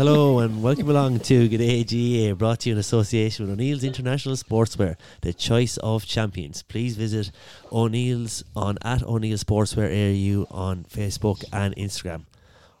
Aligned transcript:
Hello 0.00 0.38
and 0.38 0.62
welcome 0.62 0.88
along 0.88 1.20
to 1.20 1.46
G'day 1.46 1.86
GA, 1.86 2.30
eh, 2.30 2.32
brought 2.32 2.60
to 2.60 2.70
you 2.70 2.74
in 2.74 2.78
association 2.78 3.44
with 3.44 3.52
O'Neill's 3.52 3.84
International 3.84 4.34
Sportswear, 4.34 4.96
the 5.20 5.34
choice 5.34 5.76
of 5.76 6.06
champions. 6.06 6.62
Please 6.62 6.96
visit 6.96 7.30
O'Neill's 7.70 8.42
on 8.56 8.78
at 8.80 9.02
O'Neill 9.02 9.36
Sportswear 9.36 9.90
AU 9.90 10.46
on 10.50 10.84
Facebook 10.84 11.44
and 11.52 11.76
Instagram. 11.76 12.24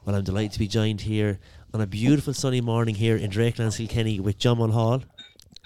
Well, 0.06 0.16
I'm 0.16 0.24
delighted 0.24 0.52
to 0.52 0.58
be 0.60 0.66
joined 0.66 1.02
here 1.02 1.38
on 1.74 1.82
a 1.82 1.86
beautiful 1.86 2.32
sunny 2.32 2.62
morning 2.62 2.94
here 2.94 3.18
in 3.18 3.30
Drakelands 3.30 3.76
Kilkenny 3.76 4.18
with 4.18 4.38
John 4.38 4.56
Mulhall. 4.56 5.02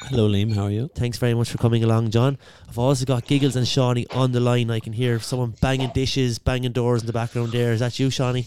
Hello, 0.01 0.29
Liam. 0.29 0.57
How 0.57 0.65
are 0.65 0.71
you? 0.73 0.91
Thanks 0.97 1.19
very 1.19 1.35
much 1.35 1.51
for 1.51 1.59
coming 1.59 1.85
along, 1.85 2.11
John. 2.11 2.37
I've 2.69 2.79
also 2.79 3.05
got 3.05 3.29
Giggles 3.29 3.55
and 3.55 3.69
Shawnee 3.69 4.09
on 4.11 4.33
the 4.33 4.41
line. 4.41 4.73
I 4.73 4.81
can 4.81 4.93
hear 4.93 5.21
someone 5.21 5.55
banging 5.61 5.91
dishes, 5.91 6.41
banging 6.41 6.73
doors 6.73 7.03
in 7.03 7.07
the 7.07 7.13
background 7.13 7.53
there. 7.53 7.73
Is 7.73 7.79
that 7.79 8.01
you, 8.01 8.11
Shawnee? 8.11 8.45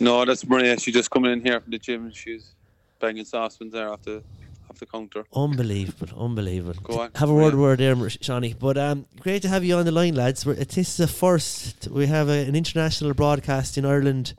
No, 0.00 0.24
that's 0.24 0.46
Maria. 0.46 0.78
She's 0.78 0.94
just 0.94 1.10
coming 1.10 1.32
in 1.32 1.40
here 1.40 1.60
from 1.60 1.70
the 1.70 1.78
gym. 1.78 2.10
She's 2.12 2.54
banging 3.00 3.24
saucepans 3.24 3.72
there 3.72 3.90
off 3.90 4.02
the 4.02 4.22
off 4.68 4.78
the 4.78 4.86
counter. 4.86 5.24
Unbelievable, 5.34 6.08
unbelievable. 6.22 6.80
Go 6.82 7.00
on, 7.00 7.10
Have 7.14 7.30
a 7.30 7.34
word, 7.34 7.54
Maria. 7.54 7.94
word 7.94 8.00
there, 8.00 8.10
Shawnee. 8.10 8.54
But 8.58 8.76
um, 8.76 9.06
great 9.20 9.42
to 9.42 9.48
have 9.48 9.64
you 9.64 9.76
on 9.76 9.84
the 9.84 9.92
line, 9.92 10.14
lads. 10.14 10.44
We're, 10.44 10.54
this 10.54 10.76
is 10.76 11.00
a 11.00 11.06
first. 11.06 11.88
We 11.88 12.06
have 12.06 12.28
a, 12.28 12.46
an 12.46 12.54
international 12.56 13.14
broadcast 13.14 13.78
in 13.78 13.84
Ireland. 13.84 14.34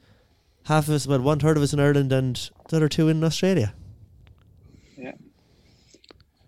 Half 0.66 0.88
of 0.90 0.96
us, 0.96 1.08
well, 1.08 1.22
one 1.22 1.40
third 1.40 1.58
of 1.58 1.64
us 1.64 1.74
in 1.74 1.80
Ireland, 1.80 2.12
and 2.12 2.36
the 2.70 2.78
other 2.78 2.90
two 2.90 3.08
in 3.08 3.24
Australia. 3.24 3.74
Yeah. 4.98 5.14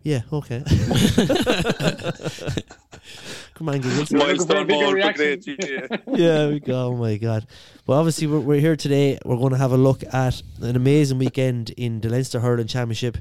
Yeah. 0.03 0.21
Okay. 0.31 0.63
Come 3.59 3.67
on, 3.67 3.81
Giggles. 3.81 4.09
You're 4.09 4.21
looking 4.21 4.47
for 4.47 4.53
a 4.53 4.65
Milestone 4.65 4.67
bigger 4.67 4.79
more 4.79 4.89
for 4.91 4.95
reaction. 4.95 5.25
great 5.25 5.41
GA. 5.41 5.99
yeah, 6.15 6.47
we 6.47 6.61
go. 6.61 6.87
Oh 6.87 6.95
my 6.95 7.17
god. 7.17 7.45
Well, 7.85 7.99
obviously 7.99 8.25
we're, 8.25 8.39
we're 8.39 8.61
here 8.61 8.77
today. 8.77 9.19
We're 9.25 9.35
going 9.35 9.51
to 9.51 9.57
have 9.57 9.73
a 9.73 9.77
look 9.77 10.01
at 10.13 10.41
an 10.61 10.77
amazing 10.77 11.17
weekend 11.17 11.71
in 11.71 11.99
the 11.99 12.07
Leinster 12.07 12.39
Hurling 12.39 12.67
Championship. 12.67 13.17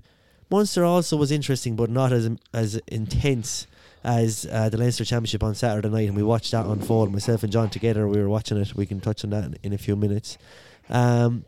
Munster 0.49 0.85
also 0.85 1.17
was 1.17 1.33
interesting, 1.33 1.75
but 1.75 1.91
not 1.91 2.13
as 2.13 2.31
as 2.55 2.77
intense 2.87 3.67
as 4.05 4.47
uh, 4.53 4.69
the 4.69 4.77
Leinster 4.77 5.05
Championship 5.05 5.43
on 5.43 5.57
Saturday 5.57 5.89
night, 5.89 6.07
and 6.07 6.17
we 6.17 6.23
watched 6.23 6.53
that 6.53 6.67
unfold. 6.67 7.11
Myself 7.11 7.43
and 7.43 7.51
John 7.51 7.69
together, 7.69 8.07
we 8.07 8.21
were 8.21 8.29
watching 8.29 8.59
it. 8.59 8.77
We 8.77 8.87
can 8.87 9.01
touch 9.01 9.25
on 9.25 9.31
that 9.31 9.43
in, 9.43 9.59
in 9.65 9.73
a 9.73 9.79
few 9.79 9.97
minutes. 9.97 10.39
Um, 10.89 11.47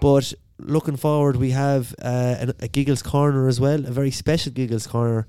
but 0.00 0.32
looking 0.58 0.96
forward, 0.96 1.36
we 1.36 1.50
have 1.50 1.94
uh, 2.00 2.36
an, 2.40 2.52
a 2.60 2.68
Giggles 2.68 3.02
corner 3.02 3.48
as 3.48 3.60
well, 3.60 3.84
a 3.84 3.90
very 3.90 4.10
special 4.10 4.50
Giggles 4.50 4.86
corner. 4.86 5.26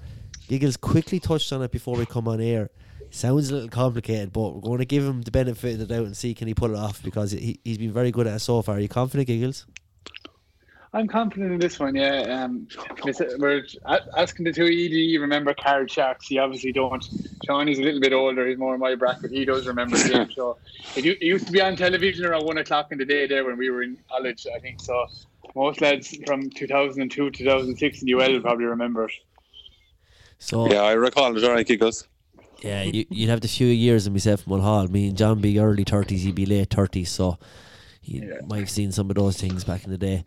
Giggles 0.48 0.78
quickly 0.78 1.20
touched 1.20 1.52
on 1.52 1.62
it 1.62 1.72
before 1.72 1.98
we 1.98 2.06
come 2.06 2.30
on 2.30 2.40
air. 2.40 2.70
Sounds 3.12 3.50
a 3.50 3.54
little 3.54 3.70
complicated, 3.70 4.32
but 4.32 4.56
we're 4.56 4.62
going 4.62 4.80
to 4.80 4.86
give 4.86 5.04
him 5.04 5.22
the 5.22 5.32
benefit 5.32 5.74
of 5.74 5.80
the 5.80 5.86
doubt 5.86 6.06
and 6.06 6.16
see 6.16 6.34
can 6.34 6.48
he 6.48 6.54
pull 6.54 6.74
it 6.74 6.78
off 6.78 7.04
because 7.04 7.32
he, 7.32 7.60
he's 7.64 7.78
been 7.78 7.92
very 7.92 8.10
good 8.10 8.26
at 8.26 8.36
it 8.38 8.40
so 8.40 8.62
far. 8.62 8.78
Are 8.78 8.80
you 8.80 8.88
confident, 8.88 9.28
Giggles? 9.28 9.66
I'm 10.94 11.08
confident 11.08 11.54
in 11.54 11.60
this 11.60 11.80
one. 11.80 11.96
Yeah, 11.96 12.44
um, 12.44 12.68
we're 13.38 13.64
asking 14.18 14.46
the 14.46 14.52
two 14.52 14.66
ED 14.66 15.22
remember 15.22 15.54
card 15.54 15.90
sharks. 15.90 16.28
He 16.28 16.38
obviously 16.38 16.74
don't. 16.74 17.04
Shawnee's 17.46 17.80
a 17.80 17.82
little 17.82 18.02
bit 18.02 18.12
older. 18.12 18.46
He's 18.46 18.58
more 18.58 18.74
in 18.74 18.80
my 18.82 18.96
bracket. 18.96 19.32
He 19.32 19.46
does 19.46 19.68
remember 19.68 19.98
the 19.98 20.10
game 20.10 20.30
show. 20.30 20.58
It, 20.98 21.06
u- 21.06 21.12
it 21.20 21.24
used 21.24 21.46
to 21.46 21.52
be 21.54 21.62
on 21.62 21.78
television 21.78 22.26
around 22.26 22.46
one 22.46 22.58
o'clock 22.58 22.92
in 22.92 22.98
the 22.98 23.06
day 23.06 23.26
there 23.26 23.46
when 23.46 23.58
we 23.58 23.70
were 23.70 23.84
in 23.84 23.98
college. 24.10 24.46
I 24.54 24.60
think 24.60 24.82
so. 24.82 25.06
Most 25.56 25.80
lads 25.80 26.18
from 26.26 26.50
2002, 26.50 27.32
2006 27.32 28.02
in 28.02 28.10
UL 28.10 28.32
will 28.34 28.42
probably 28.42 28.66
remember 28.66 29.06
it. 29.06 29.12
So 30.40 30.70
yeah, 30.70 30.82
I 30.82 30.94
recall 30.94 31.36
it. 31.38 31.44
All 31.44 31.52
right, 31.52 31.66
Giggles. 31.66 32.06
Yeah, 32.62 32.84
you, 32.84 33.06
you'd 33.10 33.30
have 33.30 33.42
the 33.42 33.48
few 33.48 33.68
years 33.68 34.06
of 34.08 34.14
myself 34.14 34.42
from 34.42 34.52
Mulhall. 34.54 34.88
Me 34.88 35.08
and 35.08 35.18
John 35.18 35.42
be 35.42 35.58
early 35.60 35.84
30s, 35.86 36.20
he'd 36.20 36.36
be 36.36 36.46
late 36.46 36.70
30s, 36.70 37.08
so 37.08 37.38
you 38.04 38.22
Yeah. 38.24 38.46
might 38.48 38.60
have 38.60 38.70
seen 38.70 38.92
some 38.92 39.10
of 39.10 39.16
those 39.16 39.38
things 39.38 39.64
back 39.64 39.84
in 39.86 39.92
the 39.92 39.98
day. 39.98 40.24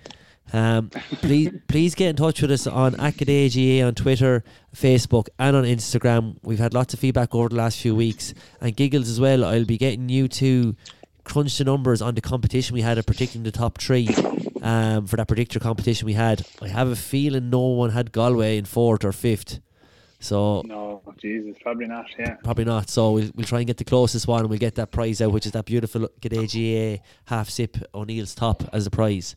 Um, 0.52 0.90
please, 1.22 1.50
please 1.68 1.94
get 1.94 2.10
in 2.10 2.16
touch 2.16 2.42
with 2.42 2.50
us 2.50 2.66
on 2.66 2.94
AcadAGA 2.94 3.86
on 3.86 3.94
Twitter, 3.94 4.44
Facebook, 4.74 5.28
and 5.38 5.56
on 5.56 5.64
Instagram. 5.64 6.36
We've 6.42 6.58
had 6.58 6.74
lots 6.74 6.92
of 6.92 7.00
feedback 7.00 7.34
over 7.34 7.48
the 7.48 7.56
last 7.56 7.78
few 7.80 7.94
weeks, 7.94 8.34
and 8.60 8.76
giggles 8.76 9.08
as 9.08 9.20
well. 9.20 9.44
I'll 9.44 9.64
be 9.64 9.78
getting 9.78 10.08
you 10.08 10.28
to 10.28 10.74
crunch 11.24 11.56
the 11.56 11.64
numbers 11.64 12.02
on 12.02 12.14
the 12.14 12.20
competition 12.20 12.74
we 12.74 12.82
had 12.82 12.98
of 12.98 13.06
predicting 13.06 13.44
the 13.44 13.50
top 13.52 13.78
three. 13.78 14.08
Um, 14.60 15.06
for 15.06 15.16
that 15.16 15.28
predictor 15.28 15.58
competition 15.60 16.06
we 16.06 16.14
had, 16.14 16.44
I 16.62 16.68
have 16.68 16.88
a 16.88 16.96
feeling 16.96 17.50
no 17.50 17.60
one 17.60 17.90
had 17.90 18.12
Galway 18.12 18.56
in 18.58 18.64
fourth 18.64 19.04
or 19.04 19.12
fifth. 19.12 19.60
So 20.24 20.62
No, 20.64 21.02
Jesus, 21.18 21.56
probably 21.62 21.86
not. 21.86 22.06
Yeah. 22.18 22.34
Probably 22.42 22.64
not. 22.64 22.88
So 22.88 23.12
we'll, 23.12 23.30
we'll 23.34 23.46
try 23.46 23.58
and 23.58 23.66
get 23.66 23.76
the 23.76 23.84
closest 23.84 24.26
one 24.26 24.40
and 24.40 24.50
we'll 24.50 24.58
get 24.58 24.76
that 24.76 24.90
prize 24.90 25.20
out, 25.20 25.32
which 25.32 25.46
is 25.46 25.52
that 25.52 25.66
beautiful 25.66 26.08
G'day 26.20 26.48
GA 26.48 27.02
half 27.26 27.50
sip 27.50 27.76
O'Neill's 27.94 28.34
top 28.34 28.62
as 28.72 28.86
a 28.86 28.90
prize. 28.90 29.36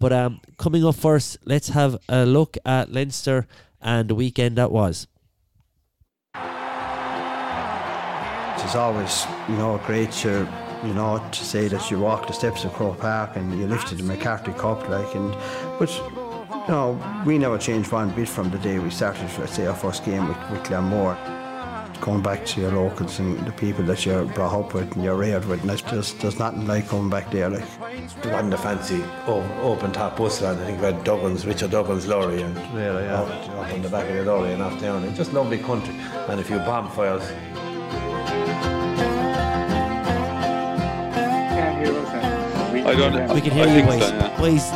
But 0.00 0.12
um, 0.12 0.40
coming 0.58 0.84
up 0.84 0.96
first, 0.96 1.38
let's 1.44 1.68
have 1.68 1.96
a 2.08 2.26
look 2.26 2.58
at 2.64 2.90
Leinster 2.90 3.46
and 3.80 4.08
the 4.08 4.14
weekend 4.14 4.58
that 4.58 4.72
was. 4.72 5.06
It's 8.64 8.74
always, 8.74 9.26
you 9.48 9.56
know, 9.56 9.80
great 9.86 10.10
to, 10.12 10.48
you 10.84 10.94
know, 10.94 11.24
to 11.30 11.44
say 11.44 11.68
that 11.68 11.90
you 11.90 11.98
walked 11.98 12.28
the 12.28 12.32
steps 12.32 12.64
of 12.64 12.72
Croke 12.72 12.98
Park 12.98 13.36
and 13.36 13.56
you 13.58 13.66
lifted 13.66 13.98
the 13.98 14.02
MacCarthy 14.02 14.52
Cup, 14.52 14.88
like, 14.88 15.14
and, 15.14 15.32
but, 15.78 15.90
you 16.66 16.70
know, 16.72 17.22
we 17.26 17.38
never 17.38 17.58
changed 17.58 17.92
one 17.92 18.10
bit 18.14 18.28
from 18.28 18.50
the 18.50 18.58
day 18.58 18.78
we 18.78 18.90
started, 18.90 19.28
let's 19.38 19.54
say, 19.54 19.66
our 19.66 19.74
first 19.74 20.04
game 20.04 20.28
with, 20.28 20.50
with 20.50 20.64
Glenmore. 20.64 21.16
Going 22.00 22.22
back 22.22 22.44
to 22.46 22.60
your 22.60 22.72
locals 22.72 23.18
and 23.18 23.38
the 23.46 23.52
people 23.52 23.84
that 23.84 24.04
you're 24.04 24.24
brought 24.26 24.52
up 24.52 24.74
with 24.74 24.92
and 24.94 25.04
you're 25.04 25.14
reared 25.16 25.44
with, 25.46 25.62
and 25.62 25.70
it's 25.70 25.80
just, 25.82 26.18
there's 26.20 26.38
nothing 26.38 26.66
like 26.66 26.88
coming 26.88 27.08
back 27.08 27.30
there, 27.30 27.48
like. 27.48 27.62
It 27.62 28.26
wasn't 28.26 28.52
a 28.54 28.58
fancy 28.58 29.02
o- 29.26 29.46
open 29.62 29.92
top 29.92 30.16
bus 30.16 30.42
line. 30.42 30.58
I 30.58 30.64
think 30.66 30.78
we 30.80 30.86
had 30.86 31.04
Duggan's, 31.04 31.46
Richard 31.46 31.70
Duggins' 31.70 32.06
lorry 32.08 32.42
and 32.42 32.54
Really, 32.74 33.04
yeah. 33.04 33.20
up, 33.22 33.28
up 33.50 33.72
on 33.72 33.82
the 33.82 33.88
back 33.88 34.08
of 34.10 34.16
the 34.16 34.24
lorry 34.24 34.52
and 34.52 34.62
off 34.62 34.78
down. 34.80 35.04
It's 35.04 35.16
just 35.16 35.32
lovely 35.32 35.58
country 35.58 35.94
and 36.28 36.40
a 36.40 36.44
few 36.44 36.58
bonfires. 36.58 37.22
Can't 41.54 41.86
hear 41.86 41.96
us 41.96 42.12
now. 42.12 42.72
We- 42.72 42.82
I 42.82 42.94
don't- 42.94 43.34
We 43.34 43.40
can 43.40 43.52
I 43.52 43.54
hear 43.54 43.66
you, 43.68 43.74
think 43.74 43.86
boys. 43.86 44.08
so, 44.08 44.14
yeah. 44.14 44.38
Boys, 44.38 44.70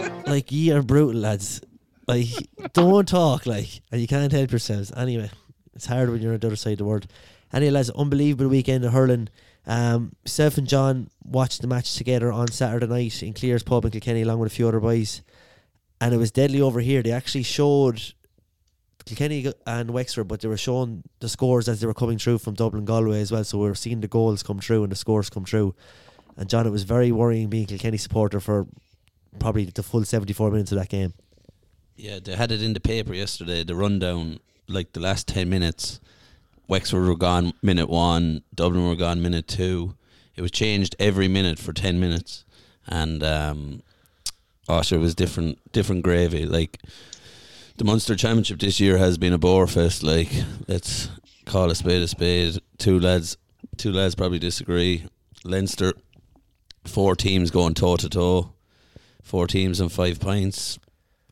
Well, 0.00 0.10
like, 0.26 0.52
you 0.52 0.76
are 0.76 0.82
brutal, 0.82 1.20
lads. 1.20 1.60
Like, 2.06 2.28
don't 2.72 3.08
talk, 3.08 3.46
like, 3.46 3.80
and 3.90 4.00
you 4.00 4.06
can't 4.06 4.30
help 4.30 4.50
yourselves. 4.50 4.92
Anyway, 4.96 5.30
it's 5.74 5.86
hard 5.86 6.10
when 6.10 6.20
you're 6.20 6.34
on 6.34 6.40
the 6.40 6.46
other 6.46 6.56
side 6.56 6.72
of 6.72 6.78
the 6.78 6.84
world. 6.84 7.06
Anyway, 7.52 7.70
lads, 7.70 7.90
unbelievable 7.90 8.48
weekend 8.48 8.84
of 8.84 8.92
hurling. 8.92 9.28
Um, 9.66 10.14
Self 10.26 10.58
and 10.58 10.68
John 10.68 11.08
watched 11.24 11.62
the 11.62 11.66
match 11.66 11.96
together 11.96 12.30
on 12.30 12.48
Saturday 12.48 12.86
night 12.86 13.22
in 13.22 13.32
Clears 13.32 13.62
Pub 13.62 13.84
in 13.84 13.90
Kilkenny 13.90 14.22
along 14.22 14.40
with 14.40 14.52
a 14.52 14.54
few 14.54 14.68
other 14.68 14.80
boys. 14.80 15.22
And 16.00 16.12
it 16.12 16.18
was 16.18 16.30
deadly 16.30 16.60
over 16.60 16.80
here. 16.80 17.02
They 17.02 17.12
actually 17.12 17.44
showed 17.44 18.02
Kilkenny 19.06 19.52
and 19.66 19.90
Wexford, 19.90 20.28
but 20.28 20.40
they 20.40 20.48
were 20.48 20.56
showing 20.56 21.04
the 21.20 21.28
scores 21.28 21.68
as 21.68 21.80
they 21.80 21.86
were 21.86 21.94
coming 21.94 22.18
through 22.18 22.38
from 22.38 22.54
Dublin 22.54 22.84
Galway 22.84 23.20
as 23.20 23.32
well. 23.32 23.44
So 23.44 23.58
we 23.58 23.68
were 23.68 23.74
seeing 23.74 24.00
the 24.00 24.08
goals 24.08 24.42
come 24.42 24.58
through 24.58 24.82
and 24.82 24.92
the 24.92 24.96
scores 24.96 25.30
come 25.30 25.44
through. 25.44 25.74
And 26.36 26.50
John, 26.50 26.66
it 26.66 26.70
was 26.70 26.82
very 26.82 27.12
worrying 27.12 27.48
being 27.48 27.64
a 27.64 27.68
Kilkenny 27.68 27.96
supporter 27.96 28.40
for 28.40 28.66
probably 29.38 29.64
the 29.66 29.82
full 29.82 30.04
74 30.04 30.50
minutes 30.50 30.72
of 30.72 30.78
that 30.78 30.88
game. 30.88 31.14
Yeah, 31.96 32.18
they 32.22 32.34
had 32.34 32.50
it 32.50 32.62
in 32.62 32.72
the 32.72 32.80
paper 32.80 33.14
yesterday. 33.14 33.62
The 33.62 33.76
rundown, 33.76 34.40
like 34.68 34.92
the 34.92 35.00
last 35.00 35.28
ten 35.28 35.48
minutes, 35.48 36.00
Wexford 36.66 37.06
were 37.06 37.16
gone 37.16 37.52
minute 37.62 37.88
one, 37.88 38.42
Dublin 38.54 38.88
were 38.88 38.96
gone 38.96 39.22
minute 39.22 39.46
two. 39.46 39.94
It 40.34 40.42
was 40.42 40.50
changed 40.50 40.96
every 40.98 41.28
minute 41.28 41.58
for 41.58 41.72
ten 41.72 42.00
minutes, 42.00 42.44
and 42.88 43.22
um, 43.22 43.82
oh, 44.68 44.82
sure, 44.82 44.98
it 44.98 45.02
was 45.02 45.14
different, 45.14 45.58
different 45.72 46.02
gravy. 46.02 46.46
Like 46.46 46.80
the 47.76 47.84
Munster 47.84 48.16
Championship 48.16 48.58
this 48.58 48.80
year 48.80 48.98
has 48.98 49.16
been 49.16 49.32
a 49.32 49.38
bore 49.38 49.68
fest. 49.68 50.02
Like 50.02 50.32
let's 50.66 51.10
call 51.44 51.70
a 51.70 51.76
spade 51.76 52.02
a 52.02 52.08
spade. 52.08 52.58
Two 52.78 52.98
lads, 52.98 53.36
two 53.76 53.92
lads 53.92 54.16
probably 54.16 54.40
disagree. 54.40 55.06
Leinster, 55.44 55.92
four 56.84 57.14
teams 57.14 57.52
going 57.52 57.74
toe 57.74 57.96
to 57.96 58.08
toe, 58.08 58.53
four 59.24 59.48
teams 59.48 59.80
and 59.80 59.90
five 59.90 60.20
pints 60.20 60.78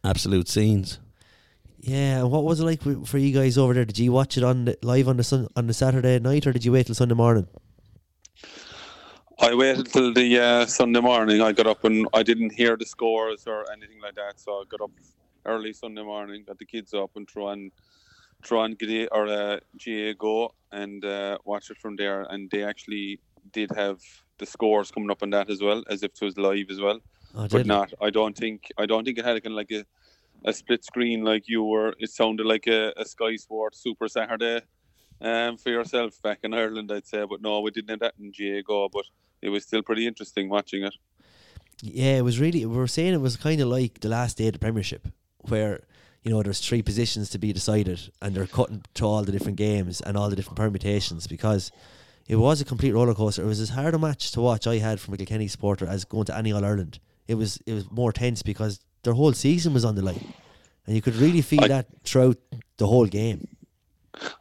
absolute 0.03 0.49
scenes. 0.49 0.99
Yeah, 1.79 2.21
and 2.21 2.31
what 2.31 2.45
was 2.45 2.61
it 2.61 2.65
like 2.65 2.81
for 3.07 3.19
you 3.19 3.33
guys 3.33 3.59
over 3.59 3.75
there? 3.75 3.85
Did 3.85 3.99
you 3.99 4.13
watch 4.13 4.37
it 4.37 4.45
on 4.45 4.65
the, 4.65 4.79
live 4.83 5.09
on 5.09 5.17
the 5.17 5.25
sun, 5.25 5.49
on 5.57 5.67
the 5.67 5.75
Saturday 5.75 6.19
night, 6.19 6.47
or 6.47 6.53
did 6.53 6.65
you 6.65 6.73
wait 6.73 6.87
till 6.87 6.95
Sunday 6.95 7.15
morning? 7.15 7.47
I 9.41 9.55
waited 9.55 9.87
till 9.93 10.13
the 10.13 10.39
uh, 10.39 10.67
Sunday 10.67 11.01
morning. 11.01 11.43
I 11.43 11.51
got 11.53 11.67
up 11.67 11.83
and 11.85 12.07
I 12.15 12.23
didn't 12.23 12.53
hear 12.53 12.77
the 12.77 12.87
scores 12.87 13.47
or 13.49 13.71
anything 13.73 14.01
like 14.01 14.15
that, 14.15 14.39
so 14.39 14.53
I 14.53 14.65
got 14.69 14.81
up 14.81 14.93
early 15.45 15.73
Sunday 15.73 16.03
morning, 16.03 16.45
got 16.47 16.59
the 16.59 16.65
kids 16.65 16.95
up 16.95 17.11
and 17.17 17.27
try 17.27 17.53
and 17.55 17.73
try 18.43 18.65
and 18.65 18.79
get 18.79 18.91
it, 18.91 19.09
or 19.11 19.27
uh, 19.27 19.59
GA 19.77 20.15
go 20.15 20.55
and 20.71 21.05
uh, 21.05 21.39
watch 21.45 21.71
it 21.71 21.79
from 21.79 21.97
there. 21.97 22.23
And 22.31 22.49
they 22.51 22.63
actually 22.63 23.19
did 23.53 23.73
have 23.75 24.01
the 24.39 24.47
scores 24.47 24.93
coming 24.93 25.11
up 25.11 25.23
on 25.25 25.31
that 25.31 25.51
as 25.51 25.61
well, 25.61 25.83
as 25.91 26.05
if 26.05 26.13
it 26.13 26.25
was 26.25 26.39
live 26.39 26.71
as 26.71 26.81
well. 26.81 27.01
Oh, 27.35 27.49
but 27.49 27.67
not. 27.67 27.93
I 28.01 28.11
don't 28.11 28.37
think. 28.37 28.71
I 28.79 28.87
don't 28.87 29.05
think 29.05 29.19
it 29.19 29.25
had 29.25 29.43
kind 29.43 29.53
of 29.53 29.57
like 29.57 29.71
a, 29.71 29.85
a 30.45 30.53
split 30.53 30.85
screen 30.85 31.25
like 31.25 31.49
you 31.49 31.63
were. 31.63 31.95
It 31.99 32.11
sounded 32.11 32.47
like 32.47 32.67
a, 32.67 32.93
a 32.97 33.05
Sky 33.05 33.37
Sport 33.37 33.75
Super 33.75 34.09
Saturday 34.09 34.61
um, 35.21 35.57
for 35.57 35.71
yourself 35.71 36.21
back 36.23 36.41
in 36.43 36.53
Ireland, 36.53 36.93
I'd 36.93 37.07
say. 37.07 37.25
But 37.29 37.41
no, 37.41 37.61
we 37.61 37.71
didn't 37.71 37.91
have 37.91 38.01
that 38.01 38.15
in 38.19 38.33
GA 38.33 38.63
Go. 38.63 38.89
But 38.93 39.05
it 39.41 39.49
was 39.49 39.65
still 39.65 39.83
pretty 39.83 40.07
interesting 40.07 40.49
watching 40.49 40.85
it. 40.85 40.95
Yeah, 41.81 42.19
it 42.19 42.25
was 42.25 42.39
really. 42.39 42.67
We 42.67 42.77
were 42.77 42.87
saying 42.87 43.15
it 43.15 43.21
was 43.21 43.37
kind 43.37 43.61
of 43.61 43.69
like 43.69 44.01
the 44.01 44.09
last 44.09 44.37
day 44.37 44.49
of 44.49 44.53
the 44.53 44.59
Premiership, 44.59 45.09
where 45.41 45.81
you 46.23 46.31
know 46.31 46.43
there's 46.43 46.61
three 46.61 46.83
positions 46.83 47.31
to 47.31 47.39
be 47.39 47.53
decided, 47.53 48.13
and 48.21 48.35
they're 48.35 48.47
cutting 48.47 48.85
to 48.95 49.07
all 49.07 49.23
the 49.25 49.33
different 49.33 49.57
games 49.57 50.01
and 50.03 50.17
all 50.17 50.29
the 50.29 50.37
different 50.37 50.59
permutations 50.59 51.27
because 51.27 51.73
it 52.29 52.37
was 52.37 52.61
a 52.61 52.65
complete 52.65 52.93
roller 52.93 53.15
coaster. 53.15 53.43
It 53.43 53.47
was 53.47 53.61
as 53.61 53.71
hard 53.71 53.95
a 53.95 53.99
match 53.99 54.31
to 54.33 54.41
watch 54.41 54.67
I 54.67 54.79
had 54.79 55.01
from 55.01 55.15
a 55.15 55.17
Kilkenny 55.17 55.49
supporter 55.49 55.87
as 55.87 56.05
going 56.05 56.27
to 56.27 56.37
any 56.37 56.53
All 56.53 56.65
Ireland. 56.65 57.01
It 57.29 57.35
was 57.35 57.59
it 57.67 57.73
was 57.73 57.91
more 57.91 58.13
tense 58.13 58.43
because 58.43 58.81
their 59.03 59.15
whole 59.15 59.33
season 59.33 59.73
was 59.75 59.85
on 59.85 59.95
the 59.95 60.03
line, 60.03 60.35
and 60.87 60.97
you 60.97 61.03
could 61.03 61.17
really 61.17 61.43
feel 61.43 61.65
I- 61.65 61.69
that 61.69 61.87
throughout 62.05 62.39
the 62.77 62.87
whole 62.87 63.07
game. 63.07 63.49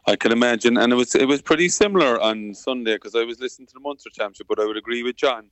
I 0.06 0.16
can 0.16 0.32
imagine, 0.32 0.76
and 0.76 0.92
it 0.92 0.96
was 0.96 1.14
it 1.14 1.26
was 1.26 1.40
pretty 1.40 1.68
similar 1.68 2.20
on 2.20 2.54
Sunday 2.54 2.94
because 2.94 3.14
I 3.14 3.24
was 3.24 3.40
listening 3.40 3.66
to 3.68 3.74
the 3.74 3.80
Munster 3.80 4.10
Championship. 4.10 4.46
But 4.48 4.60
I 4.60 4.66
would 4.66 4.76
agree 4.76 5.02
with 5.02 5.16
John 5.16 5.50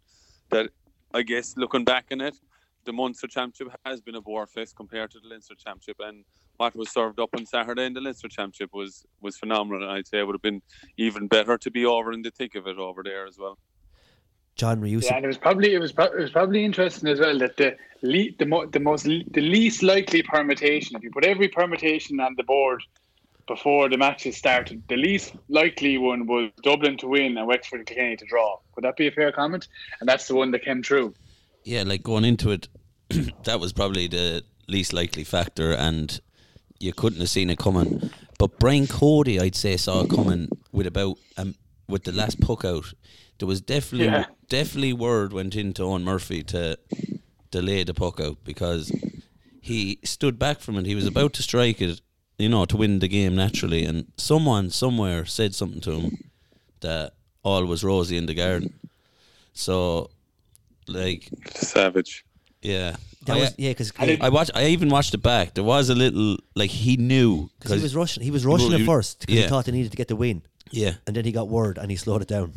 that 0.50 0.70
I 1.14 1.22
guess 1.22 1.56
looking 1.56 1.84
back 1.84 2.06
on 2.12 2.20
it, 2.20 2.36
the 2.84 2.92
Munster 2.92 3.26
Championship 3.26 3.74
has 3.86 4.00
been 4.00 4.16
a 4.16 4.20
bore 4.20 4.46
fest 4.46 4.76
compared 4.76 5.10
to 5.12 5.20
the 5.20 5.28
Leinster 5.28 5.54
Championship, 5.54 5.96
and 6.00 6.24
what 6.58 6.76
was 6.76 6.90
served 6.90 7.18
up 7.18 7.30
on 7.36 7.46
Saturday 7.46 7.86
in 7.86 7.94
the 7.94 8.00
Leinster 8.00 8.28
Championship 8.28 8.74
was 8.74 9.06
was 9.22 9.38
phenomenal. 9.38 9.82
And 9.82 9.92
I'd 9.92 10.06
say 10.06 10.18
it 10.18 10.26
would 10.26 10.34
have 10.34 10.42
been 10.42 10.60
even 10.98 11.26
better 11.26 11.56
to 11.56 11.70
be 11.70 11.86
over 11.86 12.12
in 12.12 12.20
the 12.22 12.30
thick 12.30 12.54
of 12.54 12.66
it 12.66 12.76
over 12.78 13.02
there 13.02 13.26
as 13.26 13.38
well. 13.38 13.58
John, 14.56 14.80
were? 14.80 14.86
Yeah, 14.86 15.16
and 15.16 15.24
it 15.24 15.28
was 15.28 15.38
probably 15.38 15.74
it 15.74 15.80
was 15.80 15.90
it 15.90 16.18
was 16.18 16.30
probably 16.30 16.64
interesting 16.64 17.08
as 17.08 17.20
well 17.20 17.38
that 17.38 17.56
the 17.56 17.76
le- 18.02 18.32
the 18.38 18.46
mo- 18.46 18.66
the 18.66 18.80
most 18.80 19.04
the 19.04 19.40
least 19.40 19.82
likely 19.82 20.22
permutation. 20.22 20.96
If 20.96 21.02
you 21.02 21.10
put 21.10 21.24
every 21.24 21.48
permutation 21.48 22.20
on 22.20 22.34
the 22.36 22.42
board 22.42 22.82
before 23.46 23.88
the 23.88 23.96
matches 23.96 24.36
started, 24.36 24.82
the 24.88 24.96
least 24.96 25.34
likely 25.48 25.98
one 25.98 26.26
was 26.26 26.50
Dublin 26.62 26.96
to 26.98 27.08
win 27.08 27.36
and 27.36 27.46
Wexford 27.46 27.80
and 27.80 27.86
Kilkenny 27.86 28.16
to 28.16 28.24
draw. 28.26 28.58
Would 28.76 28.84
that 28.84 28.96
be 28.96 29.06
a 29.06 29.10
fair 29.10 29.32
comment? 29.32 29.68
And 30.00 30.08
that's 30.08 30.28
the 30.28 30.34
one 30.34 30.50
that 30.52 30.62
came 30.62 30.82
true. 30.82 31.14
Yeah, 31.64 31.82
like 31.82 32.02
going 32.02 32.24
into 32.24 32.50
it, 32.50 32.68
that 33.44 33.60
was 33.60 33.72
probably 33.72 34.08
the 34.08 34.44
least 34.68 34.92
likely 34.92 35.24
factor, 35.24 35.72
and 35.72 36.20
you 36.78 36.92
couldn't 36.92 37.20
have 37.20 37.28
seen 37.28 37.50
it 37.50 37.58
coming. 37.58 38.10
But 38.38 38.58
Brian 38.58 38.86
Cody, 38.86 39.38
I'd 39.38 39.54
say, 39.54 39.76
saw 39.76 40.04
it 40.04 40.10
coming 40.10 40.48
with 40.72 40.86
about 40.86 41.18
um, 41.36 41.54
with 41.88 42.04
the 42.04 42.12
last 42.12 42.40
puck 42.40 42.64
out. 42.64 42.92
There 43.40 43.48
was 43.48 43.60
definitely 43.60 44.06
Yeah. 44.06 44.26
definitely 44.48 44.92
word 44.92 45.32
went 45.32 45.56
into 45.56 45.82
Owen 45.82 46.04
Murphy 46.04 46.42
to 46.44 46.78
delay 47.50 47.82
the 47.84 47.94
puck 47.94 48.20
out 48.20 48.38
because 48.44 48.92
he 49.60 49.98
stood 50.04 50.38
back 50.38 50.60
from 50.60 50.76
it. 50.78 50.86
He 50.86 50.94
was 50.94 51.06
about 51.06 51.32
to 51.34 51.42
strike 51.42 51.80
it, 51.80 52.00
you 52.38 52.48
know, 52.48 52.64
to 52.66 52.76
win 52.76 53.00
the 53.00 53.08
game 53.08 53.34
naturally, 53.34 53.84
and 53.84 54.06
someone 54.16 54.70
somewhere 54.70 55.24
said 55.26 55.54
something 55.54 55.80
to 55.80 55.92
him 56.00 56.18
that 56.80 57.14
all 57.42 57.64
was 57.66 57.82
rosy 57.82 58.16
in 58.16 58.26
the 58.26 58.34
garden. 58.34 58.72
So, 59.52 60.10
like, 60.86 61.28
Savage. 61.54 62.24
yeah, 62.62 62.96
That 63.26 63.36
I, 63.36 63.40
was 63.40 63.54
yeah, 63.58 63.70
because 63.70 63.92
I 63.98 64.18
I 64.20 64.28
watched. 64.28 64.50
I 64.54 64.66
even 64.66 64.88
watched 64.90 65.14
it 65.14 65.22
back. 65.22 65.54
There 65.54 65.64
was 65.64 65.88
a 65.90 65.94
little 65.94 66.36
like 66.54 66.70
he 66.70 66.96
knew 66.96 67.50
because 67.58 67.76
he 67.76 67.82
was 67.82 67.94
rushing. 67.96 68.22
He 68.22 68.30
was 68.30 68.44
rushing 68.46 68.70
Well, 68.70 68.80
at 68.80 68.86
first 68.86 69.20
because 69.20 69.34
yeah. 69.36 69.42
he 69.42 69.48
thought 69.48 69.64
they 69.66 69.72
needed 69.72 69.90
to 69.92 69.96
get 69.96 70.08
the 70.08 70.16
win, 70.16 70.42
yeah, 70.70 70.94
and 71.06 71.14
then 71.16 71.24
he 71.24 71.32
got 71.32 71.48
word 71.48 71.78
and 71.78 71.90
he 71.90 71.96
slowed 71.96 72.22
it 72.22 72.28
down. 72.28 72.52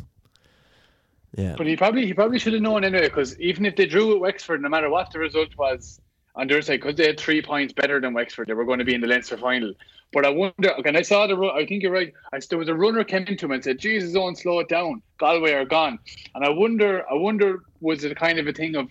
Yeah, 1.36 1.54
But 1.56 1.66
he 1.66 1.76
probably 1.76 2.06
he 2.06 2.14
probably 2.14 2.38
should 2.38 2.52
have 2.52 2.62
known 2.62 2.84
anyway 2.84 3.04
because 3.04 3.38
even 3.40 3.66
if 3.66 3.76
they 3.76 3.86
drew 3.86 4.14
at 4.14 4.20
Wexford, 4.20 4.62
no 4.62 4.68
matter 4.68 4.90
what 4.90 5.10
the 5.12 5.18
result 5.18 5.48
was 5.58 6.00
on 6.36 6.46
their 6.46 6.62
side, 6.62 6.80
because 6.80 6.96
they 6.96 7.06
had 7.06 7.18
three 7.18 7.42
points 7.42 7.72
better 7.72 8.00
than 8.00 8.14
Wexford, 8.14 8.48
they 8.48 8.54
were 8.54 8.64
going 8.64 8.78
to 8.78 8.84
be 8.84 8.94
in 8.94 9.00
the 9.00 9.06
Leinster 9.06 9.36
final. 9.36 9.72
But 10.12 10.24
I 10.24 10.30
wonder, 10.30 10.74
and 10.84 10.96
I 10.96 11.02
saw 11.02 11.26
the, 11.26 11.36
I 11.54 11.66
think 11.66 11.82
you're 11.82 11.92
right. 11.92 12.12
I, 12.32 12.38
there 12.48 12.58
was 12.58 12.68
a 12.68 12.74
runner 12.74 13.02
came 13.02 13.24
into 13.26 13.46
him 13.46 13.52
and 13.52 13.64
said, 13.64 13.78
"Jesus, 13.78 14.12
don't 14.12 14.38
slow 14.38 14.60
it 14.60 14.68
down. 14.68 15.02
Galway 15.18 15.52
are 15.52 15.64
gone." 15.64 15.98
And 16.34 16.44
I 16.44 16.50
wonder, 16.50 17.04
I 17.10 17.14
wonder, 17.14 17.62
was 17.80 18.04
it 18.04 18.16
kind 18.16 18.38
of 18.38 18.46
a 18.46 18.52
thing 18.52 18.76
of 18.76 18.88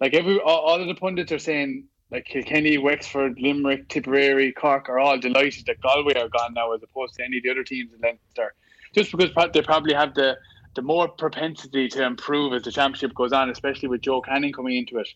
like 0.00 0.14
every 0.14 0.38
all, 0.38 0.60
all 0.60 0.80
of 0.80 0.86
the 0.86 0.94
pundits 0.94 1.32
are 1.32 1.38
saying 1.38 1.84
like 2.10 2.24
Kilkenny, 2.24 2.78
Wexford, 2.78 3.38
Limerick, 3.40 3.88
Tipperary, 3.88 4.52
Cork 4.52 4.88
are 4.88 4.98
all 4.98 5.18
delighted 5.18 5.66
that 5.66 5.80
Galway 5.80 6.14
are 6.14 6.28
gone 6.28 6.54
now, 6.54 6.72
as 6.72 6.82
opposed 6.82 7.14
to 7.14 7.24
any 7.24 7.38
of 7.38 7.42
the 7.42 7.50
other 7.50 7.64
teams 7.64 7.92
in 7.92 8.00
Leinster, 8.00 8.54
just 8.94 9.12
because 9.12 9.30
they 9.52 9.62
probably 9.62 9.94
have 9.94 10.14
the 10.14 10.36
the 10.74 10.82
more 10.82 11.08
propensity 11.08 11.88
to 11.88 12.04
improve 12.04 12.52
as 12.52 12.62
the 12.62 12.70
championship 12.72 13.14
goes 13.14 13.32
on, 13.32 13.50
especially 13.50 13.88
with 13.88 14.02
Joe 14.02 14.20
Canning 14.20 14.52
coming 14.52 14.76
into 14.76 14.98
it. 14.98 15.08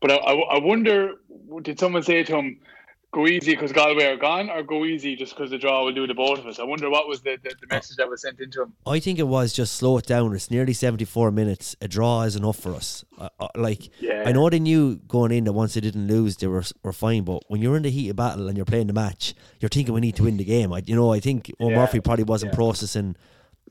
But 0.00 0.10
I, 0.10 0.16
I, 0.16 0.32
I 0.56 0.58
wonder, 0.58 1.12
did 1.62 1.78
someone 1.78 2.02
say 2.02 2.22
to 2.24 2.36
him, 2.36 2.60
"Go 3.12 3.26
easy 3.26 3.52
because 3.54 3.72
Galway 3.72 4.04
are 4.04 4.16
gone," 4.18 4.50
or 4.50 4.62
"Go 4.62 4.84
easy 4.84 5.16
just 5.16 5.34
because 5.34 5.50
the 5.50 5.56
draw 5.56 5.82
will 5.84 5.94
do 5.94 6.06
the 6.06 6.12
both 6.12 6.40
of 6.40 6.46
us"? 6.46 6.58
I 6.58 6.64
wonder 6.64 6.90
what 6.90 7.08
was 7.08 7.22
the, 7.22 7.38
the, 7.42 7.54
the 7.58 7.66
message 7.74 7.96
that 7.96 8.10
was 8.10 8.20
sent 8.20 8.38
into 8.40 8.60
him. 8.60 8.74
I 8.86 8.98
think 9.00 9.18
it 9.18 9.22
was 9.28 9.54
just 9.54 9.76
slow 9.76 9.96
it 9.96 10.04
down. 10.06 10.34
It's 10.34 10.50
nearly 10.50 10.74
seventy 10.74 11.06
four 11.06 11.30
minutes. 11.30 11.74
A 11.80 11.88
draw 11.88 12.22
is 12.22 12.36
enough 12.36 12.58
for 12.58 12.74
us. 12.74 13.02
Uh, 13.16 13.30
uh, 13.40 13.48
like 13.56 13.88
Yeah. 14.02 14.24
I 14.26 14.32
know 14.32 14.50
they 14.50 14.58
knew 14.58 14.96
going 15.08 15.32
in 15.32 15.44
that 15.44 15.52
once 15.54 15.72
they 15.72 15.80
didn't 15.80 16.06
lose, 16.06 16.36
they 16.36 16.48
were 16.48 16.64
were 16.82 16.92
fine. 16.92 17.22
But 17.24 17.44
when 17.48 17.62
you're 17.62 17.76
in 17.78 17.84
the 17.84 17.90
heat 17.90 18.10
of 18.10 18.16
battle 18.16 18.48
and 18.48 18.58
you're 18.58 18.66
playing 18.66 18.88
the 18.88 18.92
match, 18.92 19.32
you're 19.60 19.70
thinking 19.70 19.94
we 19.94 20.02
need 20.02 20.16
to 20.16 20.24
win 20.24 20.36
the 20.36 20.44
game. 20.44 20.70
I, 20.74 20.82
you 20.84 20.94
know, 20.94 21.10
I 21.14 21.20
think 21.20 21.50
O'Murphy 21.58 21.96
Yeah. 21.98 22.02
Probably 22.02 22.24
wasn't 22.24 22.52
Yeah. 22.52 22.56
processing 22.56 23.16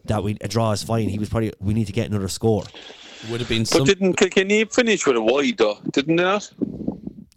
that 0.05 0.23
we 0.23 0.37
a 0.41 0.47
draw 0.47 0.71
is 0.71 0.83
fine. 0.83 1.09
He 1.09 1.19
was 1.19 1.29
probably 1.29 1.53
we 1.59 1.73
need 1.73 1.87
to 1.87 1.93
get 1.93 2.09
another 2.09 2.27
score. 2.27 2.63
would 3.29 3.39
have 3.39 3.49
been 3.49 3.65
But 3.71 3.85
didn't 3.85 4.13
Kilkenny 4.15 4.65
finish 4.65 5.05
with 5.05 5.15
a 5.17 5.21
wide 5.21 5.57
though? 5.57 5.77
Didn't 5.91 6.15
they 6.17 6.23
not? 6.23 6.51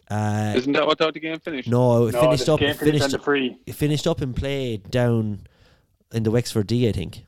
Uh, 0.08 0.52
Isn't 0.56 0.72
that 0.74 0.86
what 0.86 0.98
how 1.00 1.10
the 1.10 1.18
game 1.18 1.38
finished? 1.40 1.68
no, 1.68 2.06
it 2.06 2.12
No, 2.12 2.20
finished 2.22 2.48
up. 2.48 2.60
finished 2.60 2.78
finished 2.80 3.04
on 3.04 3.10
the 3.10 3.18
free. 3.18 3.56
it 3.66 3.74
finished 3.74 4.06
up 4.06 4.20
and 4.20 4.36
played 4.36 4.88
down 4.90 5.40
in 6.12 6.22
the 6.22 6.30
Wexford 6.30 6.68
D, 6.68 6.88
I 6.88 6.92
think. 6.92 7.24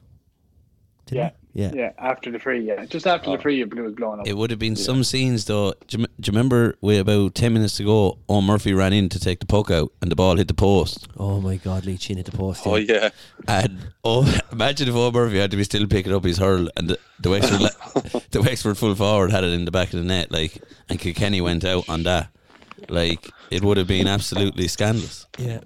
Didn't 1.06 1.18
Yeah. 1.18 1.26
it? 1.28 1.34
Yeah. 1.58 1.72
Yeah, 1.74 1.92
after 1.98 2.30
the 2.30 2.38
free. 2.38 2.60
Yeah, 2.60 2.84
just 2.84 3.04
after 3.04 3.30
the 3.30 3.36
oh. 3.36 3.40
free, 3.40 3.60
it 3.60 3.74
was 3.74 3.92
blowing 3.92 4.20
up. 4.20 4.28
It 4.28 4.36
would 4.36 4.50
have 4.50 4.60
been 4.60 4.76
some 4.76 5.02
scenes 5.02 5.46
though. 5.46 5.74
Do 5.88 5.98
you, 5.98 6.06
do 6.20 6.30
you 6.30 6.32
remember 6.32 6.76
with 6.80 7.00
about 7.00 7.34
ten 7.34 7.52
minutes 7.52 7.78
to 7.78 7.84
go, 7.84 8.18
Eoin 8.28 8.44
Murphy 8.44 8.72
ran 8.72 8.92
in 8.92 9.08
to 9.08 9.18
take 9.18 9.40
the 9.40 9.46
puck 9.46 9.68
out, 9.68 9.92
and 10.00 10.08
the 10.08 10.14
ball 10.14 10.36
hit 10.36 10.46
the 10.46 10.54
post. 10.54 11.08
Oh 11.16 11.40
my 11.40 11.56
God, 11.56 11.84
Lee 11.84 11.96
Chin 11.96 12.16
hit 12.16 12.26
the 12.26 12.36
post. 12.36 12.64
Oh 12.64 12.76
yeah. 12.76 13.10
And 13.48 13.88
oh, 14.04 14.40
imagine 14.52 14.86
if 14.86 14.94
Eoin 14.94 15.12
Murphy 15.12 15.38
had 15.38 15.50
to 15.50 15.56
be 15.56 15.64
still 15.64 15.84
picking 15.88 16.14
up 16.14 16.22
his 16.22 16.38
hurl, 16.38 16.68
and 16.76 16.90
the, 16.90 16.98
the 17.18 17.30
Wexford 17.30 18.22
the 18.30 18.40
Wexford 18.40 18.78
full 18.78 18.94
forward 18.94 19.32
had 19.32 19.42
it 19.42 19.52
in 19.52 19.64
the 19.64 19.72
back 19.72 19.92
of 19.92 19.98
the 19.98 20.04
net, 20.04 20.30
like, 20.30 20.62
and 20.88 21.00
Kilkenny 21.00 21.40
went 21.40 21.64
out 21.64 21.88
on 21.88 22.04
that. 22.04 22.28
Like, 22.88 23.32
it 23.50 23.64
would 23.64 23.78
have 23.78 23.88
been 23.88 24.06
absolutely 24.06 24.68
scandalous. 24.68 25.26
Yeah, 25.36 25.62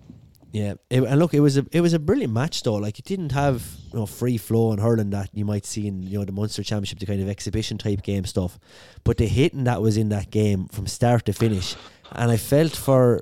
yeah. 0.52 0.74
It, 0.90 1.02
and 1.02 1.18
look, 1.18 1.32
it 1.32 1.40
was 1.40 1.56
a 1.56 1.66
it 1.72 1.80
was 1.80 1.94
a 1.94 1.98
brilliant 1.98 2.32
match 2.32 2.62
though. 2.62 2.74
Like 2.74 2.98
it 2.98 3.06
didn't 3.06 3.32
have 3.32 3.66
you 3.90 3.98
know 3.98 4.06
free 4.06 4.36
flow 4.36 4.70
and 4.70 4.80
hurling 4.80 5.10
that 5.10 5.30
you 5.32 5.46
might 5.46 5.64
see 5.64 5.86
in 5.86 6.02
you 6.02 6.18
know 6.18 6.24
the 6.26 6.32
Munster 6.32 6.62
Championship, 6.62 6.98
the 6.98 7.06
kind 7.06 7.22
of 7.22 7.28
exhibition 7.28 7.78
type 7.78 8.02
game 8.02 8.26
stuff. 8.26 8.58
But 9.02 9.16
the 9.16 9.26
hitting 9.26 9.64
that 9.64 9.80
was 9.80 9.96
in 9.96 10.10
that 10.10 10.30
game 10.30 10.68
from 10.68 10.86
start 10.86 11.24
to 11.26 11.32
finish, 11.32 11.74
and 12.12 12.30
I 12.30 12.36
felt 12.36 12.76
for. 12.76 13.20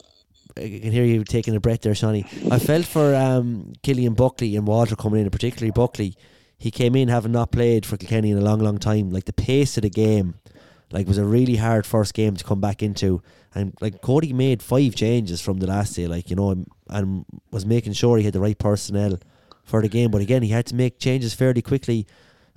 I 0.56 0.62
can 0.62 0.90
hear 0.90 1.04
you 1.04 1.22
taking 1.22 1.54
a 1.54 1.60
breath 1.60 1.82
there, 1.82 1.94
Shawnee. 1.94 2.26
I 2.50 2.58
felt 2.58 2.84
for 2.84 3.14
um, 3.14 3.72
Killian 3.84 4.14
Buckley 4.14 4.56
and 4.56 4.66
Walter 4.66 4.96
coming 4.96 5.20
in, 5.20 5.26
and 5.26 5.32
particularly 5.32 5.70
Buckley. 5.70 6.16
He 6.58 6.72
came 6.72 6.96
in 6.96 7.08
having 7.08 7.32
not 7.32 7.52
played 7.52 7.86
for 7.86 7.96
Kilkenny 7.96 8.32
in 8.32 8.36
a 8.36 8.42
long, 8.42 8.58
long 8.58 8.78
time. 8.78 9.10
Like 9.10 9.26
the 9.26 9.32
pace 9.32 9.78
of 9.78 9.82
the 9.82 9.90
game, 9.90 10.34
like 10.92 11.06
was 11.06 11.18
a 11.18 11.24
really 11.24 11.56
hard 11.56 11.86
first 11.86 12.14
game 12.14 12.36
to 12.36 12.44
come 12.44 12.60
back 12.60 12.82
into. 12.82 13.22
And 13.54 13.74
like 13.80 14.00
Cody 14.00 14.32
made 14.32 14.62
five 14.62 14.94
changes 14.94 15.40
from 15.40 15.58
the 15.58 15.66
last 15.66 15.94
day, 15.94 16.06
like 16.06 16.30
you 16.30 16.36
know, 16.36 16.50
and, 16.50 16.66
and 16.88 17.24
was 17.50 17.66
making 17.66 17.94
sure 17.94 18.16
he 18.16 18.24
had 18.24 18.32
the 18.32 18.40
right 18.40 18.58
personnel 18.58 19.18
for 19.64 19.82
the 19.82 19.88
game. 19.88 20.10
But 20.10 20.20
again, 20.20 20.42
he 20.42 20.50
had 20.50 20.66
to 20.66 20.74
make 20.74 20.98
changes 20.98 21.34
fairly 21.34 21.62
quickly, 21.62 22.06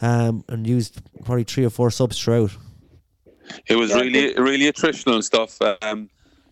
um, 0.02 0.44
and 0.50 0.66
used 0.68 1.02
probably 1.26 1.44
three 1.44 1.66
or 1.66 1.70
four 1.70 1.92
subs 1.92 2.20
throughout. 2.20 2.56
It 3.68 3.76
was 3.76 3.90
Yeah, 3.90 4.02
really, 4.02 4.34
really 4.36 4.72
attritional 4.72 5.16
and 5.16 5.26
stuff. 5.26 5.58
Um, 5.82 6.10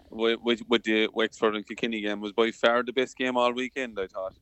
with, 0.09 0.39
with, 0.43 0.61
with 0.67 0.83
the 0.83 1.07
Wexford 1.13 1.55
and 1.55 1.65
Kilkenny 1.65 2.01
game 2.01 2.19
was 2.19 2.33
by 2.33 2.51
far 2.51 2.83
the 2.83 2.91
best 2.91 3.17
game 3.17 3.37
all 3.37 3.53
weekend. 3.53 3.97
I 3.99 4.07
thought. 4.07 4.35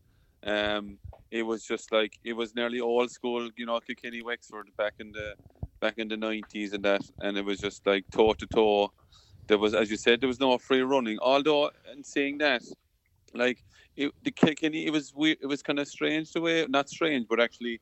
Um, 0.43 0.97
it 1.31 1.43
was 1.43 1.63
just 1.63 1.91
like 1.91 2.17
it 2.23 2.33
was 2.33 2.55
nearly 2.55 2.79
old 2.79 3.11
school, 3.11 3.49
you 3.55 3.65
know, 3.65 3.79
Kilkenny 3.79 4.21
Wexford 4.21 4.69
back 4.77 4.93
in 4.99 5.11
the 5.11 5.35
back 5.79 5.97
in 5.97 6.07
the 6.07 6.17
nineties 6.17 6.73
and 6.73 6.83
that, 6.83 7.01
and 7.21 7.37
it 7.37 7.45
was 7.45 7.59
just 7.59 7.85
like 7.85 8.05
toe 8.11 8.33
to 8.33 8.47
toe. 8.47 8.91
There 9.47 9.57
was, 9.57 9.73
as 9.73 9.89
you 9.89 9.97
said, 9.97 10.21
there 10.21 10.27
was 10.27 10.39
no 10.39 10.57
free 10.57 10.81
running. 10.81 11.17
Although, 11.19 11.71
and 11.91 12.05
saying 12.05 12.37
that, 12.39 12.61
like 13.33 13.63
it, 13.95 14.11
the 14.23 14.31
Kilkenny, 14.31 14.85
it 14.85 14.91
was 14.91 15.13
weird. 15.13 15.37
It 15.41 15.47
was 15.47 15.63
kind 15.63 15.79
of 15.79 15.87
strange 15.87 16.31
the 16.31 16.41
way, 16.41 16.65
not 16.69 16.89
strange, 16.89 17.27
but 17.27 17.39
actually 17.39 17.81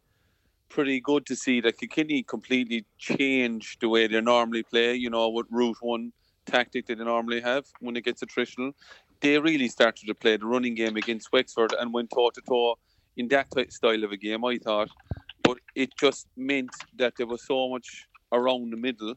pretty 0.70 1.00
good 1.00 1.26
to 1.26 1.36
see 1.36 1.62
that 1.62 1.78
Kilkenny 1.78 2.24
completely 2.24 2.86
changed 2.98 3.82
the 3.82 3.90
way 3.90 4.08
they 4.08 4.22
normally 4.22 4.64
play. 4.64 4.96
You 4.96 5.10
know, 5.10 5.30
what 5.30 5.46
route 5.50 5.78
one 5.82 6.14
tactic 6.46 6.88
that 6.88 6.98
they 6.98 7.04
normally 7.04 7.42
have 7.42 7.66
when 7.80 7.96
it 7.96 8.06
gets 8.06 8.24
attritional. 8.24 8.74
They 9.20 9.38
really 9.40 9.68
started 9.68 10.06
to 10.08 10.16
play 10.16 10.38
the 10.38 10.46
running 10.46 10.76
game 10.76 10.96
against 10.96 11.32
Wexford 11.32 11.74
and 11.80 11.94
went 11.94 12.12
toe 12.12 12.30
to 12.32 12.42
toe 12.42 12.76
in 13.18 13.28
that 13.30 13.48
style 13.70 14.04
of 14.04 14.12
a 14.12 14.18
game. 14.18 14.46
I 14.46 14.58
thought, 14.58 14.90
but 15.48 15.58
it 15.76 15.90
just 15.98 16.28
meant 16.36 16.70
that 16.96 17.14
there 17.18 17.28
was 17.28 17.42
so 17.46 17.70
much 17.70 18.08
around 18.32 18.72
the 18.72 18.78
middle 18.78 19.16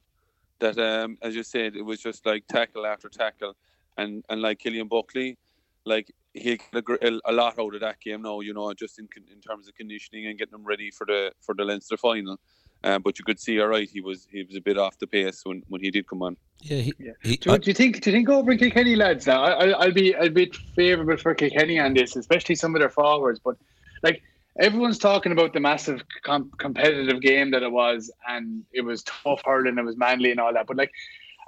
that, 0.61 0.79
um, 0.79 1.17
as 1.23 1.35
you 1.35 1.43
said, 1.43 1.75
it 1.75 1.83
was 1.83 2.01
just 2.01 2.25
like 2.27 2.43
tackle 2.47 2.87
after 2.87 3.09
tackle, 3.09 3.55
and 3.97 4.25
and 4.29 4.41
like 4.43 4.59
Killian 4.59 4.89
Buckley, 4.89 5.39
like 5.85 6.13
he 6.35 6.59
get 6.73 6.85
a, 7.03 7.21
a 7.25 7.33
lot 7.33 7.59
out 7.59 7.75
of 7.75 7.81
that 7.81 8.01
game 8.01 8.23
now. 8.23 8.41
You 8.41 8.55
know, 8.55 8.73
just 8.75 8.99
in 8.99 9.09
in 9.35 9.41
terms 9.41 9.69
of 9.69 9.75
conditioning 9.75 10.27
and 10.27 10.39
getting 10.39 10.53
them 10.53 10.65
ready 10.65 10.91
for 10.91 11.07
the 11.07 11.33
for 11.41 11.55
the 11.55 11.65
Leinster 11.65 11.97
final. 11.97 12.39
Uh, 12.83 12.99
but 12.99 13.19
you 13.19 13.25
could 13.27 13.39
see, 13.39 13.61
all 13.61 13.69
right, 13.69 13.89
he 13.91 14.01
was 14.01 14.27
he 14.31 14.43
was 14.43 14.57
a 14.57 14.61
bit 14.61 14.79
off 14.79 14.99
the 14.99 15.07
pace 15.07 15.43
when, 15.45 15.63
when 15.69 15.83
he 15.83 15.91
did 15.91 16.07
come 16.07 16.23
on. 16.23 16.35
Yeah, 16.63 16.79
he, 16.79 16.95
Yeah. 16.99 17.13
he- 17.23 17.37
Do, 17.37 17.59
do 17.59 17.71
you 17.71 17.75
think? 17.75 18.01
Do 18.01 18.11
you 18.11 18.17
think 18.17 18.29
over 18.31 18.53
in 18.53 18.59
Kilkenny 18.59 18.97
lads? 18.97 19.27
Now, 19.27 19.43
I, 19.45 19.51
I- 19.67 19.79
I'll 19.85 19.93
be 19.93 20.13
a 20.15 20.31
bit 20.31 20.57
favourable 20.75 21.19
for 21.19 21.35
Kilkenny 21.35 21.79
on 21.79 21.93
this, 21.93 22.17
especially 22.17 22.55
some 22.55 22.75
of 22.75 22.81
their 22.81 22.89
forwards. 22.89 23.39
But 23.45 23.57
like 24.03 24.23
everyone's 24.59 24.99
talking 24.99 25.33
about 25.33 25.53
the 25.53 25.61
massive 25.61 26.03
com- 26.23 26.51
competitive 26.59 27.21
game 27.21 27.51
that 27.53 27.63
it 27.63 27.71
was, 27.71 28.11
and 28.29 28.65
it 28.73 28.83
was 28.83 29.03
tough 29.05 29.43
hurling, 29.45 29.79
it 29.79 29.85
was 29.85 29.97
manly, 29.97 30.31
and 30.31 30.41
all 30.41 30.53
that. 30.53 30.67
But 30.67 30.77
like 30.77 30.93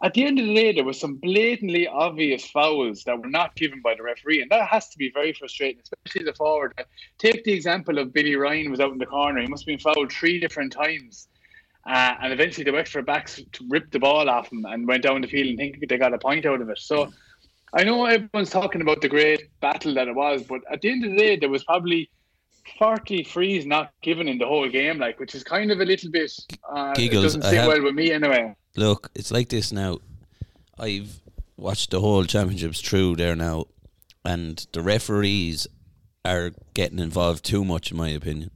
at 0.03 0.15
the 0.15 0.25
end 0.25 0.39
of 0.39 0.47
the 0.47 0.55
day, 0.55 0.73
there 0.73 0.85
was 0.85 0.99
some 0.99 1.17
blatantly 1.17 1.87
obvious 1.87 2.45
fouls 2.45 3.05
that 3.05 3.21
were 3.21 3.29
not 3.29 3.55
given 3.55 3.81
by 3.83 3.95
the 3.95 4.03
referee, 4.03 4.43
and 4.43 4.51
that 4.51 4.69
has 4.69 4.89
to 4.91 4.99
be 4.99 5.11
very 5.11 5.33
frustrating, 5.33 5.81
especially 5.83 6.25
the 6.25 6.35
forward. 6.35 6.73
Take 7.19 7.45
the 7.45 7.53
example 7.53 7.99
of 7.99 8.13
Billy 8.13 8.35
Ryan 8.35 8.71
was 8.71 8.81
out 8.81 8.93
in 8.93 8.99
the 8.99 9.07
corner; 9.07 9.41
he 9.41 9.47
must 9.47 9.63
have 9.63 9.67
been 9.67 9.79
fouled 9.79 10.13
three 10.13 10.41
different 10.41 10.73
times. 10.73 11.29
Uh, 11.85 12.15
and 12.23 12.33
eventually 12.33 12.63
the 12.63 12.73
Wexford 12.73 13.05
backs 13.05 13.41
to 13.53 13.67
rip 13.69 13.91
the 13.91 13.99
ball 13.99 14.31
off 14.31 14.53
him 14.53 14.65
and 14.67 14.87
went 14.87 15.03
down 15.03 15.21
the 15.21 15.27
field 15.27 15.49
and 15.49 15.59
think 15.59 15.89
they 15.89 15.99
got 15.99 16.15
a 16.15 16.19
point 16.19 16.47
out 16.47 16.61
of 16.61 16.71
it. 16.71 16.79
So 16.79 17.13
I 17.75 17.83
know 17.83 18.05
everyone's 18.07 18.51
talking 18.51 18.83
about 18.83 19.01
the 19.01 19.09
great 19.09 19.49
battle 19.61 19.93
that 19.95 20.07
it 20.07 20.15
was, 20.15 20.45
but 20.45 20.61
at 20.71 20.81
the 20.81 20.91
end 20.91 21.05
of 21.05 21.11
the 21.11 21.17
day, 21.17 21.37
there 21.37 21.49
was 21.49 21.65
probably 21.65 22.09
40 22.79 23.25
frees 23.25 23.67
not 23.67 23.93
given 24.03 24.29
in 24.29 24.39
the 24.39 24.47
whole 24.47 24.69
game, 24.69 24.99
like 24.99 25.19
which 25.21 25.35
is 25.35 25.43
kind 25.45 25.71
of 25.71 25.81
a 25.81 25.85
little 25.85 26.11
bit. 26.11 26.33
Uh, 26.75 26.93
it 26.97 27.01
Giggles, 27.01 27.25
doesn't 27.25 27.43
sit 27.43 27.55
have- 27.55 27.69
well 27.69 27.83
with 27.83 27.95
me 27.95 28.13
anyway. 28.13 28.55
look, 28.77 29.11
it's 29.15 29.31
like 29.31 29.49
this 29.49 29.73
now. 29.73 29.99
I've 30.79 31.21
watched 31.57 31.91
the 31.91 32.01
whole 32.01 32.25
championships 32.25 32.81
through 32.81 33.17
there 33.17 33.37
now, 33.37 33.67
and 34.25 34.65
the 34.73 34.83
referees 34.83 35.67
are 36.25 36.53
getting 36.75 36.99
involved 36.99 37.45
too 37.45 37.65
much, 37.65 37.91
in 37.91 37.97
my 37.97 38.09
opinion. 38.09 38.51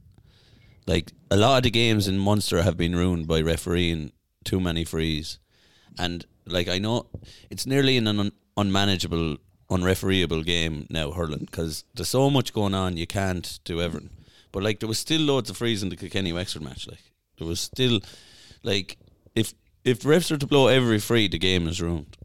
Like 0.85 1.11
a 1.29 1.35
lot 1.37 1.57
of 1.57 1.63
the 1.63 1.71
games 1.71 2.07
in 2.07 2.17
Munster 2.17 2.63
have 2.63 2.77
been 2.77 2.95
ruined 2.95 3.27
by 3.27 3.41
refereeing 3.41 4.11
too 4.45 4.59
many 4.61 4.83
frees, 4.85 5.37
and 5.99 6.25
like 6.45 6.69
I 6.69 6.77
know 6.79 7.07
it's 7.49 7.65
nearly 7.65 7.97
in 7.97 8.07
an 8.07 8.19
un- 8.19 8.31
unmanageable, 8.55 9.37
unrefereeable 9.69 10.43
game 10.43 10.87
now 10.89 11.11
hurling 11.11 11.45
because 11.49 11.83
there's 11.93 12.07
so 12.09 12.29
much 12.29 12.53
going 12.53 12.73
on 12.73 12.97
you 12.97 13.07
can't 13.07 13.59
do 13.65 13.81
everything. 13.81 14.09
But 14.51 14.63
like 14.63 14.79
there 14.79 14.89
was 14.89 14.99
still 14.99 15.21
loads 15.21 15.49
of 15.49 15.57
frees 15.57 15.83
in 15.83 15.89
the 15.89 15.97
Kilkenny 15.97 16.33
Wexford 16.33 16.61
match. 16.61 16.87
Like 16.87 17.11
there 17.37 17.47
was 17.47 17.59
still 17.59 17.99
like 18.63 18.97
if 19.35 19.53
if 19.83 20.01
refs 20.01 20.31
are 20.31 20.37
to 20.37 20.47
blow 20.47 20.67
every 20.67 20.99
free, 20.99 21.27
the 21.27 21.37
game 21.37 21.67
is 21.67 21.81
ruined. 21.81 22.17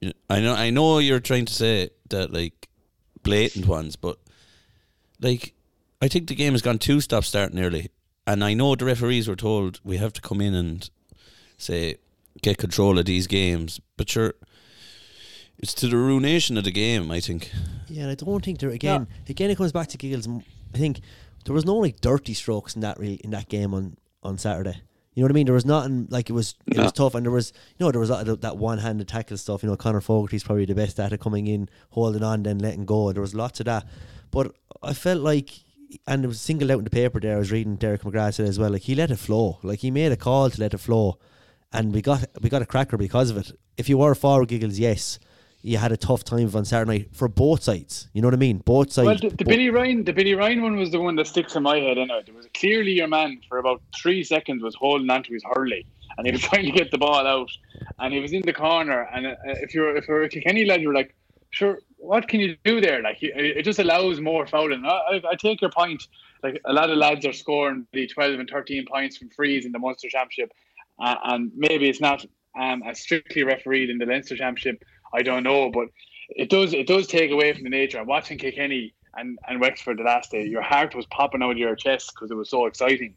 You 0.00 0.08
know, 0.08 0.14
I 0.28 0.40
know 0.40 0.54
I 0.54 0.70
know 0.70 0.98
you're 0.98 1.20
trying 1.20 1.46
to 1.46 1.54
say 1.54 1.90
that 2.10 2.32
like 2.32 2.68
blatant 3.22 3.66
ones, 3.66 3.96
but 3.96 4.18
like 5.20 5.54
I 6.00 6.08
think 6.08 6.28
the 6.28 6.34
game 6.34 6.52
has 6.52 6.62
gone 6.62 6.78
two 6.78 7.00
stop 7.00 7.24
start 7.24 7.54
nearly, 7.54 7.90
and 8.26 8.44
I 8.44 8.54
know 8.54 8.74
the 8.74 8.84
referees 8.84 9.28
were 9.28 9.36
told 9.36 9.80
we 9.82 9.96
have 9.96 10.12
to 10.14 10.20
come 10.20 10.40
in 10.40 10.54
and 10.54 10.88
say 11.56 11.96
get 12.42 12.58
control 12.58 12.98
of 12.98 13.06
these 13.06 13.26
games, 13.26 13.80
but 13.96 14.10
sure, 14.10 14.34
it's 15.58 15.74
to 15.74 15.88
the 15.88 15.96
ruination 15.96 16.56
of 16.58 16.64
the 16.64 16.70
game. 16.70 17.10
I 17.10 17.20
think. 17.20 17.50
Yeah, 17.88 18.02
and 18.02 18.12
I 18.12 18.14
don't 18.14 18.44
think 18.44 18.58
there 18.60 18.70
again. 18.70 19.06
Again, 19.28 19.50
it 19.50 19.56
comes 19.56 19.72
back 19.72 19.88
to 19.88 19.98
Giggles. 19.98 20.28
I 20.28 20.78
think 20.78 21.00
there 21.44 21.54
was 21.54 21.64
no 21.64 21.76
like 21.76 22.00
dirty 22.00 22.34
strokes 22.34 22.74
in 22.74 22.80
that 22.82 22.98
re- 22.98 23.20
in 23.22 23.30
that 23.30 23.48
game 23.48 23.74
on 23.74 23.96
on 24.22 24.38
Saturday. 24.38 24.82
You 25.14 25.22
know 25.22 25.26
what 25.26 25.32
I 25.32 25.34
mean? 25.34 25.46
There 25.46 25.54
was 25.54 25.64
nothing 25.64 26.08
like 26.10 26.28
it 26.28 26.34
was. 26.34 26.56
It 26.66 26.76
was 26.76 26.92
tough, 26.92 27.14
and 27.14 27.24
there 27.24 27.32
was 27.32 27.52
you 27.78 27.86
know 27.86 27.90
there 27.90 28.00
was 28.00 28.10
that, 28.10 28.42
that 28.42 28.58
one 28.58 28.78
handed 28.78 29.08
tackle 29.08 29.38
stuff. 29.38 29.62
You 29.62 29.70
know, 29.70 29.76
Conor 29.76 30.02
Fogarty's 30.02 30.44
probably 30.44 30.66
the 30.66 30.74
best 30.74 31.00
at 31.00 31.12
it, 31.12 31.20
coming 31.20 31.46
in, 31.46 31.70
holding 31.90 32.22
on, 32.22 32.42
then 32.42 32.58
letting 32.58 32.84
go. 32.84 33.12
There 33.12 33.22
was 33.22 33.34
lots 33.34 33.60
of 33.60 33.66
that, 33.66 33.86
but 34.30 34.54
I 34.82 34.92
felt 34.92 35.20
like. 35.20 35.50
And 36.06 36.24
it 36.24 36.26
was 36.28 36.40
singled 36.40 36.70
out 36.72 36.78
in 36.78 36.84
the 36.84 36.90
paper 36.90 37.20
there. 37.20 37.36
I 37.36 37.38
was 37.38 37.52
reading 37.52 37.76
Derek 37.76 38.02
McGrath 38.02 38.34
said 38.34 38.48
as 38.48 38.58
well. 38.58 38.70
Like 38.70 38.82
he 38.82 38.96
let 38.96 39.12
it 39.12 39.20
flow. 39.20 39.60
Like 39.62 39.78
he 39.78 39.92
made 39.92 40.10
a 40.10 40.16
call 40.16 40.50
to 40.50 40.60
let 40.60 40.74
it 40.74 40.78
flow, 40.78 41.18
and 41.72 41.94
we 41.94 42.02
got 42.02 42.26
we 42.42 42.50
got 42.50 42.60
a 42.60 42.66
cracker 42.66 42.96
because 42.96 43.30
of 43.30 43.36
it. 43.36 43.52
If 43.78 43.88
you 43.88 43.96
were 43.96 44.16
forward 44.16 44.48
giggles, 44.48 44.80
yes, 44.80 45.20
you 45.66 45.78
had 45.78 45.90
a 45.90 45.96
tough 45.96 46.22
time 46.22 46.48
on 46.54 46.64
Saturday 46.64 46.98
night 46.98 47.08
for 47.12 47.26
both 47.26 47.64
sides. 47.64 48.08
You 48.12 48.22
know 48.22 48.28
what 48.28 48.34
I 48.34 48.38
mean? 48.38 48.58
Both 48.58 48.92
sides. 48.92 49.06
Well, 49.06 49.30
the, 49.30 49.36
the 49.36 49.44
Billy 49.44 49.68
Ryan, 49.68 50.04
the 50.04 50.12
Billy 50.12 50.34
Ryan 50.34 50.62
one 50.62 50.76
was 50.76 50.92
the 50.92 51.00
one 51.00 51.16
that 51.16 51.26
sticks 51.26 51.56
in 51.56 51.64
my 51.64 51.78
head. 51.78 51.98
Anyway, 51.98 52.22
there 52.24 52.34
was 52.34 52.46
clearly 52.54 52.92
your 52.92 53.08
man 53.08 53.40
for 53.48 53.58
about 53.58 53.82
three 54.00 54.22
seconds 54.22 54.62
was 54.62 54.76
holding 54.76 55.10
onto 55.10 55.34
his 55.34 55.42
hurley, 55.44 55.84
and 56.16 56.26
he 56.26 56.32
was 56.32 56.40
trying 56.42 56.66
to 56.66 56.70
get 56.70 56.92
the 56.92 56.98
ball 56.98 57.26
out, 57.26 57.50
and 57.98 58.14
he 58.14 58.20
was 58.20 58.32
in 58.32 58.42
the 58.42 58.52
corner. 58.52 59.08
And 59.12 59.26
uh, 59.26 59.34
if 59.44 59.74
you're 59.74 59.96
if 59.96 60.06
you're 60.06 60.22
a 60.22 60.28
Kilkenny 60.28 60.64
lad, 60.64 60.80
you're 60.80 60.94
like, 60.94 61.16
sure, 61.50 61.80
what 61.96 62.28
can 62.28 62.38
you 62.38 62.56
do 62.64 62.80
there? 62.80 63.02
Like, 63.02 63.20
it 63.20 63.34
it 63.34 63.62
just 63.64 63.80
allows 63.80 64.20
more 64.20 64.46
fouling. 64.46 64.84
I, 64.86 64.88
I, 64.90 65.22
I 65.32 65.34
take 65.34 65.60
your 65.60 65.70
point. 65.70 66.06
Like 66.44 66.60
a 66.64 66.72
lot 66.72 66.90
of 66.90 66.96
lads 66.96 67.26
are 67.26 67.32
scoring 67.32 67.88
the 67.92 68.06
12 68.06 68.38
and 68.38 68.48
13 68.48 68.84
points 68.86 69.16
from 69.16 69.30
frees 69.30 69.64
in 69.66 69.72
the 69.72 69.80
Munster 69.80 70.08
Championship, 70.08 70.52
uh, 71.00 71.16
and 71.24 71.50
maybe 71.56 71.88
it's 71.88 72.00
not 72.00 72.24
um, 72.58 72.82
as 72.84 73.00
strictly 73.00 73.42
refereed 73.42 73.90
in 73.90 73.98
the 73.98 74.06
Leinster 74.06 74.36
Championship. 74.36 74.84
I 75.12 75.22
don't 75.22 75.42
know, 75.42 75.70
but 75.70 75.88
it 76.28 76.50
does 76.50 76.72
it 76.72 76.86
does 76.86 77.06
take 77.06 77.30
away 77.30 77.52
from 77.52 77.64
the 77.64 77.70
nature. 77.70 77.98
I'm 77.98 78.06
watching 78.06 78.38
Kilkenny 78.38 78.94
and, 79.16 79.38
and 79.48 79.60
Wexford 79.60 79.98
the 79.98 80.02
last 80.02 80.30
day. 80.30 80.44
Your 80.44 80.62
heart 80.62 80.94
was 80.94 81.06
popping 81.06 81.42
out 81.42 81.52
of 81.52 81.58
your 81.58 81.74
chest 81.74 82.12
because 82.14 82.30
it 82.30 82.34
was 82.34 82.50
so 82.50 82.66
exciting. 82.66 83.14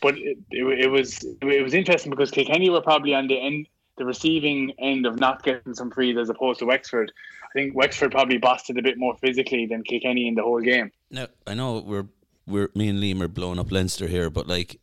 But 0.00 0.18
it, 0.18 0.38
it, 0.50 0.80
it 0.84 0.90
was 0.90 1.24
it 1.42 1.62
was 1.62 1.74
interesting 1.74 2.10
because 2.10 2.30
Kilkenny 2.30 2.70
were 2.70 2.82
probably 2.82 3.14
on 3.14 3.26
the 3.26 3.38
end 3.38 3.66
the 3.96 4.04
receiving 4.04 4.72
end 4.78 5.06
of 5.06 5.20
not 5.20 5.42
getting 5.42 5.74
some 5.74 5.90
frees 5.90 6.16
as 6.16 6.28
opposed 6.28 6.58
to 6.58 6.66
Wexford. 6.66 7.12
I 7.44 7.52
think 7.52 7.76
Wexford 7.76 8.10
probably 8.10 8.38
bossed 8.38 8.68
it 8.70 8.76
a 8.76 8.82
bit 8.82 8.98
more 8.98 9.16
physically 9.18 9.66
than 9.66 9.84
Kilkenny 9.84 10.26
in 10.26 10.34
the 10.34 10.42
whole 10.42 10.60
game. 10.60 10.90
Now 11.10 11.28
I 11.46 11.54
know 11.54 11.78
we're 11.78 12.06
we're 12.46 12.70
me 12.74 12.88
and 12.88 12.98
Liam 12.98 13.20
are 13.20 13.28
blowing 13.28 13.58
up 13.58 13.70
Leinster 13.70 14.08
here, 14.08 14.30
but 14.30 14.46
like 14.46 14.80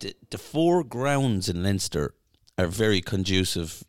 the 0.00 0.14
the 0.30 0.38
four 0.38 0.82
grounds 0.82 1.48
in 1.48 1.62
Leinster 1.62 2.14
are 2.56 2.66
very 2.66 3.00
conducive. 3.00 3.84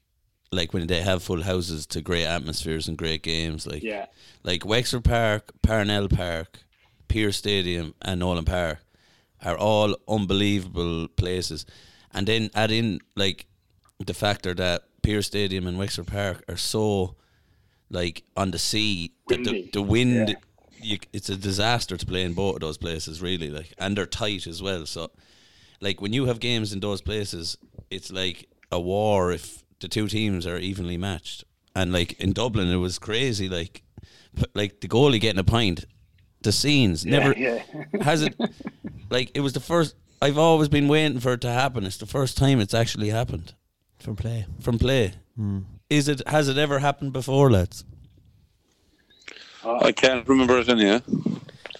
Like 0.51 0.73
when 0.73 0.87
they 0.87 1.01
have 1.01 1.21
full 1.23 1.43
houses 1.43 1.85
to 1.87 2.01
great 2.01 2.25
atmospheres 2.25 2.87
and 2.87 2.97
great 2.97 3.21
games, 3.23 3.67
like 3.67 3.83
Yeah. 3.83 4.07
like 4.43 4.65
Wexford 4.65 5.03
Park, 5.03 5.51
Parnell 5.61 6.07
Park, 6.09 6.59
Pearse 7.07 7.37
Stadium, 7.37 7.93
and 8.01 8.19
Nowlan 8.19 8.45
Park 8.45 8.79
are 9.43 9.57
all 9.57 9.95
unbelievable 10.07 11.07
places. 11.09 11.65
And 12.13 12.27
then 12.27 12.49
add 12.55 12.71
in 12.71 12.99
like 13.15 13.45
the 13.99 14.13
factor 14.13 14.53
that 14.55 14.83
Pearse 15.03 15.27
Stadium 15.27 15.67
and 15.67 15.77
Wexford 15.77 16.07
Park 16.07 16.43
are 16.49 16.57
so 16.57 17.15
like 17.91 18.23
on 18.35 18.51
the 18.51 18.59
sea 18.59 19.11
that 19.27 19.43
the, 19.43 19.69
the 19.73 19.81
wind 19.81 20.29
Yeah. 20.29 20.35
you, 20.81 20.97
it's 21.13 21.29
a 21.29 21.35
disaster 21.35 21.97
to 21.97 22.05
play 22.05 22.23
in 22.23 22.33
both 22.33 22.55
of 22.55 22.61
those 22.61 22.77
places 22.77 23.21
really 23.21 23.49
like 23.49 23.73
and 23.79 23.97
they're 23.97 24.05
tight 24.05 24.45
as 24.45 24.61
well 24.61 24.85
so 24.85 25.09
like 25.81 25.99
when 25.99 26.13
you 26.13 26.25
have 26.25 26.39
games 26.39 26.71
in 26.71 26.79
those 26.81 27.01
places 27.01 27.57
it's 27.89 28.11
like 28.11 28.47
a 28.71 28.79
war 28.79 29.31
if 29.31 29.63
the 29.79 29.87
two 29.87 30.07
teams 30.07 30.45
are 30.45 30.57
evenly 30.57 30.97
matched 30.97 31.43
and 31.75 31.93
like 31.93 32.19
in 32.19 32.33
Dublin 32.33 32.69
it 32.69 32.77
was 32.77 32.99
crazy 32.99 33.49
like 33.49 33.83
like 34.53 34.81
the 34.81 34.87
goalie 34.87 35.19
getting 35.19 35.39
a 35.39 35.43
point 35.43 35.85
the 36.41 36.51
scenes 36.51 37.05
never 37.05 37.33
yeah. 37.37 37.61
has 38.01 38.21
it 38.21 38.35
like 39.09 39.31
it 39.33 39.41
was 39.41 39.53
the 39.53 39.59
first 39.59 39.95
I've 40.21 40.37
always 40.37 40.69
been 40.69 40.87
waiting 40.87 41.19
for 41.19 41.33
it 41.33 41.41
to 41.41 41.51
happen 41.51 41.85
it's 41.85 41.97
the 41.97 42.05
first 42.05 42.37
time 42.37 42.59
it's 42.59 42.73
actually 42.73 43.09
happened 43.09 43.53
from 43.99 44.15
play. 44.15 44.45
from 44.59 44.79
play 44.79 45.13
hmm. 45.35 45.59
is 45.89 46.07
it 46.07 46.27
has 46.27 46.47
it 46.47 46.57
ever 46.57 46.79
happened 46.79 47.13
before 47.13 47.51
lads 47.51 47.83
I 49.63 49.91
can't 49.91 50.27
remember 50.27 50.59
it 50.59 50.69
any. 50.69 51.01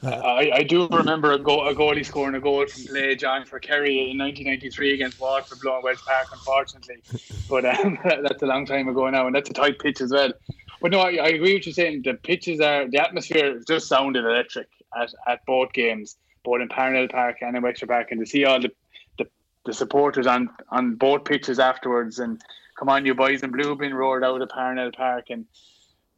I, 0.03 0.51
I 0.53 0.63
do 0.63 0.88
remember 0.88 1.34
a, 1.34 1.39
go, 1.39 1.68
a 1.68 1.75
goalie 1.75 2.06
scoring 2.06 2.36
a 2.36 2.39
goal 2.39 2.65
from 2.68 2.86
play, 2.86 3.15
John, 3.15 3.46
for 3.46 3.60
Kerry 3.60 4.12
in 4.12 4.18
1993 4.18 4.94
against 4.94 5.20
Waterford, 5.20 5.60
blowing 5.62 5.84
Wells 5.84 6.01
Park, 6.01 6.27
unfortunately. 6.32 6.98
But 7.50 7.65
um, 7.65 7.98
that's 8.06 8.41
a 8.41 8.46
long 8.46 8.65
time 8.65 8.88
ago 8.88 9.10
now, 9.10 9.27
and 9.27 9.36
that's 9.36 9.50
a 9.50 9.53
tight 9.53 9.79
pitch 9.79 10.01
as 10.01 10.12
well. 10.12 10.32
But 10.82 10.91
no, 10.91 11.00
I, 11.00 11.15
I 11.15 11.27
agree 11.27 11.56
with 11.56 11.68
you 11.68 11.74
saying 11.74 12.03
the 12.03 12.13
pitches 12.13 12.62
are, 12.62 12.89
the 12.89 13.00
atmosphere 13.00 13.60
just 13.68 13.88
sounded 13.88 14.24
electric 14.24 14.70
at, 14.98 15.13
at 15.27 15.46
both 15.46 15.74
games, 15.74 16.15
both 16.46 16.62
in 16.62 16.70
Parnell 16.70 17.08
Park 17.10 17.38
and 17.41 17.58
in 17.58 17.63
Wexford 17.63 17.89
Park, 17.89 18.12
and 18.12 18.20
to 18.22 18.25
see 18.25 18.46
all 18.46 18.62
the, 18.62 18.72
the, 19.18 19.27
the 19.65 19.74
supporters 19.74 20.27
on, 20.27 20.50
on 20.70 20.96
both 20.96 21.25
pitches 21.25 21.60
afterwards, 21.60 22.20
and 22.20 22.41
come 22.77 22.88
on, 22.88 23.06
you 23.06 23.13
boys 23.13 23.44
in 23.44 23.51
blue 23.51 23.75
being 23.75 23.94
roared 23.94 24.24
out 24.24 24.41
of 24.41 24.50
Parnell 24.50 24.91
Park, 24.91 25.25
and 25.29 25.46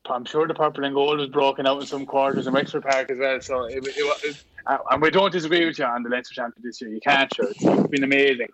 I'm 0.10 0.26
sure 0.26 0.48
the 0.48 0.54
purple 0.54 0.84
and 0.84 0.96
gold 0.96 1.20
was 1.20 1.30
broken 1.30 1.68
out 1.68 1.82
in 1.82 1.88
some 1.88 2.06
quarters 2.06 2.48
in 2.48 2.54
Wexford 2.54 2.84
Park 2.84 3.12
as 3.12 3.20
well. 3.20 3.42
So 3.42 3.64
it, 3.66 3.86
it, 3.86 4.24
it, 4.24 4.44
uh, 4.66 4.78
and 4.90 5.02
we 5.02 5.12
don't 5.12 5.32
disagree 5.32 5.66
with 5.66 5.78
you 5.78 5.86
on 5.86 6.04
the 6.04 6.10
Leinster 6.10 6.34
champion 6.34 6.64
this 6.64 6.82
year. 6.82 6.90
You 6.90 7.00
can't, 7.00 7.34
sure. 7.34 7.50
It's 7.50 7.88
been 7.88 8.04
amazing. 8.04 8.50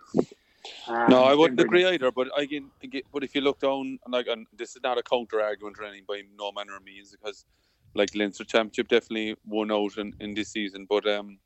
Um, 0.86 1.06
No, 1.08 1.24
I 1.24 1.34
wouldn't 1.34 1.60
agree 1.60 1.86
either. 1.86 2.10
But 2.12 2.28
again, 2.36 2.70
but 3.12 3.24
if 3.24 3.34
you 3.34 3.40
look 3.40 3.60
down, 3.60 3.98
and 4.04 4.12
like, 4.12 4.26
and 4.26 4.46
this 4.56 4.76
is 4.76 4.82
not 4.82 4.98
a 4.98 5.02
counter 5.02 5.40
argument 5.40 5.78
or 5.78 5.84
anything 5.84 6.04
by 6.06 6.22
no 6.38 6.52
manner 6.52 6.76
of 6.76 6.84
means, 6.84 7.12
because 7.12 7.44
like 7.94 8.14
Leinster 8.14 8.44
Championship 8.44 8.88
definitely 8.88 9.36
won 9.46 9.72
out 9.72 9.96
in, 9.96 10.14
in 10.20 10.34
this 10.34 10.50
season. 10.50 10.86
But 10.88 11.08
um, 11.08 11.38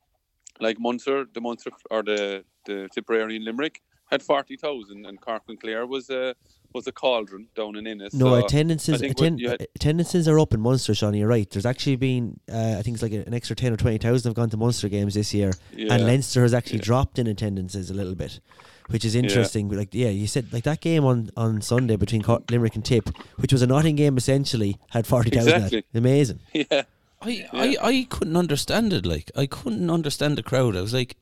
like 0.59 0.79
Munster, 0.79 1.25
the 1.33 1.41
Munster 1.41 1.71
or 1.89 2.03
the 2.03 2.43
the 2.65 2.89
Tipperary 2.93 3.37
and 3.37 3.45
Limerick 3.45 3.81
had 4.11 4.21
forty 4.21 4.57
thousand, 4.57 5.05
and 5.05 5.19
Cork 5.19 5.43
and 5.47 5.59
Clare 5.59 5.85
was 5.85 6.09
a 6.09 6.35
was 6.73 6.87
a 6.87 6.91
cauldron 6.91 7.47
down 7.55 7.75
in 7.75 7.85
Ennis. 7.87 8.13
No, 8.13 8.25
so 8.25 8.35
uh, 8.35 8.39
attendances 8.39 8.95
I 8.95 8.97
think 8.97 9.19
uh, 9.19 9.23
atten- 9.23 9.39
had- 9.39 9.61
uh, 9.61 9.65
attendances 9.75 10.27
are 10.27 10.39
up 10.39 10.53
in 10.53 10.59
Munster, 10.61 10.93
Sean. 10.95 11.13
You're 11.13 11.27
right. 11.27 11.49
There's 11.49 11.65
actually 11.65 11.95
been, 11.97 12.39
uh, 12.51 12.75
I 12.77 12.81
think 12.81 12.95
it's 12.95 13.03
like 13.03 13.11
an 13.13 13.33
extra 13.33 13.55
ten 13.55 13.73
or 13.73 13.77
twenty 13.77 13.97
thousand 13.97 14.29
have 14.29 14.35
gone 14.35 14.49
to 14.49 14.57
Munster 14.57 14.89
games 14.89 15.13
this 15.13 15.33
year, 15.33 15.51
Yeah. 15.75 15.93
and 15.93 16.05
Leinster 16.05 16.41
has 16.41 16.53
actually 16.53 16.79
Yeah. 16.79 16.85
dropped 16.85 17.19
in 17.19 17.27
attendances 17.27 17.89
a 17.89 17.93
little 17.93 18.15
bit. 18.15 18.39
which 18.89 19.05
is 19.05 19.15
interesting. 19.15 19.69
But 19.69 19.77
like, 19.77 19.89
yeah, 19.93 20.09
you 20.09 20.27
said 20.27 20.51
like 20.51 20.65
that 20.65 20.81
game 20.81 21.05
on, 21.05 21.29
on 21.37 21.61
Sunday 21.61 21.95
between 21.95 22.21
Co- 22.21 22.43
Limerick 22.51 22.75
and 22.75 22.83
Tip, 22.83 23.09
which 23.37 23.53
was 23.53 23.61
a 23.61 23.67
Notting 23.67 23.95
game 23.95 24.17
essentially, 24.17 24.77
had 24.89 25.07
forty 25.07 25.29
thousand. 25.29 25.53
Exactly. 25.53 25.83
Amazing. 25.93 26.39
Yeah. 26.53 26.83
I, 27.21 27.45
I, 27.53 27.77
I 27.81 28.07
couldn't 28.09 28.35
understand 28.35 28.91
it. 28.91 29.05
Like 29.05 29.31
I 29.37 29.45
couldn't 29.45 29.89
understand 29.89 30.37
the 30.37 30.43
crowd. 30.43 30.75
I 30.75 30.81
was 30.81 30.93
like, 30.93 31.15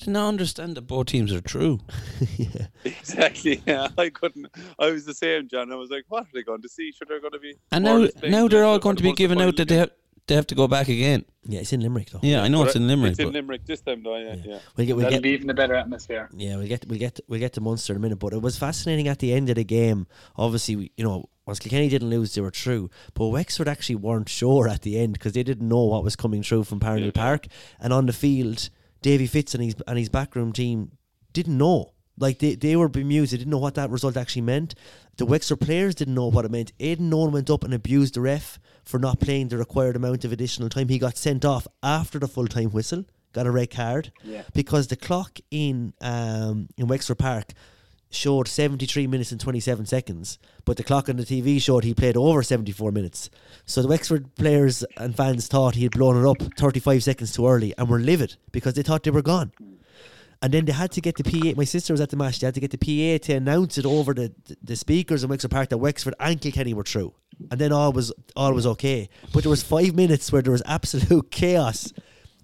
did 0.00 0.08
not 0.08 0.28
understand 0.28 0.76
that 0.76 0.82
both 0.82 1.06
teams 1.06 1.32
are 1.32 1.40
true. 1.40 1.80
yeah. 2.36 2.66
Exactly. 2.84 3.62
Yeah, 3.66 3.88
I 3.98 4.10
couldn't. 4.10 4.46
I 4.78 4.90
was 4.90 5.04
the 5.04 5.14
same, 5.14 5.48
John. 5.48 5.72
I 5.72 5.76
was 5.76 5.90
like, 5.90 6.04
"What 6.08 6.24
are 6.24 6.28
they 6.34 6.42
going 6.42 6.62
to 6.62 6.68
see? 6.68 6.92
Should 6.92 7.08
they 7.08 7.18
going 7.20 7.32
to 7.32 7.38
be?" 7.38 7.54
And 7.72 7.84
now 7.84 8.08
now 8.22 8.48
they're 8.48 8.64
all 8.64 8.78
going 8.78 8.96
to 8.96 9.02
be 9.02 9.12
given 9.12 9.40
out 9.40 9.56
that 9.56 9.68
they 9.68 9.76
have 9.76 9.90
they 10.26 10.34
have 10.34 10.46
to 10.48 10.54
go 10.54 10.66
back 10.68 10.88
again. 10.88 11.24
Yeah, 11.46 11.60
it's 11.60 11.72
in 11.72 11.80
Limerick 11.80 12.10
though. 12.10 12.20
Yeah, 12.22 12.42
I 12.42 12.48
know 12.48 12.60
But 12.60 12.68
it's 12.68 12.76
in 12.76 12.86
Limerick. 12.88 13.10
It's 13.12 13.20
in 13.20 13.32
Limerick 13.32 13.66
this 13.66 13.82
time, 13.82 14.02
though. 14.02 14.16
Yeah, 14.16 14.34
Yeah. 14.36 14.42
yeah. 14.44 14.58
We'll 14.76 14.86
get 14.86 14.96
we'll 14.96 15.04
That'll 15.04 15.18
get 15.18 15.22
be 15.22 15.30
even 15.30 15.50
a 15.50 15.54
better 15.54 15.74
atmosphere. 15.74 16.30
Yeah, 16.34 16.56
we'll 16.56 16.66
get 16.68 16.86
we'll 16.88 16.98
get 16.98 17.20
we'll 17.28 17.40
get 17.40 17.52
to 17.54 17.60
Munster 17.60 17.92
in 17.92 17.98
a 17.98 18.00
minute, 18.00 18.18
but 18.18 18.32
it 18.32 18.40
was 18.40 18.56
fascinating 18.56 19.06
at 19.08 19.18
the 19.18 19.32
end 19.34 19.50
of 19.50 19.56
the 19.56 19.64
game. 19.64 20.06
Obviously, 20.36 20.76
we- 20.76 20.92
you 20.96 21.04
know, 21.04 21.28
once 21.46 21.58
Kilkenny 21.58 21.88
didn't 21.90 22.08
lose, 22.08 22.34
they 22.34 22.40
were 22.40 22.50
true. 22.50 22.88
but 23.12 23.26
Wexford 23.28 23.68
actually 23.68 23.96
weren't 23.96 24.30
sure 24.30 24.66
at 24.66 24.80
the 24.80 24.98
end 24.98 25.12
because 25.12 25.32
they 25.34 25.42
didn't 25.42 25.68
know 25.68 25.84
what 25.84 26.02
was 26.02 26.16
coming 26.16 26.42
through 26.42 26.64
from 26.64 26.80
Parnell 26.80 27.12
Park, 27.12 27.46
and 27.78 27.92
on 27.92 28.06
the 28.06 28.14
field, 28.14 28.70
Davy 29.04 29.26
Fitz 29.26 29.54
and 29.54 29.62
his 29.62 29.74
and 29.86 29.98
his 29.98 30.08
backroom 30.08 30.50
team 30.52 30.92
didn't 31.34 31.58
know. 31.58 31.92
Like 32.16 32.38
they, 32.38 32.54
they 32.54 32.74
were 32.74 32.88
bemused. 32.88 33.32
They 33.32 33.36
didn't 33.36 33.50
know 33.50 33.58
what 33.58 33.74
that 33.74 33.90
result 33.90 34.16
actually 34.16 34.42
meant. 34.42 34.74
The 35.18 35.26
Wexford 35.26 35.60
players 35.60 35.94
didn't 35.94 36.14
know 36.14 36.28
what 36.28 36.44
it 36.46 36.50
meant. 36.50 36.72
Aidan 36.80 37.10
Nolan 37.10 37.32
went 37.32 37.50
up 37.50 37.64
and 37.64 37.74
abused 37.74 38.14
the 38.14 38.20
ref 38.22 38.58
for 38.84 38.98
not 38.98 39.20
playing 39.20 39.48
the 39.48 39.58
required 39.58 39.96
amount 39.96 40.24
of 40.24 40.32
additional 40.32 40.68
time. 40.70 40.88
He 40.88 40.98
got 40.98 41.18
sent 41.18 41.44
off 41.44 41.66
after 41.82 42.18
the 42.18 42.28
full 42.28 42.46
time 42.46 42.70
whistle, 42.70 43.04
got 43.34 43.46
a 43.46 43.50
red 43.50 43.70
card 43.70 44.10
Yeah. 44.22 44.42
because 44.54 44.86
the 44.86 44.96
clock 44.96 45.38
in 45.50 45.92
um, 46.00 46.68
in 46.78 46.86
Wexford 46.86 47.18
Park 47.18 47.52
showed 48.14 48.48
73 48.48 49.06
minutes 49.06 49.32
and 49.32 49.40
27 49.40 49.86
seconds, 49.86 50.38
but 50.64 50.76
the 50.76 50.84
clock 50.84 51.08
on 51.08 51.16
the 51.16 51.24
TV 51.24 51.60
showed 51.60 51.84
he 51.84 51.94
played 51.94 52.16
over 52.16 52.42
74 52.42 52.92
minutes. 52.92 53.30
So 53.66 53.82
the 53.82 53.88
Wexford 53.88 54.34
players 54.36 54.84
and 54.96 55.16
fans 55.16 55.46
thought 55.46 55.74
he 55.74 55.82
had 55.84 55.92
blown 55.92 56.22
it 56.22 56.28
up 56.28 56.38
35 56.56 57.02
seconds 57.02 57.32
too 57.32 57.46
early 57.46 57.74
and 57.76 57.88
were 57.88 57.98
livid 57.98 58.36
because 58.52 58.74
they 58.74 58.82
thought 58.82 59.02
they 59.02 59.10
were 59.10 59.22
gone. 59.22 59.52
And 60.42 60.52
then 60.52 60.66
they 60.66 60.72
had 60.72 60.92
to 60.92 61.00
get 61.00 61.16
the 61.16 61.24
PA. 61.24 61.56
My 61.56 61.64
sister 61.64 61.94
was 61.94 62.02
at 62.02 62.10
the 62.10 62.16
match. 62.16 62.40
They 62.40 62.46
had 62.46 62.54
to 62.54 62.60
get 62.60 62.70
the 62.70 62.78
PA 62.78 63.24
to 63.26 63.34
announce 63.34 63.78
it 63.78 63.86
over 63.86 64.12
the, 64.12 64.32
the 64.62 64.76
speakers 64.76 65.24
in 65.24 65.30
Wexford 65.30 65.50
Park 65.50 65.70
that 65.70 65.78
Wexford 65.78 66.14
and 66.20 66.38
Kilkenny 66.38 66.74
were 66.74 66.82
through. 66.84 67.14
And 67.50 67.58
then 67.58 67.72
all 67.72 67.92
was 67.92 68.12
all 68.36 68.52
was 68.52 68.66
okay. 68.66 69.08
But 69.32 69.44
there 69.44 69.50
was 69.50 69.62
five 69.62 69.94
minutes 69.94 70.30
where 70.30 70.42
there 70.42 70.52
was 70.52 70.62
absolute 70.66 71.30
chaos 71.30 71.92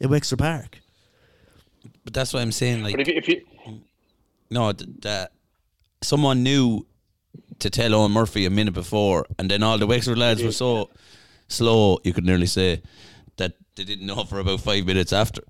in 0.00 0.08
Wexford 0.08 0.38
Park. 0.38 0.80
but 2.04 2.14
that's 2.14 2.32
what 2.32 2.40
I'm 2.40 2.52
saying. 2.52 2.82
Like 2.82 2.94
But 2.96 3.02
if 3.02 3.08
you, 3.08 3.14
if 3.16 3.28
you 3.28 3.42
no, 4.50 4.72
th- 4.72 4.90
that 5.00 5.32
someone 6.02 6.42
knew 6.42 6.86
to 7.58 7.70
tell 7.70 7.90
Eoin 7.90 8.10
Murphy 8.10 8.46
a 8.46 8.50
minute 8.50 8.74
before, 8.74 9.26
and 9.38 9.50
then 9.50 9.62
all 9.62 9.78
the 9.78 9.86
Wexford 9.86 10.18
lads 10.18 10.42
were 10.42 10.52
so 10.52 10.90
slow, 11.48 11.98
you 12.04 12.12
could 12.12 12.24
nearly 12.24 12.46
say 12.46 12.82
that 13.36 13.54
they 13.76 13.84
didn't 13.84 14.06
know 14.06 14.24
for 14.24 14.38
about 14.38 14.60
five 14.60 14.86
minutes 14.86 15.12
after. 15.12 15.42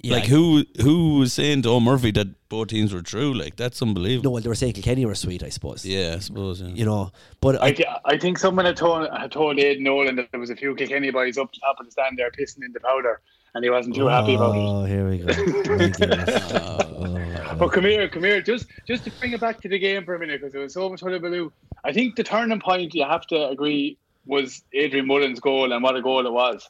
Yeah, 0.00 0.14
like 0.14 0.26
who 0.26 0.64
who 0.80 1.18
was 1.18 1.32
saying 1.32 1.62
to 1.62 1.70
Eoin 1.70 1.82
Murphy 1.82 2.12
that 2.12 2.48
both 2.48 2.68
teams 2.68 2.94
were 2.94 3.02
true? 3.02 3.34
Like 3.34 3.56
that's 3.56 3.82
unbelievable. 3.82 4.30
No, 4.30 4.34
well, 4.34 4.42
they 4.42 4.48
were 4.48 4.54
saying 4.54 4.74
Kilkenny 4.74 5.04
were 5.04 5.16
sweet, 5.16 5.42
I 5.42 5.48
suppose. 5.48 5.84
Yeah, 5.84 6.14
I 6.16 6.18
suppose. 6.20 6.60
Yeah. 6.60 6.68
You 6.68 6.84
know, 6.84 7.10
but 7.40 7.60
I, 7.60 7.68
I, 7.68 7.98
I 8.04 8.18
think 8.18 8.38
someone 8.38 8.64
had 8.64 8.76
told 8.76 9.08
had 9.10 9.32
told 9.32 9.58
Aidan 9.58 9.82
Nolan 9.82 10.14
that 10.16 10.30
there 10.30 10.38
was 10.38 10.50
a 10.50 10.56
few 10.56 10.76
Kilkenny 10.76 11.10
boys 11.10 11.36
up 11.36 11.50
top 11.52 11.80
of 11.80 11.86
the 11.86 11.92
stand 11.92 12.16
there 12.16 12.30
pissing 12.30 12.64
in 12.64 12.72
the 12.72 12.78
powder, 12.78 13.20
and 13.54 13.64
he 13.64 13.70
wasn't 13.70 13.94
too 13.94 14.06
happy 14.06 14.34
about 14.34 14.54
it. 14.56 14.58
Oh, 14.60 14.84
here 14.84 15.08
we 15.08 15.18
go. 15.18 15.32
Oh, 17.00 17.54
But 17.58 17.72
come 17.72 17.84
here, 17.84 18.08
come 18.08 18.24
here. 18.24 18.40
Just 18.40 18.66
just 18.86 19.04
to 19.04 19.10
bring 19.12 19.32
it 19.32 19.40
back 19.40 19.60
to 19.62 19.68
the 19.68 19.78
game 19.78 20.04
for 20.04 20.14
a 20.14 20.18
minute, 20.18 20.40
because 20.40 20.54
it 20.54 20.58
was 20.58 20.74
so 20.74 20.88
much 20.88 21.00
hullabaloo. 21.00 21.50
I 21.84 21.92
think 21.92 22.16
the 22.16 22.22
turning 22.24 22.60
point, 22.60 22.94
you 22.94 23.04
have 23.04 23.26
to 23.28 23.48
agree, 23.48 23.96
was 24.26 24.62
Adrian 24.72 25.06
Mullen's 25.06 25.40
goal, 25.40 25.72
and 25.72 25.82
what 25.82 25.96
a 25.96 26.02
goal 26.02 26.26
it 26.26 26.32
was. 26.32 26.68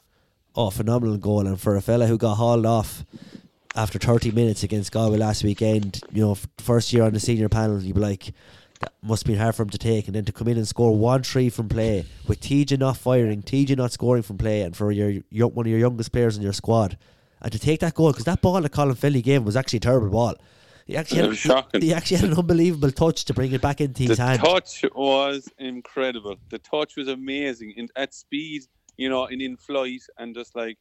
oh, 0.55 0.69
phenomenal 0.69 1.17
goal. 1.17 1.45
And 1.47 1.59
for 1.59 1.75
a 1.75 1.81
fella 1.81 2.07
who 2.07 2.17
got 2.17 2.35
hauled 2.35 2.65
off 2.65 3.03
after 3.75 3.99
30 3.99 4.31
minutes 4.31 4.63
against 4.63 4.91
Galway 4.91 5.17
last 5.17 5.43
weekend, 5.43 6.01
you 6.11 6.21
know, 6.21 6.35
first 6.57 6.91
year 6.93 7.03
on 7.03 7.13
the 7.13 7.19
senior 7.19 7.49
panel, 7.49 7.81
you'd 7.81 7.95
be 7.95 8.01
like, 8.01 8.33
that 8.79 8.93
must 9.01 9.23
have 9.23 9.27
been 9.27 9.41
hard 9.41 9.55
for 9.55 9.63
him 9.63 9.69
to 9.69 9.77
take. 9.77 10.07
And 10.07 10.15
then 10.15 10.25
to 10.25 10.31
come 10.31 10.47
in 10.47 10.57
and 10.57 10.67
score 10.67 10.95
1 10.95 11.23
3 11.23 11.49
from 11.49 11.69
play 11.69 12.05
with 12.27 12.39
TJ 12.39 12.79
not 12.79 12.97
firing, 12.97 13.41
TJ 13.43 13.77
not 13.77 13.91
scoring 13.91 14.23
from 14.23 14.37
play, 14.37 14.61
and 14.61 14.75
for 14.75 14.91
your, 14.91 15.21
your 15.29 15.49
one 15.49 15.65
of 15.65 15.69
your 15.69 15.79
youngest 15.79 16.11
players 16.11 16.37
in 16.37 16.43
your 16.43 16.53
squad. 16.53 16.97
And 17.41 17.51
to 17.51 17.59
take 17.59 17.79
that 17.81 17.93
goal, 17.93 18.11
because 18.11 18.25
that 18.25 18.41
ball 18.41 18.61
that 18.61 18.71
Colin 18.71 18.95
Fennelly 18.95 19.23
gave 19.23 19.37
him 19.41 19.45
was 19.45 19.55
actually 19.55 19.77
a 19.77 19.81
terrible 19.81 20.09
ball. 20.09 20.35
He 20.85 20.97
actually, 20.97 21.19
had, 21.19 21.29
was 21.29 21.37
shocking. 21.37 21.81
he 21.81 21.93
actually 21.93 22.17
had 22.17 22.29
an 22.31 22.37
unbelievable 22.37 22.91
touch 22.91 23.25
to 23.25 23.33
bring 23.33 23.51
it 23.51 23.61
back 23.61 23.79
into 23.79 24.03
his 24.03 24.17
the 24.17 24.23
hand. 24.23 24.41
The 24.41 24.47
touch 24.47 24.85
was 24.95 25.47
incredible. 25.59 26.37
The 26.49 26.57
touch 26.57 26.95
was 26.95 27.07
amazing 27.07 27.73
in, 27.77 27.89
at 27.95 28.13
speed, 28.13 28.63
you 28.97 29.07
know, 29.07 29.25
and 29.25 29.41
in 29.41 29.55
flight, 29.55 30.01
and 30.17 30.33
just 30.33 30.55
like 30.55 30.77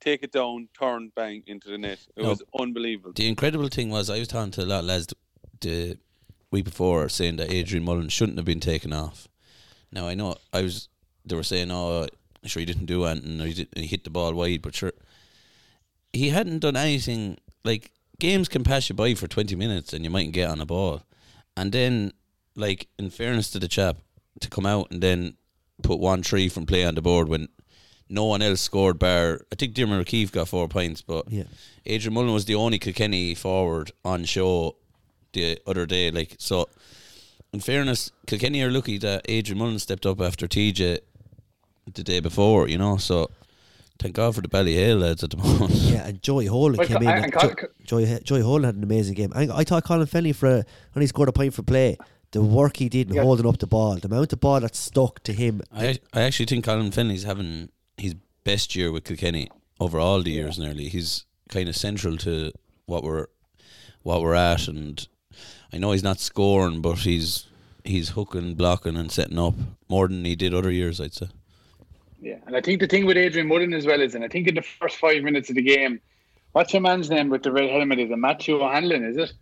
take 0.00 0.22
it 0.22 0.30
down, 0.32 0.68
turn, 0.78 1.10
bang 1.16 1.42
into 1.46 1.70
the 1.70 1.78
net. 1.78 1.98
It 2.16 2.22
No. 2.22 2.30
was 2.30 2.42
unbelievable. 2.60 3.12
The 3.14 3.28
incredible 3.28 3.68
thing 3.68 3.88
was 3.88 4.10
I 4.10 4.18
was 4.18 4.28
talking 4.28 4.50
to 4.52 4.62
a 4.62 4.66
lot 4.66 4.80
of 4.80 4.84
lads 4.84 5.14
the 5.60 5.96
week 6.50 6.64
before 6.64 7.08
saying 7.08 7.36
that 7.36 7.50
Adrian 7.52 7.84
Mullen 7.84 8.08
shouldn't 8.08 8.38
have 8.38 8.44
been 8.44 8.60
taken 8.60 8.92
off. 8.92 9.28
Now 9.92 10.06
I 10.08 10.14
know 10.14 10.36
I 10.52 10.62
was 10.62 10.88
they 11.24 11.34
were 11.36 11.42
saying, 11.42 11.70
Oh, 11.70 12.06
sure 12.44 12.60
he 12.60 12.66
didn't 12.66 12.86
do 12.86 13.04
anything 13.04 13.40
or 13.40 13.46
he, 13.46 13.54
did, 13.54 13.68
he 13.74 13.86
hit 13.86 14.04
the 14.04 14.10
ball 14.10 14.32
wide, 14.32 14.62
but 14.62 14.74
sure 14.74 14.92
he 16.12 16.28
hadn't 16.30 16.60
done 16.60 16.76
anything 16.76 17.36
like 17.64 17.90
games 18.18 18.48
can 18.48 18.64
pass 18.64 18.88
you 18.88 18.94
by 18.94 19.14
for 19.14 19.26
twenty 19.26 19.56
minutes 19.56 19.92
and 19.92 20.04
you 20.04 20.10
mightn't 20.10 20.32
get 20.34 20.48
on 20.50 20.60
a 20.60 20.66
ball. 20.66 21.02
And 21.56 21.72
then 21.72 22.12
like 22.54 22.88
in 22.98 23.10
fairness 23.10 23.50
to 23.50 23.58
the 23.58 23.68
chap, 23.68 23.96
to 24.40 24.48
come 24.48 24.66
out 24.66 24.90
and 24.90 25.02
then 25.02 25.36
put 25.82 25.98
one 25.98 26.22
three 26.22 26.48
from 26.48 26.66
play 26.66 26.84
on 26.84 26.94
the 26.94 27.02
board 27.02 27.28
when 27.28 27.48
no 28.08 28.24
one 28.24 28.40
else 28.40 28.60
scored 28.60 28.98
bar 28.98 29.40
I 29.52 29.56
think 29.56 29.74
Dermot 29.74 30.00
O'Keefe 30.00 30.30
got 30.32 30.48
four 30.48 30.68
points, 30.68 31.02
but 31.02 31.30
Yeah. 31.30 31.44
Adrian 31.84 32.14
Mullen 32.14 32.32
was 32.32 32.44
the 32.44 32.54
only 32.54 32.78
Kilkenny 32.78 33.34
forward 33.34 33.90
on 34.04 34.24
show 34.24 34.76
the 35.32 35.58
other 35.66 35.86
day. 35.86 36.10
Like 36.10 36.36
so, 36.38 36.68
in 37.52 37.60
fairness, 37.60 38.10
Kilkenny 38.26 38.62
are 38.62 38.70
lucky 38.70 38.98
that 38.98 39.22
Adrian 39.28 39.58
Mullen 39.58 39.78
stepped 39.78 40.06
up 40.06 40.20
after 40.20 40.46
TJ 40.46 40.98
the 41.94 42.02
day 42.02 42.20
before. 42.20 42.68
You 42.68 42.78
know, 42.78 42.96
so 42.96 43.30
thank 43.98 44.14
God 44.14 44.34
for 44.34 44.40
the 44.40 44.48
Ballyhale 44.48 45.00
lads 45.00 45.22
at 45.24 45.30
the 45.30 45.36
moment. 45.44 45.70
Yeah, 45.72 46.06
and 46.06 46.22
Joey 46.22 46.46
Holden 46.46 46.78
Well, 46.78 46.86
came 46.88 46.96
in. 46.98 47.08
and- 47.08 47.24
and 47.24 47.34
and 47.34 47.56
Jo- 47.58 47.66
Joey, 47.84 48.18
Joey 48.24 48.40
Holden 48.40 48.64
had 48.64 48.74
an 48.76 48.82
amazing 48.82 49.14
game. 49.14 49.32
I, 49.34 49.48
I 49.52 49.64
thought 49.64 49.84
Colin 49.84 50.06
Fennelly 50.06 50.34
for 50.34 50.48
a, 50.48 50.64
when 50.92 51.00
he 51.00 51.06
scored 51.06 51.28
a 51.28 51.32
point 51.32 51.54
for 51.54 51.62
play, 51.62 51.96
the 52.32 52.42
work 52.42 52.76
he 52.78 52.88
did 52.88 53.08
in 53.08 53.14
Yeah. 53.14 53.22
holding 53.22 53.46
up 53.46 53.58
the 53.58 53.66
ball, 53.66 53.94
the 53.96 54.08
amount 54.08 54.32
of 54.32 54.40
ball 54.40 54.60
that 54.60 54.74
stuck 54.74 55.22
to 55.22 55.32
him. 55.32 55.62
I 55.72 55.98
I 56.12 56.22
actually 56.22 56.46
think 56.46 56.64
Colin 56.64 56.90
Fennelly's 56.90 57.22
having 57.22 57.70
his 57.96 58.14
best 58.44 58.74
year 58.76 58.90
with 58.92 59.04
Kilkenny 59.04 59.48
over 59.80 59.98
all 60.00 60.22
the 60.22 60.32
years. 60.32 60.58
Nearly, 60.58 60.88
he's 60.88 61.24
kind 61.48 61.68
of 61.68 61.76
central 61.76 62.16
to 62.18 62.52
what 62.86 63.04
we're 63.04 63.26
what 64.02 64.20
we're 64.22 64.34
at, 64.34 64.66
and 64.68 65.06
I 65.72 65.78
know 65.78 65.92
he's 65.92 66.02
not 66.02 66.18
scoring, 66.20 66.80
but 66.80 66.98
he's 66.98 67.46
he's 67.84 68.10
hooking, 68.10 68.54
blocking, 68.54 68.96
and 68.96 69.10
setting 69.10 69.38
up 69.38 69.54
more 69.88 70.08
than 70.08 70.24
he 70.24 70.36
did 70.36 70.54
other 70.54 70.70
years. 70.70 71.00
I'd 71.00 71.14
say. 71.14 71.28
Yeah, 72.20 72.36
and 72.46 72.56
I 72.56 72.60
think 72.60 72.80
the 72.80 72.86
thing 72.86 73.06
with 73.06 73.16
Adrian 73.16 73.46
Mullen 73.46 73.74
as 73.74 73.86
well 73.86 74.00
is, 74.00 74.14
and 74.14 74.24
I 74.24 74.28
think 74.28 74.48
in 74.48 74.54
the 74.54 74.62
first 74.62 74.96
five 74.96 75.22
minutes 75.22 75.48
of 75.50 75.56
the 75.56 75.62
game, 75.62 76.00
what's 76.52 76.72
your 76.72 76.80
man's 76.82 77.10
name 77.10 77.28
with 77.28 77.42
the 77.42 77.52
red 77.52 77.70
helmet? 77.70 77.98
Is 77.98 78.10
it 78.10 78.16
Matthew 78.16 78.56
O'Hanlon? 78.60 79.04
Is 79.04 79.16
it? 79.18 79.32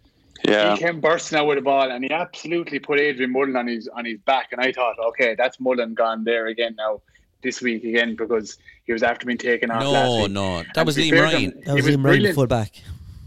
Yeah, 0.46 0.72
He 0.74 0.80
came 0.82 1.00
bursting 1.00 1.38
out 1.38 1.46
with 1.46 1.56
the 1.56 1.62
ball, 1.62 1.90
and 1.90 2.02
he 2.04 2.10
absolutely 2.10 2.80
put 2.80 2.98
Adrian 3.00 3.30
Mullen 3.32 3.56
on 3.56 3.68
his 3.68 3.88
on 3.88 4.04
his 4.04 4.18
back. 4.26 4.48
And 4.52 4.60
I 4.60 4.72
thought, 4.72 4.98
okay, 4.98 5.34
that's 5.36 5.60
Mullen 5.60 5.94
gone 5.94 6.24
there 6.24 6.48
again 6.48 6.74
now 6.76 7.00
this 7.42 7.62
week 7.62 7.84
again 7.84 8.16
because 8.16 8.58
he 8.84 8.92
was 8.92 9.02
after 9.02 9.24
being 9.26 9.38
taken 9.38 9.70
off. 9.70 9.84
last 9.84 9.92
No, 9.92 10.22
week. 10.22 10.30
no, 10.32 10.58
that 10.74 10.76
And 10.78 10.86
was 10.86 10.96
to 10.96 11.02
be 11.02 11.10
Liam 11.12 11.22
Ryan. 11.22 11.40
him, 11.52 11.60
That 11.64 11.74
was 11.76 11.86
he 11.86 11.92
him 11.92 12.04
right 12.04 12.10
brilliant. 12.12 12.36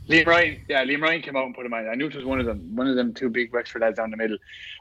Liam 0.09 0.25
Ryan, 0.25 0.57
yeah, 0.69 0.85
Liam 0.85 1.01
Ryan 1.01 1.21
came 1.21 1.35
out 1.35 1.45
and 1.45 1.55
put 1.55 1.65
him 1.65 1.73
on. 1.73 1.87
I 1.87 1.95
knew 1.95 2.07
it 2.07 2.15
was 2.15 2.23
one 2.23 2.39
of 2.39 2.45
them, 2.45 2.75
one 2.75 2.87
of 2.87 2.95
them 2.95 3.13
two 3.13 3.29
big 3.29 3.51
Wexford 3.53 3.81
lads 3.81 3.97
down 3.97 4.11
the 4.11 4.17
middle. 4.17 4.37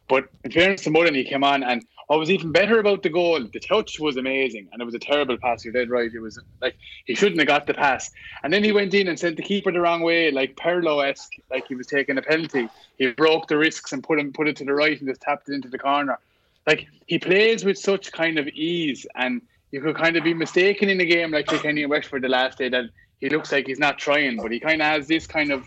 But 0.08 0.28
in 0.44 0.52
fairness 0.52 0.82
to 0.82 0.90
Mullen, 0.90 1.14
he 1.14 1.24
came 1.24 1.42
on, 1.42 1.64
and 1.64 1.84
what 2.06 2.20
was 2.20 2.30
even 2.30 2.52
better 2.52 2.78
about 2.78 3.02
the 3.02 3.08
goal, 3.08 3.44
the 3.52 3.58
touch 3.58 3.98
was 3.98 4.16
amazing, 4.16 4.68
and 4.72 4.80
it 4.80 4.84
was 4.84 4.94
a 4.94 5.00
terrible 5.00 5.36
pass. 5.36 5.64
You're 5.64 5.72
dead 5.72 5.90
right. 5.90 6.10
It 6.12 6.20
was 6.20 6.38
like 6.62 6.76
he 7.06 7.16
shouldn't 7.16 7.40
have 7.40 7.48
got 7.48 7.66
the 7.66 7.74
pass, 7.74 8.08
and 8.44 8.52
then 8.52 8.62
he 8.62 8.70
went 8.70 8.94
in 8.94 9.08
and 9.08 9.18
sent 9.18 9.36
the 9.36 9.42
keeper 9.42 9.72
the 9.72 9.80
wrong 9.80 10.02
way, 10.02 10.30
like 10.30 10.56
Pirlo 10.56 11.04
esque, 11.04 11.32
like 11.50 11.66
he 11.66 11.74
was 11.74 11.88
taking 11.88 12.18
a 12.18 12.22
penalty. 12.22 12.68
He 12.96 13.10
broke 13.10 13.48
the 13.48 13.58
risks 13.58 13.92
and 13.92 14.04
put 14.04 14.20
him 14.20 14.32
put 14.32 14.46
it 14.46 14.56
to 14.56 14.64
the 14.64 14.74
right 14.74 14.98
and 14.98 15.08
just 15.08 15.22
tapped 15.22 15.48
it 15.48 15.54
into 15.54 15.68
the 15.68 15.78
corner. 15.78 16.18
Like 16.66 16.86
he 17.06 17.18
plays 17.18 17.64
with 17.64 17.78
such 17.78 18.12
kind 18.12 18.38
of 18.38 18.46
ease, 18.48 19.06
and 19.16 19.42
you 19.72 19.80
could 19.80 19.96
kind 19.96 20.16
of 20.16 20.22
be 20.22 20.34
mistaken 20.34 20.88
in 20.88 21.00
a 21.00 21.04
game 21.04 21.32
like 21.32 21.48
Kilkenny 21.48 21.82
and 21.82 21.90
Wexford 21.90 22.22
the 22.22 22.28
last 22.28 22.58
day 22.58 22.68
that 22.68 22.84
he 23.20 23.28
looks 23.28 23.52
like 23.52 23.66
he's 23.66 23.78
not 23.78 23.98
trying, 23.98 24.36
but 24.36 24.52
he 24.52 24.60
kind 24.60 24.80
of 24.80 24.86
has 24.86 25.08
this 25.08 25.26
kind 25.26 25.50
of 25.50 25.66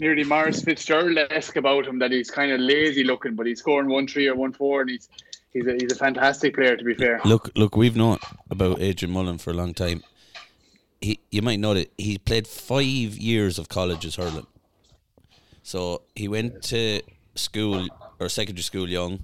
nearly 0.00 0.24
Maurice 0.24 0.62
Fitzgerald 0.62 1.18
esque 1.30 1.56
about 1.56 1.86
him 1.86 1.98
that 1.98 2.12
he's 2.12 2.30
kind 2.30 2.52
of 2.52 2.60
lazy 2.60 3.04
looking, 3.04 3.34
but 3.34 3.46
he's 3.46 3.58
scoring 3.58 3.88
one 3.88 4.06
three 4.06 4.28
or 4.28 4.34
one 4.34 4.52
four, 4.52 4.80
and 4.82 4.90
he's 4.90 5.08
he's 5.50 5.66
a, 5.66 5.72
he's 5.72 5.92
a 5.92 5.96
fantastic 5.96 6.54
player 6.54 6.76
to 6.76 6.84
be 6.84 6.94
fair. 6.94 7.20
Look, 7.24 7.50
look, 7.56 7.76
we've 7.76 7.96
known 7.96 8.18
about 8.50 8.80
Adrian 8.80 9.12
Mullen 9.12 9.38
for 9.38 9.50
a 9.50 9.54
long 9.54 9.74
time. 9.74 10.02
He, 11.00 11.20
you 11.30 11.42
might 11.42 11.60
know 11.60 11.74
that 11.74 11.92
he 11.96 12.18
played 12.18 12.46
five 12.46 12.84
years 12.84 13.58
of 13.58 13.68
college 13.68 14.04
as 14.04 14.16
hurling. 14.16 14.46
So 15.62 16.02
he 16.16 16.28
went 16.28 16.62
to 16.64 17.02
school 17.36 17.88
or 18.18 18.28
secondary 18.28 18.62
school 18.62 18.88
young. 18.88 19.20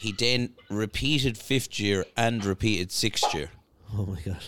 He 0.00 0.10
then 0.10 0.54
repeated 0.68 1.38
fifth 1.38 1.78
year 1.78 2.04
and 2.16 2.44
repeated 2.44 2.90
sixth 2.90 3.32
year. 3.32 3.50
Oh 3.96 4.06
my 4.06 4.20
god. 4.20 4.42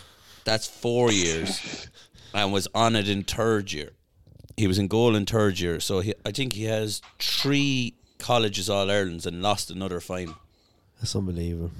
That's 0.44 0.66
four 0.66 1.10
years, 1.10 1.88
and 2.34 2.52
was 2.52 2.68
on 2.74 2.96
it 2.96 3.08
in 3.08 3.24
third 3.24 3.72
year. 3.72 3.90
He 4.56 4.66
was 4.66 4.78
in 4.78 4.88
goal 4.88 5.16
in 5.16 5.26
third 5.26 5.58
year, 5.58 5.80
so 5.80 6.00
he, 6.00 6.14
I 6.24 6.30
think 6.30 6.52
he 6.52 6.64
has 6.64 7.02
three 7.18 7.94
colleges 8.18 8.70
All 8.70 8.90
Irelands 8.90 9.26
and 9.26 9.42
lost 9.42 9.70
another 9.70 10.00
final. 10.00 10.34
That's 11.00 11.14
unbelievable. 11.16 11.70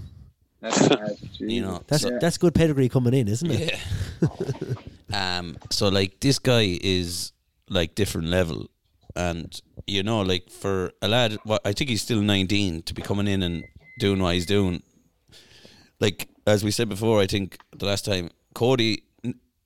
That's. 0.60 0.88
You 1.38 1.60
know, 1.60 1.82
That's 1.88 2.02
so- 2.02 2.18
that's 2.20 2.38
good 2.38 2.54
pedigree 2.54 2.88
coming 2.88 3.12
in, 3.12 3.28
isn't 3.28 3.50
it? 3.50 3.78
Yeah. 4.22 4.28
um. 5.38 5.58
So 5.70 5.88
like 5.88 6.20
this 6.20 6.38
guy 6.38 6.78
is 6.80 7.32
like 7.68 7.94
different 7.94 8.28
level, 8.28 8.70
and 9.14 9.60
you 9.86 10.02
know, 10.02 10.22
like 10.22 10.48
for 10.48 10.92
a 11.02 11.08
lad, 11.08 11.36
what 11.44 11.60
I 11.66 11.72
think 11.74 11.90
he's 11.90 12.00
still 12.02 12.22
nineteen 12.22 12.82
to 12.82 12.94
be 12.94 13.02
coming 13.02 13.28
in 13.28 13.42
and 13.42 13.64
doing 13.98 14.22
what 14.22 14.34
he's 14.34 14.46
doing. 14.46 14.82
Like 16.00 16.28
as 16.46 16.64
we 16.64 16.70
said 16.70 16.88
before, 16.88 17.20
I 17.20 17.26
think 17.26 17.58
the 17.76 17.86
last 17.86 18.04
time 18.06 18.30
Cody, 18.54 19.02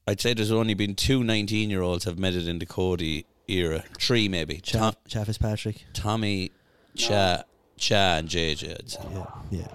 I'd 0.07 0.21
say 0.21 0.35
there's 0.35 0.51
only 0.51 0.75
been 0.75 0.95
two 0.95 1.23
19 1.23 1.71
year 1.71 1.83
olds 1.83 2.05
have 2.05 2.19
made 2.19 2.35
it 2.35 2.49
in 2.49 2.59
the 2.59 2.67
Cody 2.67 3.27
era, 3.47 3.85
three 3.99 4.29
maybe. 4.29 4.59
Cha, 4.61 4.79
Tom, 4.79 4.95
Cha 5.07 5.25
Fitzpatrick. 5.25 5.85
Tommy, 5.93 6.51
Cha, 6.97 7.45
Cha, 7.77 8.17
and 8.17 8.29
JJ. 8.29 8.79
I'd 8.79 8.91
say. 8.91 9.01
Yeah, 9.13 9.27
yeah, 9.51 9.69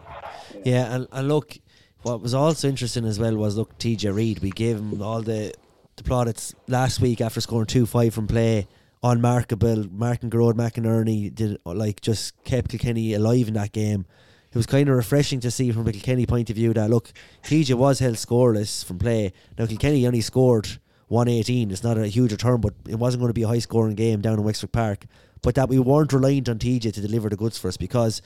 yeah. 0.65 0.95
And, 0.95 1.07
and 1.11 1.27
look, 1.27 1.57
what 2.01 2.21
was 2.21 2.33
also 2.33 2.67
interesting 2.67 3.05
as 3.05 3.19
well 3.19 3.35
was 3.35 3.55
look, 3.55 3.77
TJ 3.77 4.13
Reid. 4.13 4.39
We 4.39 4.49
gave 4.49 4.77
him 4.77 5.01
all 5.01 5.21
the 5.21 5.53
the 5.95 6.03
plaudits 6.03 6.55
last 6.67 6.99
week 6.99 7.21
after 7.21 7.39
scoring 7.39 7.67
two 7.67 7.85
five 7.85 8.13
from 8.13 8.27
play. 8.27 8.67
Unmarkable. 9.03 9.85
Martin 9.91 10.29
Gearóid 10.29 10.53
McInerney 10.53 11.33
did 11.33 11.59
like 11.65 12.01
just 12.01 12.41
kept 12.43 12.71
Kilkenny 12.71 13.13
alive 13.13 13.47
in 13.47 13.53
that 13.55 13.73
game. 13.73 14.05
It 14.53 14.57
was 14.57 14.67
kind 14.67 14.87
of 14.87 14.95
refreshing 14.95 15.39
to 15.39 15.49
see 15.49 15.71
from 15.71 15.87
a 15.87 15.91
Kilkenny 15.91 16.27
point 16.27 16.51
of 16.51 16.55
view 16.55 16.75
that 16.75 16.91
look, 16.91 17.11
TJ 17.41 17.73
was 17.73 17.97
held 17.97 18.17
scoreless 18.17 18.85
from 18.85 18.99
play. 18.99 19.33
Now 19.57 19.65
Kilkenny 19.65 20.05
only 20.05 20.21
scored 20.21 20.77
118. 21.07 21.71
It's 21.71 21.83
not 21.83 21.97
a 21.97 22.05
huge 22.05 22.31
return, 22.31 22.61
but 22.61 22.75
it 22.87 22.95
wasn't 22.95 23.21
going 23.21 23.31
to 23.31 23.33
be 23.33 23.41
a 23.41 23.47
high 23.47 23.57
scoring 23.57 23.95
game 23.95 24.21
down 24.21 24.35
in 24.35 24.43
Wexford 24.43 24.71
Park. 24.71 25.05
But 25.41 25.55
that 25.55 25.69
we 25.69 25.79
weren't 25.79 26.13
reliant 26.13 26.49
on 26.49 26.59
TJ 26.59 26.93
to 26.93 27.01
deliver 27.01 27.29
the 27.29 27.35
goods 27.35 27.57
for 27.57 27.67
us 27.67 27.77
because 27.77 28.21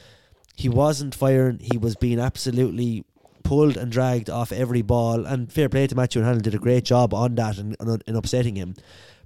he 0.58 0.68
wasn't 0.68 1.16
firing. 1.16 1.60
He 1.62 1.78
was 1.78 1.96
being 1.96 2.20
absolutely 2.20 3.06
pulled 3.44 3.78
and 3.78 3.90
dragged 3.90 4.30
off 4.30 4.52
every 4.52 4.82
ball. 4.82 5.26
And 5.26 5.50
fair 5.50 5.70
play 5.70 5.88
to 5.88 5.96
Matthew 5.96 6.22
O'Hanlon 6.22 6.44
did 6.44 6.56
a 6.56 6.60
great 6.60 6.84
job 6.84 7.14
on 7.14 7.36
that 7.36 7.58
and, 7.58 7.78
and, 7.80 8.04
and 8.06 8.18
upsetting 8.18 8.58
him. 8.58 8.76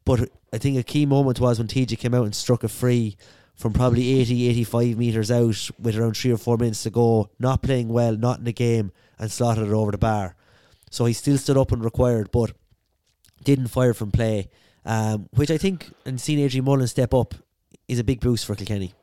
But 0.05 0.29
I 0.53 0.59
think 0.59 0.77
a 0.77 0.83
key 0.83 1.07
moment 1.07 1.39
was 1.39 1.57
when 1.57 1.67
TJ 1.67 1.97
came 1.97 2.13
out 2.13 2.25
and 2.25 2.35
struck 2.35 2.63
a 2.63 2.67
free 2.67 3.17
from 3.61 3.73
probably 3.73 4.19
80, 4.19 4.49
85 4.49 4.97
metres 4.97 5.31
out 5.31 5.69
with 5.79 5.95
around 5.95 6.17
three 6.17 6.31
or 6.31 6.37
four 6.37 6.57
minutes 6.57 6.81
to 6.83 6.89
go, 6.89 7.29
not 7.37 7.61
playing 7.61 7.89
well, 7.89 8.17
not 8.17 8.39
in 8.39 8.45
the 8.45 8.53
game, 8.53 8.91
and 9.19 9.31
slotted 9.31 9.67
it 9.67 9.71
over 9.71 9.91
the 9.91 9.99
bar. 9.99 10.35
So 10.89 11.05
he 11.05 11.13
still 11.13 11.37
stood 11.37 11.57
up 11.57 11.71
and 11.71 11.85
required, 11.85 12.31
but 12.31 12.53
didn't 13.43 13.67
fire 13.67 13.93
from 13.93 14.11
play, 14.11 14.49
um, 14.83 15.29
which 15.35 15.51
I 15.51 15.57
think, 15.57 15.91
and 16.05 16.19
seeing 16.19 16.39
Adrian 16.39 16.65
Mullen 16.65 16.87
step 16.87 17.13
up, 17.13 17.35
is 17.87 17.99
a 17.99 18.03
big 18.03 18.19
boost 18.19 18.45
for 18.45 18.55
Kilkenny. 18.55 18.93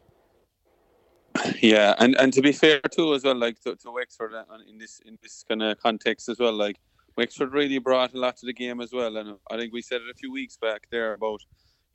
Yeah, 1.62 1.94
and 1.98 2.16
and 2.16 2.32
to 2.32 2.42
be 2.42 2.50
fair 2.50 2.80
too, 2.80 3.14
as 3.14 3.22
well, 3.22 3.36
like 3.36 3.60
to, 3.60 3.76
to 3.76 3.92
Wexford 3.92 4.34
uh, 4.34 4.44
in 4.68 4.78
this 4.78 5.00
in 5.06 5.18
this 5.22 5.44
kind 5.48 5.62
of 5.62 5.78
context 5.78 6.28
as 6.28 6.40
well, 6.40 6.52
like 6.52 6.76
Wexford 7.16 7.52
really 7.52 7.78
brought 7.78 8.12
a 8.12 8.18
lot 8.18 8.36
to 8.38 8.46
the 8.46 8.52
game 8.52 8.80
as 8.80 8.92
well, 8.92 9.16
and 9.16 9.36
I 9.50 9.56
think 9.56 9.72
we 9.72 9.82
said 9.82 10.00
it 10.00 10.10
a 10.10 10.14
few 10.14 10.32
weeks 10.32 10.56
back 10.56 10.88
there 10.90 11.12
about 11.14 11.42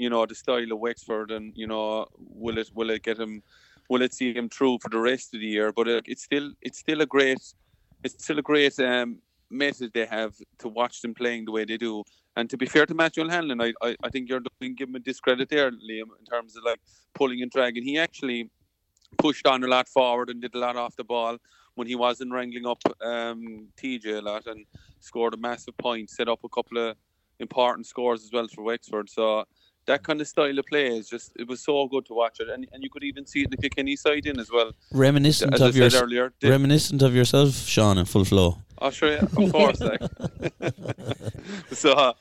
you 0.04 0.10
know 0.10 0.26
the 0.26 0.36
style 0.36 0.72
of 0.72 0.80
Wexford, 0.80 1.32
and 1.32 1.54
you 1.56 1.68
know 1.72 2.06
will 2.18 2.58
it 2.58 2.70
will 2.78 2.90
it 2.96 3.04
get 3.04 3.20
him, 3.20 3.42
will 3.90 4.04
it 4.08 4.14
see 4.14 4.34
him 4.40 4.50
through 4.50 4.78
for 4.82 4.90
the 4.90 5.04
rest 5.12 5.34
of 5.34 5.40
the 5.40 5.52
year? 5.58 5.72
But 5.72 5.88
it, 5.88 6.04
it's 6.08 6.24
still 6.24 6.48
it's 6.62 6.80
still 6.80 7.02
a 7.02 7.10
great 7.16 7.44
it's 8.04 8.24
still 8.24 8.40
a 8.40 8.48
great 8.52 8.78
um, 8.80 9.20
method 9.50 9.92
they 9.94 10.06
have 10.06 10.34
to 10.60 10.68
watch 10.68 11.02
them 11.02 11.14
playing 11.14 11.46
the 11.46 11.52
way 11.52 11.64
they 11.66 11.78
do. 11.78 12.04
And 12.36 12.50
to 12.50 12.58
be 12.58 12.66
fair 12.66 12.86
to 12.86 12.96
Matthew 12.96 13.28
Hanlon, 13.28 13.62
I, 13.62 13.72
I, 13.82 13.96
I 14.04 14.10
think 14.10 14.28
you're 14.30 14.44
doing 14.60 14.76
him 14.78 14.96
a 14.96 15.00
discredit 15.00 15.50
there, 15.50 15.72
Liam, 15.72 16.10
in 16.20 16.26
terms 16.30 16.58
of 16.58 16.64
like 16.66 16.82
pulling 17.14 17.42
and 17.42 17.52
dragging. 17.52 17.84
He 17.84 17.98
actually 17.98 18.50
pushed 19.18 19.48
on 19.48 19.64
a 19.64 19.68
lot 19.68 19.88
forward 19.88 20.30
and 20.30 20.42
did 20.42 20.56
a 20.56 20.60
lot 20.60 20.76
off 20.76 20.96
the 20.96 21.04
ball 21.04 21.38
when 21.76 21.88
he 21.88 21.96
wasn't 21.96 22.32
wrangling 22.32 22.66
up 22.66 22.82
um, 23.02 23.68
TJ 23.82 24.18
a 24.18 24.22
lot 24.22 24.48
and 24.48 24.66
scored 25.00 25.34
a 25.34 25.38
massive 25.38 25.78
point, 25.78 26.10
set 26.10 26.28
up 26.28 26.40
a 26.44 26.50
couple 26.50 26.78
of 26.90 26.98
important 27.40 27.86
scores 27.86 28.24
as 28.24 28.32
well 28.32 28.48
for 28.48 28.64
Wexford. 28.64 29.10
So 29.10 29.46
that 29.86 30.04
kind 30.04 30.22
of 30.22 30.28
style 30.28 30.58
of 30.58 30.66
play 30.66 30.88
is 30.98 31.10
just 31.10 31.32
it 31.38 31.48
was 31.48 31.62
so 31.62 31.88
good 31.88 32.06
to 32.08 32.14
watch 32.14 32.40
it, 32.40 32.50
and 32.50 32.68
and 32.72 32.84
you 32.84 32.90
could 32.90 33.04
even 33.04 33.26
see 33.26 33.42
it 33.42 33.46
in 33.46 33.52
the 33.52 33.58
Kilkenny 33.58 33.96
side 33.96 34.26
in 34.26 34.40
as 34.40 34.50
well. 34.52 34.72
Reminiscent 34.92 35.54
As 35.54 35.62
I 35.62 35.68
of 35.70 35.76
your 35.76 35.90
said 35.90 36.04
earlier, 36.04 36.34
they- 36.40 36.50
reminiscent 36.50 37.02
of 37.02 37.14
yourself, 37.16 37.54
Sean, 37.56 37.98
in 37.98 38.06
full 38.06 38.26
flow. 38.26 38.58
I'll 38.80 38.92
show 38.92 39.08
you, 39.08 39.18
of 39.18 39.52
course. 39.52 39.80
like. 39.80 40.02
so, 41.72 41.92
uh, 41.94 42.14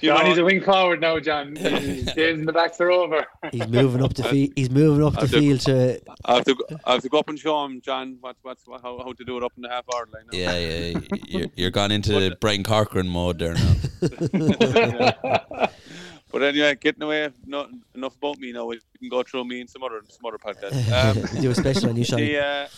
you 0.00 0.08
Johnny's 0.10 0.36
know, 0.36 0.42
a 0.42 0.46
wing 0.46 0.60
forward 0.60 1.00
now, 1.00 1.18
John. 1.20 1.54
Days 1.54 2.14
in 2.16 2.44
the 2.44 2.52
backs 2.52 2.78
are 2.80 2.90
over. 2.90 3.24
He's 3.50 3.66
moving 3.68 4.02
up 4.02 4.12
the 4.14 4.24
field. 4.32 4.50
He's 4.56 4.68
moving 4.68 5.04
up 5.06 5.14
the 5.14 5.22
I 5.22 5.26
field 5.40 5.60
to. 5.60 6.00
I 6.24 6.34
have 6.34 6.44
to 6.44 6.54
go, 6.54 6.64
I 6.84 6.92
have 6.94 7.02
to 7.02 7.08
go 7.08 7.18
up 7.20 7.28
and 7.28 7.38
show 7.38 7.64
him, 7.64 7.80
John, 7.80 8.18
what's 8.20 8.42
what's 8.42 8.64
how, 8.66 8.98
how 8.98 9.12
to 9.12 9.24
do 9.24 9.36
it 9.38 9.42
up 9.44 9.52
in 9.56 9.62
the 9.62 9.68
half 9.70 9.84
hour 9.94 10.06
line. 10.12 10.24
Yeah, 10.32 10.58
yeah. 10.58 10.98
You're, 11.28 11.46
you're 11.56 11.70
gone 11.70 11.92
into 11.92 12.36
Brian 12.40 12.64
Corcoran 12.64 13.08
mode 13.08 13.38
there 13.38 13.54
now. 13.54 13.74
But 16.32 16.42
anyway, 16.42 16.74
getting 16.80 17.02
away, 17.02 17.28
not 17.46 17.68
enough 17.94 18.16
about 18.16 18.38
me 18.38 18.52
now. 18.52 18.64
We 18.66 18.80
can 18.98 19.08
go 19.10 19.22
through 19.22 19.44
me 19.44 19.60
and 19.60 19.68
some 19.70 19.82
other 19.82 20.00
some 20.08 20.24
other 20.26 20.38
podcasts. 20.38 20.80
Um, 21.44 21.50
a 21.50 21.54
special 21.54 21.90
on 21.90 21.96
you, 21.96 22.04
Sean. 22.04 22.18
the, 22.24 22.38
uh, 22.38 22.68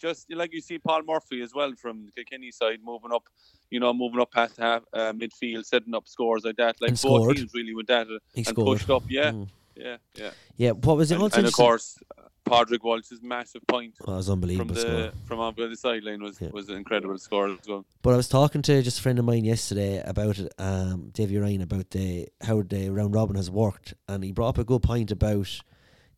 just 0.00 0.32
like 0.34 0.52
you 0.52 0.60
see 0.60 0.78
Paul 0.78 1.02
Murphy 1.06 1.42
as 1.42 1.54
well 1.54 1.72
from 1.76 2.06
the 2.06 2.12
Kilkenny 2.12 2.50
side 2.50 2.80
moving 2.84 3.12
up, 3.12 3.22
you 3.70 3.80
know, 3.80 3.94
moving 3.94 4.20
up 4.20 4.30
past 4.32 4.56
half 4.58 4.82
uh, 4.92 5.12
midfield, 5.12 5.64
setting 5.64 5.94
up 5.94 6.06
scores 6.08 6.44
like 6.44 6.56
that. 6.56 6.76
Like 6.80 6.90
And 6.90 7.00
both 7.00 7.22
scored. 7.22 7.36
teams 7.36 7.52
really 7.54 7.74
with 7.74 7.86
that 7.86 8.08
uh, 8.08 8.18
He 8.34 8.40
and 8.40 8.46
scored. 8.48 8.66
pushed 8.78 8.90
up. 8.90 9.04
Yeah, 9.08 9.30
Mm. 9.32 9.48
yeah, 9.76 9.96
yeah. 10.16 10.30
Yeah, 10.56 10.70
what 10.72 10.96
was 10.96 11.10
it 11.12 11.20
And, 11.20 11.34
and 11.34 11.46
of 11.46 11.52
course, 11.54 11.98
Padraig 12.44 12.82
Walsh's 12.82 13.22
massive 13.22 13.62
point 13.66 13.94
Oh, 14.06 14.12
it 14.14 14.16
was 14.16 14.26
from 14.26 14.32
unbelievable 14.34 14.74
score. 14.74 14.90
the 14.90 15.12
from 15.26 15.40
on 15.40 15.54
the 15.56 15.76
sideline 15.76 16.22
was 16.22 16.40
Yeah. 16.40 16.48
was 16.52 16.68
an 16.68 16.76
incredible 16.76 17.18
score 17.18 17.48
as 17.48 17.58
well. 17.68 17.84
But 18.02 18.14
I 18.14 18.16
was 18.16 18.28
talking 18.28 18.62
to 18.62 18.82
just 18.82 18.98
a 18.98 19.02
friend 19.02 19.18
of 19.18 19.24
mine 19.24 19.44
yesterday 19.44 20.02
about 20.04 20.38
it, 20.38 20.52
um, 20.58 21.10
Davy 21.12 21.38
Ryan, 21.38 21.62
about 21.62 21.90
the 21.90 22.28
how 22.42 22.62
the 22.62 22.90
round 22.90 23.14
robin 23.14 23.36
has 23.36 23.50
worked, 23.50 23.94
and 24.08 24.24
he 24.24 24.32
brought 24.32 24.50
up 24.50 24.58
a 24.58 24.64
good 24.64 24.82
point 24.82 25.10
about 25.10 25.48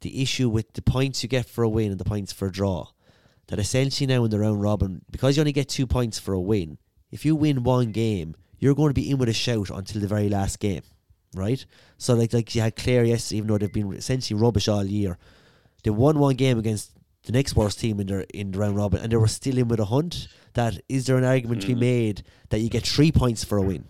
the 0.00 0.22
issue 0.22 0.48
with 0.48 0.72
the 0.72 0.82
points 0.82 1.22
you 1.22 1.28
get 1.28 1.46
for 1.48 1.62
a 1.64 1.68
win 1.68 1.90
and 1.90 2.00
the 2.00 2.04
points 2.04 2.32
for 2.32 2.46
a 2.48 2.52
draw. 2.52 2.88
That 3.48 3.58
essentially 3.58 4.06
now 4.06 4.24
in 4.24 4.30
the 4.30 4.38
round 4.40 4.62
robin, 4.62 5.02
because 5.10 5.36
you 5.36 5.40
only 5.42 5.52
get 5.52 5.68
two 5.68 5.86
points 5.86 6.18
for 6.18 6.32
a 6.32 6.40
win, 6.40 6.78
if 7.12 7.24
you 7.26 7.36
win 7.36 7.62
one 7.62 7.92
game, 7.92 8.34
you're 8.58 8.74
going 8.74 8.88
to 8.90 8.94
be 8.94 9.10
in 9.10 9.18
with 9.18 9.28
a 9.28 9.34
shout 9.34 9.68
until 9.70 10.00
the 10.00 10.06
very 10.08 10.30
last 10.30 10.58
game, 10.60 10.80
right? 11.34 11.64
So 11.98 12.14
like 12.14 12.32
like 12.32 12.54
you 12.54 12.62
had 12.62 12.76
Clare 12.76 13.04
yesterday, 13.04 13.36
even 13.38 13.48
though 13.48 13.58
they've 13.58 13.70
been 13.72 13.92
essentially 13.92 14.40
rubbish 14.40 14.66
all 14.68 14.84
year, 14.84 15.18
they 15.84 15.90
won 15.90 16.18
one 16.18 16.34
game 16.34 16.58
against 16.58 16.90
the 17.24 17.32
next 17.32 17.56
worst 17.56 17.80
team 17.80 18.00
in 18.00 18.06
their 18.06 18.20
in 18.34 18.50
the 18.50 18.58
round 18.58 18.76
robin, 18.76 19.00
and 19.00 19.12
they 19.12 19.16
were 19.16 19.28
still 19.28 19.56
in 19.56 19.68
with 19.68 19.80
a 19.80 19.84
hunt. 19.86 20.28
That 20.54 20.80
is 20.88 21.06
there 21.06 21.16
an 21.16 21.24
argument 21.24 21.62
to 21.62 21.68
be 21.68 21.74
hmm. 21.74 21.80
made 21.80 22.22
that 22.50 22.58
you 22.58 22.68
get 22.68 22.86
three 22.86 23.12
points 23.12 23.44
for 23.44 23.58
a 23.58 23.62
win? 23.62 23.84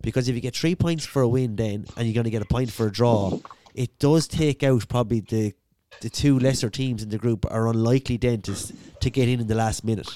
Because 0.00 0.28
if 0.28 0.34
you 0.34 0.40
get 0.40 0.56
three 0.56 0.74
points 0.74 1.04
for 1.04 1.22
a 1.22 1.28
win, 1.28 1.56
then 1.56 1.84
and 1.96 2.06
you're 2.06 2.14
going 2.14 2.24
to 2.24 2.30
get 2.30 2.42
a 2.42 2.46
point 2.46 2.72
for 2.72 2.86
a 2.86 2.92
draw, 2.92 3.38
it 3.74 3.98
does 3.98 4.26
take 4.26 4.62
out 4.62 4.88
probably 4.88 5.20
the 5.20 5.54
the 6.00 6.10
two 6.10 6.38
lesser 6.38 6.70
teams 6.70 7.02
in 7.02 7.10
the 7.10 7.18
group 7.18 7.44
are 7.50 7.68
unlikely 7.68 8.16
then 8.16 8.40
to 8.42 8.54
to 9.00 9.10
get 9.10 9.28
in 9.28 9.40
in 9.40 9.46
the 9.46 9.54
last 9.54 9.84
minute. 9.84 10.08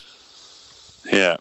Yeah, 1.12 1.36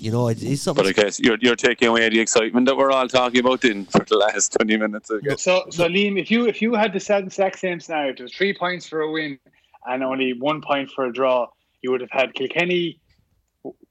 You 0.00 0.10
know, 0.10 0.28
it, 0.28 0.42
it's 0.42 0.62
something. 0.62 0.84
but 0.84 0.88
I 0.88 0.92
guess 1.02 1.20
you're 1.20 1.38
you're 1.40 1.56
taking 1.56 1.88
away 1.88 2.08
the 2.08 2.20
excitement 2.20 2.66
that 2.66 2.76
we're 2.76 2.90
all 2.90 3.08
talking 3.08 3.40
about 3.40 3.64
in 3.64 3.84
for 3.86 4.04
the 4.04 4.16
last 4.16 4.52
twenty 4.56 4.76
minutes. 4.76 5.10
I 5.10 5.18
guess. 5.20 5.42
So, 5.42 5.64
so 5.70 5.86
Liam, 5.86 6.18
if 6.20 6.30
you 6.30 6.46
if 6.46 6.62
you 6.62 6.74
had 6.74 6.92
the 6.92 7.00
sa- 7.00 7.18
exact 7.18 7.58
same 7.58 7.80
scenario, 7.80 8.12
it 8.12 8.20
was 8.20 8.32
three 8.34 8.54
points 8.54 8.88
for 8.88 9.00
a 9.00 9.10
win 9.10 9.38
and 9.86 10.02
only 10.02 10.32
one 10.32 10.60
point 10.62 10.90
for 10.90 11.04
a 11.06 11.12
draw, 11.12 11.48
you 11.82 11.90
would 11.92 12.00
have 12.00 12.10
had 12.10 12.34
Kilkenny, 12.34 12.98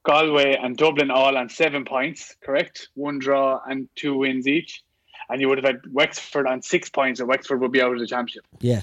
Galway, 0.04 0.54
and 0.56 0.76
Dublin 0.76 1.10
all 1.10 1.36
on 1.36 1.48
seven 1.48 1.84
points, 1.84 2.36
correct? 2.44 2.88
One 2.94 3.18
draw 3.18 3.60
and 3.66 3.88
two 3.96 4.14
wins 4.18 4.46
each, 4.46 4.82
and 5.30 5.40
you 5.40 5.48
would 5.48 5.58
have 5.58 5.64
had 5.64 5.80
Wexford 5.92 6.46
on 6.46 6.60
six 6.62 6.90
points, 6.90 7.20
and 7.20 7.28
Wexford 7.28 7.60
would 7.60 7.72
be 7.72 7.80
out 7.80 7.92
of 7.92 7.98
the 7.98 8.06
championship. 8.06 8.44
Yeah. 8.60 8.82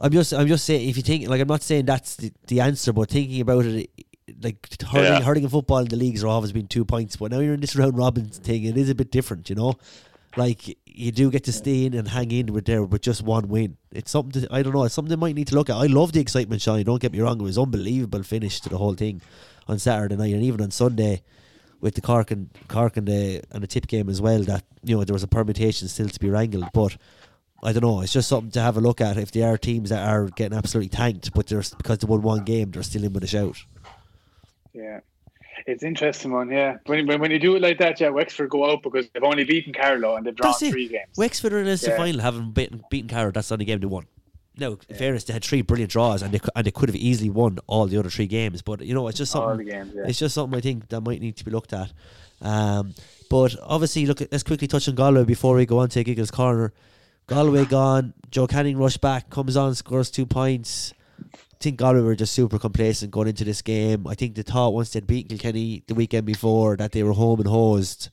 I'm 0.00 0.10
just 0.10 0.32
I'm 0.32 0.48
just 0.48 0.64
saying 0.64 0.88
if 0.88 0.96
you 0.96 1.02
think 1.02 1.28
like 1.28 1.40
I'm 1.40 1.46
not 1.48 1.62
saying 1.62 1.84
that's 1.84 2.16
the, 2.16 2.32
the 2.48 2.60
answer, 2.60 2.92
but 2.92 3.08
thinking 3.10 3.40
about 3.40 3.64
it 3.64 3.88
like 4.42 4.80
hurling 4.82 5.12
Yeah. 5.12 5.20
hurling 5.22 5.44
and 5.44 5.50
football 5.50 5.78
in 5.78 5.86
the 5.86 5.96
leagues 5.96 6.22
are 6.22 6.28
always 6.28 6.52
been 6.52 6.66
two 6.68 6.84
points, 6.84 7.16
but 7.16 7.30
now 7.32 7.40
you're 7.40 7.54
in 7.54 7.60
this 7.60 7.76
round 7.76 7.96
robin 7.96 8.26
thing, 8.26 8.64
it 8.64 8.76
is 8.76 8.88
a 8.88 8.94
bit 8.94 9.10
different, 9.10 9.48
you 9.50 9.56
know. 9.56 9.74
Like 10.36 10.78
you 10.86 11.12
do 11.12 11.30
get 11.30 11.44
to 11.44 11.52
stay 11.52 11.84
in 11.84 11.92
and 11.94 12.08
hang 12.08 12.30
in 12.30 12.52
with 12.54 12.64
there 12.64 12.82
with 12.82 13.02
just 13.02 13.22
one 13.22 13.48
win. 13.48 13.76
It's 13.90 14.10
something 14.10 14.42
to, 14.42 14.48
I 14.50 14.62
don't 14.62 14.72
know. 14.72 14.84
It's 14.84 14.94
something 14.94 15.10
they 15.10 15.16
might 15.16 15.34
need 15.34 15.48
to 15.48 15.54
look 15.54 15.68
at. 15.68 15.76
I 15.76 15.86
love 15.86 16.12
the 16.12 16.20
excitement, 16.20 16.62
Sean. 16.62 16.82
Don't 16.84 17.00
get 17.02 17.12
me 17.12 17.20
wrong; 17.20 17.38
it 17.38 17.42
was 17.42 17.58
unbelievable 17.58 18.22
finish 18.22 18.60
to 18.60 18.68
the 18.70 18.78
whole 18.78 18.94
thing 18.94 19.20
on 19.68 19.78
Saturday 19.78 20.16
night, 20.16 20.32
and 20.32 20.42
even 20.42 20.62
on 20.62 20.70
Sunday 20.70 21.22
with 21.82 21.94
the 21.96 22.00
Cork 22.00 22.30
and 22.30 22.48
Cork 22.68 22.96
and 22.96 23.06
the 23.08 23.42
and 23.50 23.62
the 23.62 23.66
tip 23.66 23.86
game 23.88 24.08
as 24.08 24.22
well. 24.22 24.40
That 24.42 24.64
you 24.82 24.96
know 24.96 25.04
there 25.04 25.12
was 25.12 25.22
a 25.22 25.28
permutation 25.28 25.88
still 25.88 26.08
to 26.08 26.20
be 26.20 26.30
wrangled, 26.30 26.68
but 26.72 26.96
I 27.62 27.72
don't 27.74 27.82
know. 27.82 28.00
It's 28.00 28.12
just 28.14 28.28
something 28.30 28.52
to 28.52 28.60
have 28.62 28.78
a 28.78 28.80
look 28.80 29.02
at. 29.02 29.18
If 29.18 29.32
there 29.32 29.52
are 29.52 29.58
teams 29.58 29.90
that 29.90 30.08
are 30.08 30.28
getting 30.28 30.56
absolutely 30.56 30.88
tanked, 30.88 31.34
but 31.34 31.46
they're 31.48 31.62
because 31.76 31.98
they 31.98 32.06
won 32.06 32.22
one 32.22 32.44
game, 32.44 32.70
they're 32.70 32.82
still 32.82 33.04
in 33.04 33.12
with 33.12 33.24
a 33.24 33.26
shout. 33.26 33.58
Yeah. 34.74 35.00
It's 35.66 35.82
interesting 35.82 36.32
one, 36.32 36.50
yeah. 36.50 36.78
When, 36.86 37.06
when, 37.06 37.20
when 37.20 37.30
you 37.30 37.38
do 37.38 37.54
it 37.56 37.62
like 37.62 37.78
that, 37.78 38.00
yeah, 38.00 38.08
Wexford 38.08 38.48
go 38.48 38.70
out 38.70 38.82
because 38.82 39.08
they've 39.10 39.22
only 39.22 39.44
beaten 39.44 39.72
Carlow 39.72 40.16
and 40.16 40.24
they've 40.26 40.34
drawn 40.34 40.50
That's 40.52 40.62
it. 40.62 40.70
three 40.70 40.88
games. 40.88 41.08
Wexford 41.16 41.52
are 41.52 41.58
in 41.58 41.66
the 41.66 41.84
Yeah. 41.86 41.96
final, 41.96 42.20
having 42.22 42.52
beaten 42.52 42.82
beaten 42.90 43.08
Carlow. 43.08 43.30
That's 43.32 43.48
the 43.48 43.54
only 43.56 43.66
game 43.66 43.80
they 43.80 43.86
won. 43.86 44.06
No, 44.56 44.78
in 44.88 44.96
fairness, 44.96 45.24
they 45.24 45.32
had 45.32 45.42
three 45.44 45.62
brilliant 45.62 45.92
draws, 45.92 46.20
and 46.22 46.32
they 46.32 46.40
and 46.54 46.66
they 46.66 46.70
could 46.70 46.88
have 46.90 46.96
easily 46.96 47.30
won 47.30 47.58
all 47.66 47.86
the 47.86 47.96
other 47.98 48.10
three 48.10 48.26
games. 48.26 48.60
But 48.62 48.82
you 48.82 48.94
know, 48.94 49.08
it's 49.08 49.16
just 49.18 49.32
something. 49.32 49.66
games, 49.66 49.92
yeah. 49.94 50.02
It's 50.06 50.18
just 50.18 50.34
something 50.34 50.56
I 50.56 50.60
think 50.60 50.88
that 50.88 51.00
might 51.00 51.20
need 51.22 51.36
to 51.36 51.44
be 51.44 51.50
looked 51.50 51.72
at. 51.72 51.90
Um, 52.42 52.94
but 53.30 53.56
obviously, 53.62 54.04
look, 54.06 54.20
let's 54.20 54.42
quickly 54.42 54.68
touch 54.68 54.88
on 54.88 54.94
Galway 54.94 55.24
before 55.24 55.54
we 55.54 55.64
go 55.64 55.78
on 55.78 55.88
to 55.90 56.04
Giggles 56.04 56.30
Corner. 56.30 56.72
Galway 57.26 57.64
gone. 57.64 58.12
Joe 58.30 58.46
Canning 58.46 58.76
rushed 58.76 59.00
back, 59.00 59.30
comes 59.30 59.56
on, 59.56 59.74
scores 59.74 60.10
two 60.10 60.26
points. 60.26 60.92
I 61.62 61.70
think 61.70 61.76
Galway 61.76 62.00
were 62.00 62.16
just 62.16 62.32
super 62.32 62.58
complacent 62.58 63.12
going 63.12 63.28
into 63.28 63.44
this 63.44 63.62
game. 63.62 64.04
I 64.08 64.16
think 64.16 64.34
they 64.34 64.42
thought 64.42 64.74
once 64.74 64.90
they'd 64.90 65.06
beat 65.06 65.28
Kilkenny 65.28 65.84
the 65.86 65.94
weekend 65.94 66.26
before 66.26 66.76
that 66.76 66.90
they 66.90 67.04
were 67.04 67.12
home 67.12 67.38
and 67.38 67.48
hosed, 67.48 68.08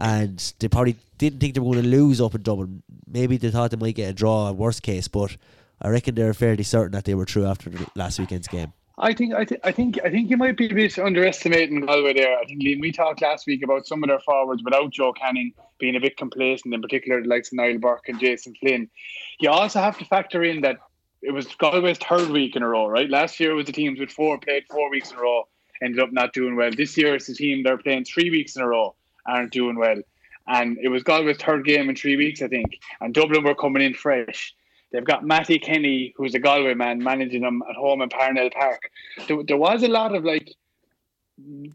and 0.00 0.52
they 0.58 0.66
probably 0.66 0.96
didn't 1.16 1.38
think 1.38 1.54
they 1.54 1.60
were 1.60 1.74
going 1.74 1.84
to 1.84 1.88
lose 1.88 2.20
up 2.20 2.34
in 2.34 2.42
Dublin. 2.42 2.82
Maybe 3.06 3.36
they 3.36 3.52
thought 3.52 3.70
they 3.70 3.76
might 3.76 3.94
get 3.94 4.10
a 4.10 4.12
draw, 4.12 4.50
worst 4.50 4.82
case, 4.82 5.06
but 5.06 5.36
I 5.80 5.90
reckon 5.90 6.16
they're 6.16 6.34
fairly 6.34 6.64
certain 6.64 6.90
that 6.90 7.04
they 7.04 7.14
were 7.14 7.24
through 7.24 7.46
after 7.46 7.70
last 7.94 8.18
weekend's 8.18 8.48
game. 8.48 8.72
I 8.98 9.14
think 9.14 9.32
I, 9.32 9.44
th- 9.44 9.60
I 9.62 9.70
think 9.70 10.00
I 10.04 10.10
think 10.10 10.28
you 10.28 10.36
might 10.36 10.56
be 10.56 10.66
a 10.66 10.74
bit 10.74 10.98
underestimating 10.98 11.86
Galway 11.86 12.14
there. 12.14 12.36
I 12.36 12.44
think 12.46 12.64
Liam, 12.64 12.80
we 12.80 12.90
talked 12.90 13.22
last 13.22 13.46
week 13.46 13.62
about 13.62 13.86
some 13.86 14.02
of 14.02 14.08
their 14.08 14.18
forwards 14.18 14.64
without 14.64 14.90
Joe 14.90 15.12
Canning 15.12 15.52
being 15.78 15.94
a 15.94 16.00
bit 16.00 16.16
complacent, 16.16 16.74
in 16.74 16.82
particular 16.82 17.22
the 17.22 17.28
likes 17.28 17.52
of 17.52 17.58
Niall 17.58 17.78
Burke 17.78 18.08
and 18.08 18.18
Jason 18.18 18.54
Flynn. 18.58 18.90
You 19.38 19.50
also 19.50 19.78
have 19.78 19.96
to 19.98 20.04
factor 20.04 20.42
in 20.42 20.62
that 20.62 20.78
it 21.22 21.32
was 21.32 21.46
Galway's 21.46 21.98
third 21.98 22.30
week 22.30 22.56
in 22.56 22.62
a 22.62 22.68
row, 22.68 22.86
right? 22.86 23.08
Last 23.10 23.40
year 23.40 23.50
it 23.52 23.54
was 23.54 23.66
the 23.66 23.72
teams 23.72 23.98
with 23.98 24.10
four 24.10 24.38
played 24.38 24.64
four 24.70 24.90
weeks 24.90 25.10
in 25.10 25.18
a 25.18 25.20
row, 25.20 25.48
ended 25.82 26.00
up 26.00 26.12
not 26.12 26.32
doing 26.32 26.56
well. 26.56 26.70
This 26.70 26.96
year 26.96 27.14
it's 27.14 27.26
the 27.26 27.34
team 27.34 27.62
they're 27.62 27.78
playing 27.78 28.04
three 28.04 28.30
weeks 28.30 28.56
in 28.56 28.62
a 28.62 28.68
row, 28.68 28.94
aren't 29.26 29.52
doing 29.52 29.76
well. 29.76 30.00
And 30.46 30.78
it 30.78 30.88
was 30.88 31.02
Galway's 31.02 31.36
third 31.36 31.64
game 31.64 31.90
in 31.90 31.96
three 31.96 32.16
weeks, 32.16 32.40
I 32.40 32.48
think. 32.48 32.78
And 33.00 33.12
Dublin 33.12 33.44
were 33.44 33.54
coming 33.54 33.82
in 33.82 33.94
fresh. 33.94 34.54
They've 34.90 35.04
got 35.04 35.24
Mattie 35.24 35.58
Kenny, 35.58 36.14
who's 36.16 36.34
a 36.34 36.38
Galway 36.38 36.72
man, 36.74 37.02
managing 37.02 37.42
them 37.42 37.62
at 37.68 37.76
home 37.76 38.00
in 38.00 38.08
Parnell 38.08 38.48
Park. 38.50 38.90
There, 39.26 39.42
there 39.42 39.58
was 39.58 39.82
a 39.82 39.88
lot 39.88 40.14
of 40.14 40.24
like 40.24 40.54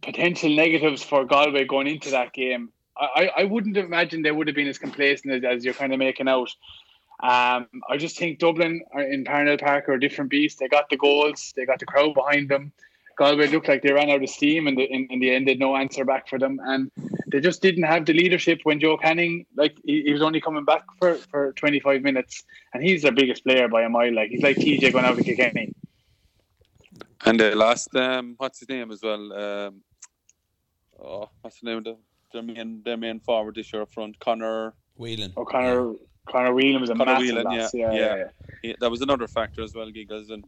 potential 0.02 0.50
negatives 0.50 1.04
for 1.04 1.24
Galway 1.24 1.66
going 1.66 1.88
into 1.88 2.10
that 2.12 2.34
game. 2.34 2.70
I, 2.98 3.30
I 3.38 3.44
wouldn't 3.46 3.78
imagine 3.78 4.22
they 4.22 4.32
would 4.32 4.48
have 4.48 4.56
been 4.56 4.68
as 4.68 4.78
complacent 4.78 5.34
as, 5.34 5.44
as 5.44 5.66
you're 5.66 5.74
kind 5.74 5.94
of 5.94 6.00
making 6.00 6.28
out. 6.28 6.50
Um, 7.20 7.68
I 7.90 7.98
just 7.98 8.18
think 8.18 8.40
Dublin 8.40 8.82
are 8.92 9.02
in 9.02 9.24
Parnell 9.24 9.58
Park 9.58 9.88
are 9.88 9.94
a 9.94 10.00
different 10.00 10.30
beast. 10.30 10.60
They 10.60 10.68
got 10.68 10.90
the 10.90 10.98
goals, 10.98 11.54
they 11.56 11.66
got 11.66 11.80
the 11.80 11.86
crowd 11.86 12.14
behind 12.14 12.50
them. 12.50 12.74
Galway 13.16 13.48
looked 13.48 13.68
like 13.68 13.84
they 13.84 13.94
ran 13.94 14.10
out 14.10 14.24
of 14.24 14.30
steam, 14.30 14.68
and 14.68 14.78
the, 14.78 14.84
in, 14.84 15.08
in 15.12 15.20
the 15.20 15.32
end, 15.32 15.48
they 15.48 15.52
had 15.52 15.60
no 15.60 15.76
answer 15.76 16.04
back 16.04 16.28
for 16.28 16.40
them, 16.40 16.60
and 16.66 16.92
they 17.28 17.40
just 17.40 17.62
didn't 17.62 17.84
have 17.84 18.06
the 18.06 18.14
leadership 18.14 18.62
when 18.64 18.80
Joe 18.80 18.98
Canning, 18.98 19.46
like 19.56 19.78
he, 19.86 20.02
he 20.04 20.14
was 20.14 20.22
only 20.22 20.42
coming 20.42 20.66
back 20.66 20.84
for, 21.00 21.16
for 21.16 21.54
25 21.54 22.02
minutes, 22.02 22.44
and 22.74 22.84
he's 22.84 23.04
their 23.04 23.12
biggest 23.12 23.44
player 23.44 23.68
by 23.68 23.84
a 23.84 23.90
mile. 23.90 24.14
Like 24.14 24.30
he's 24.30 24.42
like 24.42 24.58
TJ 24.58 24.92
going 24.92 25.06
out 25.06 25.18
to 25.18 25.24
Kilkenny. 25.24 25.74
And 27.26 27.40
they 27.40 27.54
lost 27.54 27.96
um, 27.96 28.36
what's 28.38 28.60
his 28.60 28.70
name 28.70 28.92
as 28.92 29.02
well? 29.02 29.34
Um, 29.34 29.82
oh, 31.02 31.30
what's 31.42 31.60
the 31.60 31.68
name 31.68 31.78
of 31.78 31.84
the 31.86 31.98
their 32.34 32.42
main 32.42 32.82
their 32.84 32.98
main 32.98 33.20
forward 33.20 33.56
this 33.56 33.72
year 33.72 33.84
up 33.84 33.94
front? 33.94 34.20
Conor. 34.20 34.74
Whelan. 34.96 35.34
O'Connor 35.38 35.94
Conor 36.30 36.54
Whelan 36.54 36.82
was 36.82 36.90
a 36.90 36.96
Conor 36.96 37.14
massive 37.14 37.28
Whelan, 37.28 37.44
loss. 37.46 37.74
yeah, 37.74 37.92
Yeah, 37.92 38.00
yeah. 38.00 38.16
yeah, 38.16 38.26
yeah. 38.64 38.74
That 38.80 38.92
was 38.92 39.02
another 39.02 39.28
factor 39.28 39.62
as 39.62 39.74
well, 39.76 39.90
Giggles, 39.92 40.30
and 40.30 40.46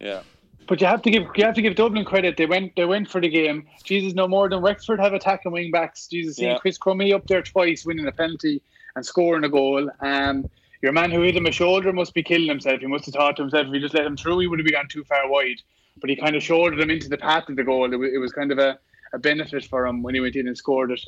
yeah, 0.00 0.22
But 0.66 0.80
you 0.80 0.86
have 0.86 1.02
to 1.02 1.10
give 1.10 1.24
you 1.36 1.44
have 1.44 1.54
to 1.54 1.62
give 1.62 1.74
Dublin 1.74 2.04
credit. 2.04 2.36
They 2.36 2.46
went 2.46 2.74
they 2.76 2.86
went 2.86 3.10
for 3.10 3.20
the 3.20 3.28
game. 3.28 3.66
Jesus, 3.84 4.14
no 4.14 4.26
more 4.26 4.48
than 4.48 4.62
Wexford 4.62 5.00
have 5.00 5.12
attacking 5.12 5.52
wing 5.52 5.70
backs. 5.70 6.06
Jesus, 6.06 6.36
seeing. 6.36 6.58
Chris 6.58 6.78
Crummey 6.78 7.14
up 7.14 7.26
there 7.26 7.42
twice, 7.42 7.84
winning 7.84 8.06
a 8.06 8.12
penalty 8.12 8.62
and 8.96 9.04
scoring 9.04 9.44
a 9.44 9.48
goal. 9.48 9.90
Um, 10.00 10.48
your 10.82 10.92
man 10.92 11.10
who 11.10 11.20
hit 11.20 11.36
him 11.36 11.46
a 11.46 11.52
shoulder 11.52 11.92
must 11.92 12.14
be 12.14 12.22
killing 12.22 12.48
himself. 12.48 12.80
He 12.80 12.86
must 12.86 13.04
have 13.04 13.14
thought 13.14 13.36
to 13.36 13.42
himself, 13.42 13.66
if 13.66 13.72
he 13.72 13.80
just 13.80 13.94
let 13.94 14.06
him 14.06 14.16
through, 14.16 14.38
he 14.38 14.46
would 14.46 14.58
have 14.58 14.72
gone 14.72 14.88
too 14.88 15.04
far 15.04 15.28
wide. 15.28 15.60
But 16.00 16.08
he 16.08 16.16
kind 16.16 16.34
of 16.34 16.42
shouldered 16.42 16.80
him 16.80 16.90
into 16.90 17.08
the 17.08 17.18
path 17.18 17.48
of 17.48 17.56
the 17.56 17.64
goal. 17.64 17.92
It 17.92 17.96
was, 17.96 18.10
it 18.14 18.18
was 18.18 18.32
kind 18.32 18.50
of 18.50 18.58
a, 18.58 18.78
a 19.12 19.18
benefit 19.18 19.64
for 19.64 19.86
him 19.86 20.02
when 20.02 20.14
he 20.14 20.20
went 20.20 20.36
in 20.36 20.46
and 20.46 20.56
scored 20.56 20.92
it. 20.92 21.00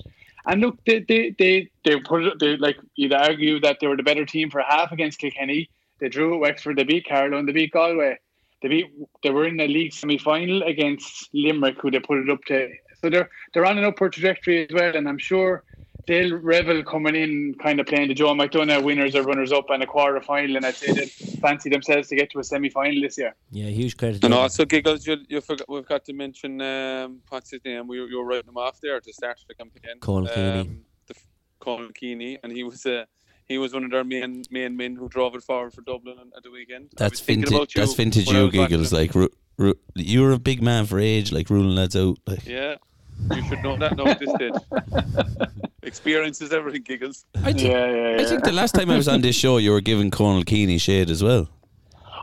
And 0.46 0.60
look, 0.60 0.78
they 0.86 1.00
they 1.00 1.34
they, 1.38 1.70
they 1.84 2.00
put 2.00 2.24
it. 2.24 2.38
They 2.38 2.56
like 2.56 2.76
you'd 2.96 3.14
argue 3.14 3.60
that 3.60 3.78
they 3.80 3.86
were 3.86 3.96
the 3.96 4.02
better 4.02 4.26
team 4.26 4.50
for 4.50 4.60
half 4.60 4.92
against 4.92 5.18
Kilkenny. 5.18 5.70
They 6.00 6.08
drew 6.08 6.34
at 6.34 6.40
Wexford. 6.40 6.76
They 6.76 6.84
beat 6.84 7.08
Carlow 7.08 7.38
and 7.38 7.48
they 7.48 7.52
beat 7.52 7.72
Galway. 7.72 8.18
They 8.62 8.68
beat. 8.68 8.86
They 9.22 9.30
were 9.30 9.46
in 9.46 9.56
the 9.56 9.68
league 9.68 9.92
semi 9.92 10.18
final 10.18 10.62
against 10.62 11.28
Limerick, 11.32 11.80
who 11.80 11.90
they 11.90 12.00
put 12.00 12.18
it 12.18 12.30
up 12.30 12.44
to. 12.46 12.68
So 13.00 13.10
they're 13.10 13.30
they're 13.52 13.66
on 13.66 13.78
an 13.78 13.84
upward 13.84 14.12
trajectory 14.12 14.66
as 14.66 14.74
well. 14.74 14.96
And 14.96 15.08
I'm 15.08 15.18
sure 15.18 15.64
they'll 16.06 16.36
revel 16.36 16.82
coming 16.82 17.14
in, 17.14 17.54
kind 17.62 17.80
of 17.80 17.86
playing 17.86 18.08
the 18.08 18.14
Joe 18.14 18.34
McDonagh 18.34 18.82
winners 18.82 19.14
or 19.14 19.22
runners 19.22 19.52
up 19.52 19.70
and 19.70 19.82
a 19.82 19.86
quarter 19.86 20.20
final. 20.20 20.56
And 20.56 20.66
I'd 20.66 20.74
say 20.74 20.92
they 20.92 21.06
fancy 21.06 21.70
themselves 21.70 22.08
to 22.08 22.16
get 22.16 22.30
to 22.32 22.38
a 22.38 22.44
semi 22.44 22.70
final 22.70 23.00
this 23.00 23.18
year. 23.18 23.34
Yeah, 23.50 23.66
huge 23.66 23.96
credit. 23.96 24.24
and 24.24 24.34
also 24.34 24.64
Giggles, 24.64 25.06
you, 25.06 25.18
you 25.28 25.40
forgot 25.40 25.68
we've 25.68 25.86
got 25.86 26.04
to 26.06 26.12
mention 26.12 26.60
um, 26.60 27.20
what's 27.28 27.50
his 27.50 27.60
name? 27.64 27.86
We 27.86 28.00
were, 28.00 28.06
you 28.06 28.18
were 28.18 28.24
writing 28.24 28.48
him 28.48 28.56
off 28.56 28.80
there 28.80 29.00
to 29.00 29.12
start 29.12 29.40
the 29.48 29.54
campaign. 29.54 29.98
Conal 30.00 30.28
Keaney. 30.28 30.60
Um, 30.60 30.84
the, 31.06 31.14
Conal 31.60 31.88
Keaney, 31.90 32.38
and 32.42 32.52
he 32.52 32.64
was 32.64 32.84
uh, 32.86 33.04
he 33.46 33.58
was 33.58 33.72
one 33.72 33.84
of 33.84 33.90
their 33.90 34.04
main 34.04 34.42
main 34.50 34.76
men 34.76 34.96
who 34.96 35.08
drove 35.08 35.34
it 35.34 35.42
forward 35.42 35.72
for 35.72 35.82
Dublin 35.82 36.16
at 36.36 36.42
the 36.42 36.50
weekend. 36.50 36.90
That's 36.96 37.20
vintage. 37.20 37.52
you 37.52 37.66
That's 37.74 37.94
vintage. 37.94 38.30
You 38.30 38.50
giggles 38.50 38.92
like 38.92 39.14
ru- 39.14 39.30
ru- 39.56 39.78
you're 39.94 40.32
a 40.32 40.38
big 40.38 40.62
man 40.62 40.86
for 40.86 40.98
age, 40.98 41.32
like 41.32 41.50
ruling 41.50 41.74
lads 41.74 41.96
out. 41.96 42.18
Like 42.26 42.46
Yeah, 42.46 42.76
you 43.34 43.42
should 43.48 43.62
know 43.62 43.76
that 43.76 43.96
now 43.96 44.06
at 44.06 44.18
this 44.18 44.30
stage. 44.34 44.52
Experience 45.82 46.40
is 46.40 46.52
everything, 46.52 46.82
Giggles. 46.82 47.24
I 47.36 47.52
think, 47.52 47.62
Yeah, 47.62 47.90
yeah, 48.16 48.22
I 48.22 48.24
think 48.24 48.44
the 48.44 48.52
last 48.52 48.74
time 48.74 48.88
I 48.90 48.96
was 48.96 49.08
on 49.08 49.20
this 49.20 49.34
show, 49.36 49.56
you 49.58 49.72
were 49.72 49.80
giving 49.80 50.10
Conal 50.10 50.44
Keaney 50.44 50.80
shade 50.80 51.10
as 51.10 51.22
well. 51.22 51.48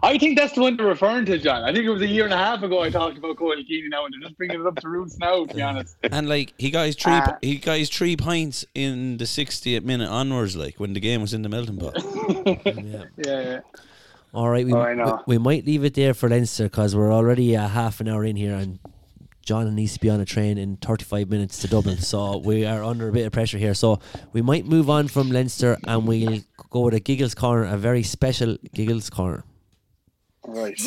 I 0.02 0.18
think 0.18 0.38
that's 0.38 0.54
the 0.54 0.62
one 0.62 0.78
they're 0.78 0.86
referring 0.86 1.26
to, 1.26 1.38
John. 1.38 1.64
I 1.64 1.74
think 1.74 1.84
it 1.84 1.90
was 1.90 2.02
a 2.02 2.08
year 2.08 2.24
and 2.24 2.34
a 2.34 2.38
half 2.38 2.64
ago 2.64 2.82
I 2.82 2.90
talked 2.90 3.18
about 3.18 3.36
Cody 3.36 3.66
Keane 3.66 3.90
now, 3.90 4.06
and 4.06 4.14
they're 4.14 4.30
just 4.30 4.38
bringing 4.38 4.62
it 4.62 4.66
up 4.66 4.78
to 4.78 4.88
roots 4.88 5.18
now, 5.18 5.46
to 5.46 5.54
be 5.54 5.62
honest. 5.62 5.98
And 6.04 6.30
like 6.30 6.54
he 6.58 6.72
got 6.72 6.86
his 6.86 6.96
three, 6.96 7.12
Ah. 7.12 7.38
he 7.42 7.58
got 7.58 7.78
his 7.80 7.90
three 7.90 8.16
pints 8.16 8.64
in 8.74 9.18
the 9.18 9.26
60th 9.26 9.84
minute 9.84 10.08
onwards, 10.10 10.56
like 10.56 10.80
when 10.80 10.94
the 10.94 11.02
game 11.02 11.20
was 11.20 11.34
in 11.34 11.42
the 11.42 11.50
melting 11.50 11.78
pot. 11.80 11.98
Yeah. 12.66 13.04
Yeah, 13.18 13.42
yeah. 13.42 13.60
All 14.34 14.48
right, 14.48 14.66
we, 14.66 14.72
Oh, 14.74 15.20
we 15.28 15.36
we 15.36 15.38
might 15.38 15.66
leave 15.66 15.84
it 15.84 15.96
there 15.96 16.14
for 16.14 16.30
Leinster 16.30 16.64
because 16.66 16.96
we're 16.96 17.12
already 17.12 17.56
a 17.56 17.68
half 17.68 18.00
an 18.00 18.08
hour 18.08 18.24
in 18.24 18.38
here, 18.38 18.56
and 18.56 18.80
John 19.50 19.74
needs 19.74 19.94
to 19.94 20.00
be 20.00 20.12
on 20.12 20.22
a 20.22 20.26
train 20.26 20.60
in 20.60 20.78
35 20.78 21.28
minutes 21.28 21.58
to 21.62 21.68
Dublin. 21.68 21.98
So 21.98 22.38
we 22.38 22.68
are 22.68 22.84
under 22.84 23.10
a 23.10 23.12
bit 23.12 23.26
of 23.26 23.32
pressure 23.32 23.58
here. 23.58 23.74
So 23.74 24.00
we 24.32 24.44
might 24.44 24.68
move 24.68 24.92
on 24.92 25.08
from 25.08 25.32
Leinster 25.32 25.76
and 25.88 26.08
we'll 26.08 26.42
go 26.70 26.82
with 26.82 26.94
a 26.94 27.00
Giggles 27.00 27.34
corner, 27.34 27.66
a 27.66 27.76
very 27.76 28.04
special 28.04 28.58
Giggles 28.76 29.10
corner. 29.10 29.44
Right. 30.46 30.80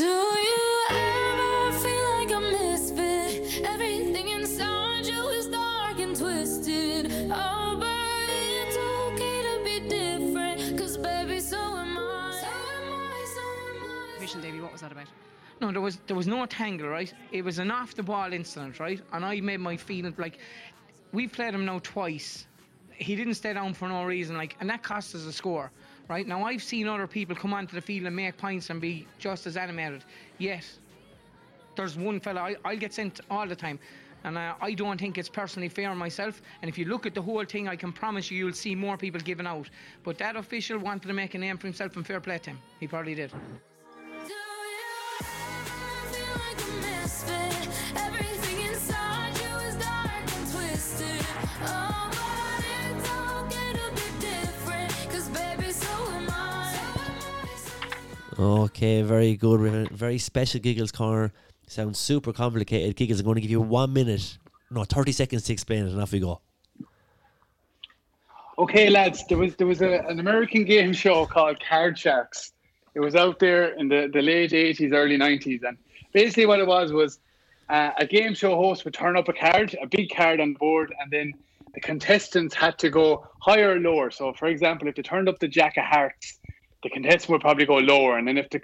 No, 15.63 15.71
there 15.71 15.81
was 15.81 15.99
there 16.09 16.17
was 16.17 16.27
no 16.27 16.45
tangle, 16.45 16.89
right? 16.89 17.15
It 17.31 17.45
was 17.45 17.61
an 17.61 17.71
off 17.71 17.95
the 17.95 18.03
ball 18.03 18.33
incident, 18.33 18.81
right? 18.81 19.01
And 19.13 19.25
I 19.25 19.41
made 19.41 19.61
my 19.61 19.77
feeling 19.77 20.13
like 20.19 20.39
we 21.13 21.29
played 21.29 21.55
him 21.55 21.65
now 21.65 21.79
twice. 21.85 22.49
He 22.91 23.15
didn't 23.15 23.35
stay 23.35 23.53
down 23.53 23.73
for 23.73 23.89
no 23.89 24.03
reason, 24.05 24.37
like, 24.37 24.57
and 24.59 24.69
that 24.71 24.83
cost 24.83 25.15
us 25.15 25.25
a 25.25 25.33
score, 25.33 25.71
right? 26.09 26.27
Now 26.27 26.45
I've 26.45 26.65
seen 26.65 26.89
other 26.89 27.07
people 27.07 27.37
come 27.37 27.55
onto 27.55 27.77
the 27.77 27.81
field 27.81 28.07
and 28.07 28.17
make 28.17 28.37
points 28.37 28.71
and 28.71 28.81
be 28.81 29.07
just 29.21 29.47
as 29.47 29.57
animated. 29.57 30.05
Yet 30.39 30.69
there's 31.77 31.97
one 31.97 32.19
fella 32.19 32.41
I, 32.41 32.57
I'll 32.65 32.77
get 32.77 32.93
sent 32.93 33.21
all 33.31 33.47
the 33.47 33.55
time. 33.55 33.79
And 34.25 34.37
uh, 34.37 34.55
I 34.61 34.75
don't 34.75 34.99
think 34.99 35.17
it's 35.17 35.29
personally 35.29 35.69
fair 35.69 35.95
myself. 35.95 36.43
And 36.63 36.69
if 36.69 36.77
you 36.77 36.87
look 36.87 37.07
at 37.07 37.15
the 37.15 37.23
whole 37.23 37.45
thing, 37.45 37.69
I 37.69 37.77
can 37.77 37.93
promise 37.93 38.33
you, 38.33 38.39
you'll 38.39 38.53
see 38.53 38.75
more 38.75 38.97
people 38.97 39.21
giving 39.21 39.47
out. 39.47 39.71
But 40.03 40.19
that 40.19 40.35
official 40.35 40.79
wanted 40.79 41.07
to 41.07 41.15
make 41.15 41.35
a 41.35 41.39
name 41.39 41.57
for 41.57 41.69
himself 41.69 41.95
and 41.97 42.05
fair 42.05 42.21
play 42.21 42.39
to 42.39 42.51
him. 42.51 42.59
He 42.81 42.89
probably 42.89 43.15
did. 43.15 43.33
Okay, 58.39 59.03
very 59.03 59.37
good. 59.37 59.61
We 59.61 59.71
have 59.71 59.93
a 59.93 59.95
very 59.95 60.19
special 60.19 60.59
Giggles 60.59 60.91
corner. 60.91 61.33
Sounds 61.69 61.99
super 61.99 62.33
complicated. 62.33 62.97
Giggles, 62.97 63.21
I'm 63.21 63.25
going 63.27 63.37
to 63.37 63.41
give 63.41 63.51
you 63.51 63.61
one 63.61 63.93
minute, 63.93 64.39
no, 64.71 64.83
30 64.83 65.13
seconds 65.13 65.45
to 65.45 65.53
explain 65.53 65.87
it, 65.87 65.93
and 65.93 66.01
off 66.01 66.11
we 66.11 66.19
go. 66.19 66.41
Okay, 68.59 68.91
lads, 68.91 69.25
there 69.29 69.39
was 69.39 69.55
there 69.57 69.67
was 69.67 69.81
a, 69.83 70.01
an 70.09 70.19
American 70.19 70.65
game 70.65 70.93
show 70.93 71.27
called 71.27 71.59
Card 71.61 71.99
Sharks. 71.99 72.53
It 72.95 73.01
was 73.01 73.15
out 73.15 73.39
there 73.39 73.75
in 73.79 73.89
the, 73.89 74.11
the 74.13 74.21
late 74.21 74.53
eighties, 74.53 74.93
early 74.93 75.17
nineties, 75.17 75.63
and 75.63 75.79
basically 76.13 76.47
what 76.47 76.61
it 76.61 76.67
was 76.67 76.93
was 76.93 77.19
uh, 77.69 77.91
a 77.99 78.07
game 78.07 78.35
show 78.35 78.55
host 78.57 78.85
would 78.85 78.95
turn 78.95 79.17
up 79.17 79.29
a 79.29 79.33
card, 79.33 79.77
a 79.81 79.87
big 79.87 80.11
card 80.15 80.41
on 80.41 80.55
board, 80.55 80.95
and 81.01 81.11
then 81.11 81.33
the 81.75 81.81
contestants 81.81 82.55
had 82.55 82.79
to 82.79 82.91
go 82.91 83.27
higher 83.41 83.77
or 83.77 83.81
lower. 83.81 84.11
So, 84.11 84.33
for 84.33 84.47
example, 84.47 84.89
if 84.89 84.95
they 84.95 85.03
turned 85.03 85.29
up 85.29 85.39
the 85.39 85.49
Jack 85.49 85.77
of 85.77 85.85
Hearts, 85.85 86.39
the 86.83 86.91
contestant 86.91 87.31
would 87.31 87.41
probably 87.41 87.65
go 87.65 87.77
lower, 87.77 88.19
and 88.19 88.27
then 88.27 88.37
if 88.37 88.51
the 88.51 88.61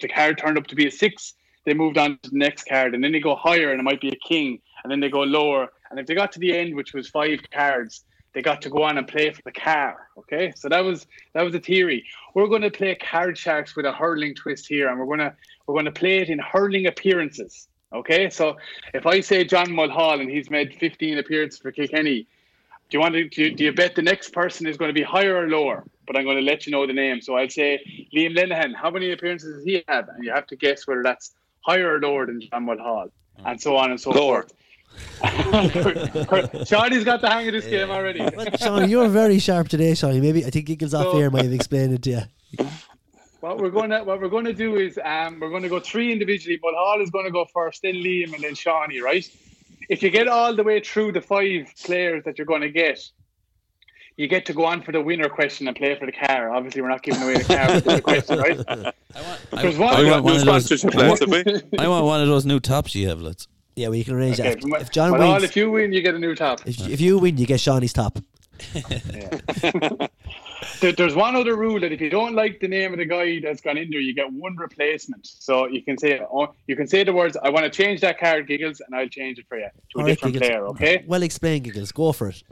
the 0.00 0.08
card 0.08 0.38
turned 0.38 0.58
up 0.58 0.66
to 0.68 0.76
be 0.76 0.86
a 0.86 0.90
six, 0.90 1.34
they 1.64 1.74
moved 1.74 1.98
on 1.98 2.18
to 2.22 2.30
the 2.30 2.38
next 2.38 2.64
card, 2.64 2.94
and 2.94 3.02
then 3.02 3.12
they 3.12 3.20
go 3.20 3.34
higher, 3.34 3.70
and 3.70 3.80
it 3.80 3.84
might 3.84 4.00
be 4.00 4.10
a 4.10 4.28
king, 4.28 4.60
and 4.82 4.90
then 4.90 5.00
they 5.00 5.08
go 5.08 5.22
lower, 5.22 5.68
and 5.90 5.98
if 5.98 6.06
they 6.06 6.14
got 6.14 6.30
to 6.32 6.38
the 6.38 6.56
end, 6.56 6.74
which 6.74 6.92
was 6.92 7.08
five 7.08 7.40
cards, 7.50 8.04
they 8.34 8.42
got 8.42 8.60
to 8.62 8.70
go 8.70 8.82
on 8.82 8.98
and 8.98 9.08
play 9.08 9.30
for 9.32 9.42
the 9.44 9.52
car. 9.52 10.08
Okay, 10.18 10.52
so 10.54 10.68
that 10.68 10.84
was 10.84 11.06
that 11.32 11.42
was 11.42 11.52
the 11.52 11.60
theory. 11.60 12.04
We're 12.34 12.46
going 12.46 12.62
to 12.62 12.70
play 12.70 12.94
card 12.94 13.36
sharks 13.36 13.74
with 13.74 13.86
a 13.86 13.92
hurling 13.92 14.34
twist 14.34 14.66
here, 14.68 14.88
and 14.88 14.98
we're 14.98 15.06
gonna 15.06 15.34
we're 15.68 15.74
going 15.74 15.84
to 15.84 15.92
play 15.92 16.18
it 16.18 16.30
in 16.30 16.38
hurling 16.38 16.86
appearances. 16.86 17.68
Okay, 17.92 18.28
so 18.28 18.56
if 18.92 19.06
I 19.06 19.20
say 19.20 19.44
John 19.44 19.72
Mulhall 19.72 20.20
and 20.20 20.28
he's 20.30 20.50
made 20.50 20.74
15 20.74 21.18
appearances 21.18 21.60
for 21.60 21.70
Kilkenny, 21.72 22.26
do 22.90 22.96
you 22.96 23.00
want 23.00 23.14
to 23.14 23.28
do 23.28 23.42
you, 23.44 23.54
do 23.54 23.64
you 23.64 23.72
bet 23.72 23.94
the 23.94 24.02
next 24.02 24.32
person 24.32 24.66
is 24.66 24.76
going 24.76 24.88
to 24.88 24.94
be 24.94 25.02
higher 25.02 25.36
or 25.36 25.48
lower? 25.48 25.84
But 26.06 26.16
I'm 26.16 26.24
going 26.24 26.36
to 26.38 26.42
let 26.42 26.66
you 26.66 26.72
know 26.72 26.86
the 26.86 26.92
name. 26.94 27.20
So 27.20 27.36
I'll 27.36 27.48
say 27.50 28.08
Liam 28.14 28.36
Lenihan. 28.36 28.74
How 28.74 28.90
many 28.90 29.12
appearances 29.12 29.56
does 29.56 29.64
he 29.64 29.84
have? 29.88 30.08
And 30.08 30.24
you 30.24 30.32
have 30.32 30.46
to 30.48 30.56
guess 30.56 30.86
whether 30.86 31.02
that's 31.02 31.34
higher 31.60 31.94
or 31.96 32.00
lower 32.00 32.24
than 32.26 32.40
John 32.40 32.64
Mulhall, 32.64 33.10
and 33.44 33.60
so 33.60 33.76
on 33.76 33.90
and 33.90 34.00
so 34.00 34.10
Lower. 34.10 34.42
forth. 34.42 34.52
Shawnee's 36.68 37.04
got 37.04 37.20
the 37.20 37.28
hang 37.28 37.46
of 37.48 37.52
this 37.52 37.66
game 37.66 37.90
already. 37.90 38.20
Well, 38.20 38.46
Sean, 38.58 38.88
you're 38.88 39.08
very 39.08 39.38
sharp 39.38 39.68
today, 39.68 39.94
Sean. 39.94 40.18
Maybe 40.20 40.44
I 40.44 40.50
think 40.50 40.66
Giggles 40.66 40.94
off 40.94 41.12
So- 41.12 41.18
air 41.18 41.30
might 41.30 41.44
have 41.44 41.52
explained 41.52 41.92
it 41.94 42.02
to 42.04 42.10
you. 42.10 42.66
What 43.40 43.58
we're 43.58 43.70
going 43.70 43.90
to 43.90 44.02
what 44.02 44.20
we're 44.20 44.28
going 44.28 44.46
to 44.46 44.52
do 44.52 44.76
is 44.76 44.98
um, 45.04 45.38
we're 45.40 45.50
going 45.50 45.62
to 45.62 45.68
go 45.68 45.78
three 45.80 46.10
individually, 46.12 46.58
but 46.60 46.74
Hall 46.74 47.00
is 47.00 47.10
going 47.10 47.24
to 47.24 47.30
go 47.30 47.44
first, 47.44 47.82
then 47.82 47.94
Liam, 47.94 48.34
and 48.34 48.42
then 48.42 48.54
Shawnee. 48.54 49.00
Right? 49.00 49.28
If 49.88 50.02
you 50.02 50.10
get 50.10 50.26
all 50.28 50.54
the 50.54 50.64
way 50.64 50.80
through 50.80 51.12
the 51.12 51.20
five 51.20 51.72
players 51.84 52.24
that 52.24 52.36
you're 52.36 52.46
going 52.46 52.62
to 52.62 52.68
get, 52.70 53.00
you 54.16 54.26
get 54.26 54.44
to 54.46 54.52
go 54.52 54.64
on 54.64 54.82
for 54.82 54.90
the 54.90 55.00
winner 55.00 55.28
question 55.28 55.68
and 55.68 55.76
play 55.76 55.94
for 55.98 56.04
the 56.06 56.12
car. 56.12 56.50
Obviously, 56.52 56.82
we're 56.82 56.88
not 56.88 57.02
giving 57.02 57.22
away 57.22 57.34
the 57.38 57.44
car 57.44 57.74
with 57.74 57.84
the 57.84 58.02
question, 58.02 58.38
right? 58.38 58.56
There's 59.62 59.78
one. 59.78 59.94
I 59.94 60.10
want 60.10 60.24
one 60.24 60.36
of 60.36 60.44
those. 60.44 60.64
sponsorship 60.66 60.94
lads, 60.94 61.20
have? 61.20 61.64
I 61.78 61.86
want 61.88 62.04
one 62.06 62.20
of 62.20 62.26
those 62.26 62.44
new 62.44 62.58
tops 62.58 62.94
you 62.96 63.08
have, 63.08 63.20
lads. 63.22 63.46
Yeah, 63.76 63.86
well, 63.88 63.94
you 63.94 64.04
can 64.04 64.14
arrange 64.14 64.40
Okay, 64.40 64.54
that. 64.56 64.68
but- 64.68 64.82
If 64.82 64.90
John 64.90 65.12
but 65.12 65.20
Hall, 65.20 65.32
wins, 65.34 65.44
if 65.44 65.54
you 65.56 65.70
win, 65.70 65.92
you 65.92 66.02
get 66.02 66.16
a 66.16 66.18
new 66.18 66.34
top. 66.34 66.66
if, 66.66 66.88
if 66.88 67.00
you 67.00 67.18
win, 67.18 67.38
you 67.38 67.46
get 67.46 67.60
Shawnee's 67.60 67.92
top. 67.92 68.18
There- 70.80 70.92
There's 70.92 71.14
one 71.14 71.34
other 71.36 71.56
rule 71.56 71.80
that 71.80 71.92
if 71.92 72.00
you 72.00 72.10
don't 72.10 72.34
like 72.34 72.60
the 72.60 72.68
name 72.68 72.92
of 72.92 72.98
the 72.98 73.04
guy 73.04 73.40
that's 73.40 73.60
gone 73.60 73.76
in 73.78 73.90
there, 73.90 74.00
you 74.00 74.14
get 74.14 74.30
one 74.32 74.56
replacement. 74.56 75.26
So 75.26 75.66
you 75.68 75.82
can 75.82 75.96
say 75.98 76.20
oh, 76.32 76.48
you 76.66 76.76
can 76.76 76.86
say 76.86 77.04
the 77.04 77.12
words, 77.12 77.36
"I 77.42 77.50
want 77.50 77.64
to 77.64 77.70
change 77.70 78.00
that 78.00 78.18
card, 78.18 78.46
Giggles," 78.48 78.80
and 78.80 78.94
I'll 78.94 79.08
change 79.08 79.38
it 79.38 79.46
for 79.48 79.56
you 79.58 79.64
to 79.64 79.68
a 79.68 80.00
All 80.00 80.04
right, 80.04 80.10
different 80.10 80.34
Giggles. 80.34 80.48
player. 80.50 80.66
Okay. 80.68 81.04
Well 81.06 81.22
explained, 81.22 81.64
Giggles. 81.64 81.92
Go 81.92 82.12
for 82.12 82.28
it. 82.28 82.42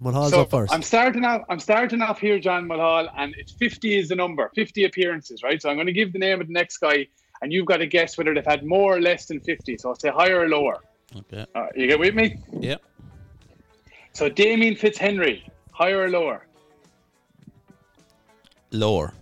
Mulhall's 0.00 0.30
So 0.30 0.42
up 0.42 0.50
first. 0.50 0.72
I'm 0.72 0.82
starting 0.82 1.24
off. 1.24 1.42
I'm 1.48 1.60
starting 1.60 2.00
off 2.02 2.18
here, 2.20 2.38
John 2.38 2.66
Mulhall, 2.66 3.08
and 3.16 3.34
it's 3.36 3.52
50 3.52 3.98
is 3.98 4.08
the 4.08 4.16
number, 4.16 4.50
50 4.54 4.84
appearances, 4.84 5.42
right? 5.42 5.60
So 5.60 5.68
I'm 5.68 5.76
going 5.76 5.86
to 5.88 5.92
give 5.92 6.12
the 6.12 6.18
name 6.18 6.40
of 6.40 6.46
the 6.46 6.52
next 6.54 6.78
guy, 6.78 7.06
and 7.42 7.52
you've 7.52 7.66
got 7.66 7.78
to 7.78 7.86
guess 7.86 8.16
whether 8.16 8.32
they've 8.32 8.46
had 8.46 8.64
more 8.64 8.96
or 8.96 9.00
less 9.00 9.26
than 9.26 9.40
50. 9.40 9.76
So 9.76 9.90
I'll 9.90 9.94
say 9.96 10.08
higher 10.08 10.40
or 10.40 10.48
lower. 10.48 10.78
Okay. 11.14 11.44
Uh, 11.54 11.66
you 11.76 11.86
get 11.88 11.98
with 11.98 12.14
me? 12.14 12.36
Yep. 12.60 12.80
So 14.20 14.28
Damien 14.28 14.74
Fitzhenry, 14.74 15.48
higher 15.72 16.02
or 16.02 16.10
lower? 16.10 16.44
Lower. 18.70 19.14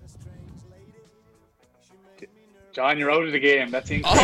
John, 2.73 2.99
you're 2.99 3.13
out 3.13 3.23
of 3.25 3.31
the 3.31 3.39
game. 3.39 3.71
That's 3.71 3.89
incorrect. 3.93 4.19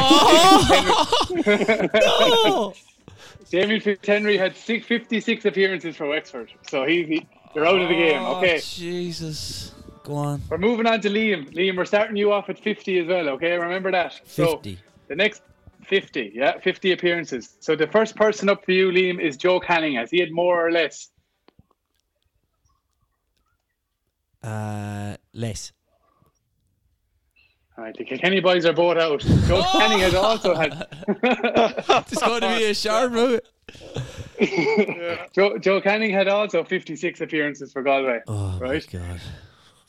Oh! 1.95 2.75
Damien 3.53 3.81
Fitzhenry 3.81 4.37
had 4.37 4.57
six, 4.57 4.85
56 4.85 5.45
appearances 5.45 5.95
for 5.95 6.09
Wexford, 6.09 6.53
so 6.69 6.85
he's 6.85 7.07
he, 7.07 7.25
you're 7.55 7.67
out 7.67 7.81
of 7.81 7.89
the 7.89 7.95
game. 7.95 8.21
Oh, 8.21 8.39
Okay, 8.39 8.59
Jesus. 8.61 9.77
Go 10.03 10.17
on. 10.17 10.43
we're 10.51 10.59
moving 10.59 10.89
on 10.89 11.01
to 11.03 11.09
Liam. 11.09 11.55
Liam, 11.55 11.77
we're 11.77 11.85
starting 11.85 12.17
you 12.17 12.33
off 12.33 12.49
at 12.49 12.59
50 12.59 12.99
as 12.99 13.07
well. 13.07 13.29
Okay, 13.29 13.53
remember 13.57 13.93
that. 13.93 14.21
So 14.27 14.57
50. 14.57 14.77
the 15.07 15.15
next 15.15 15.43
50, 15.85 16.33
yeah, 16.35 16.59
50 16.61 16.93
appearances. 16.93 17.57
So 17.61 17.77
the 17.77 17.87
first 17.87 18.17
person 18.17 18.49
up 18.49 18.65
for 18.65 18.73
you, 18.73 18.91
Liam, 18.91 19.21
is 19.21 19.37
Joe 19.37 19.61
Canning. 19.61 19.95
Has 19.95 20.11
he 20.11 20.19
had 20.21 20.31
more 20.33 20.67
or 20.67 20.71
less? 20.73 21.11
Uh, 24.43 25.17
less. 25.33 25.73
All 27.77 27.85
right, 27.85 27.97
the 27.97 28.05
Kilkenny 28.05 28.41
boys 28.41 28.65
are 28.67 28.73
both 28.73 28.99
out. 28.99 29.21
Joe 29.21 29.63
Canning 29.73 29.99
has 30.01 30.15
also 30.15 30.55
had. 30.55 30.87
It's 31.09 32.23
going 32.23 32.41
to 32.43 32.57
be 32.57 32.65
a 32.67 32.75
sharp 32.75 33.13
move. 33.13 33.41
Joe, 35.35 35.59
Joe 35.59 35.81
Canning 35.81 36.13
had 36.13 36.29
also 36.29 36.63
56 36.63 37.21
appearances 37.21 37.73
for 37.73 37.83
Galway. 37.83 38.21
Oh 38.29 38.59
Right. 38.61 38.87
god. 38.93 39.21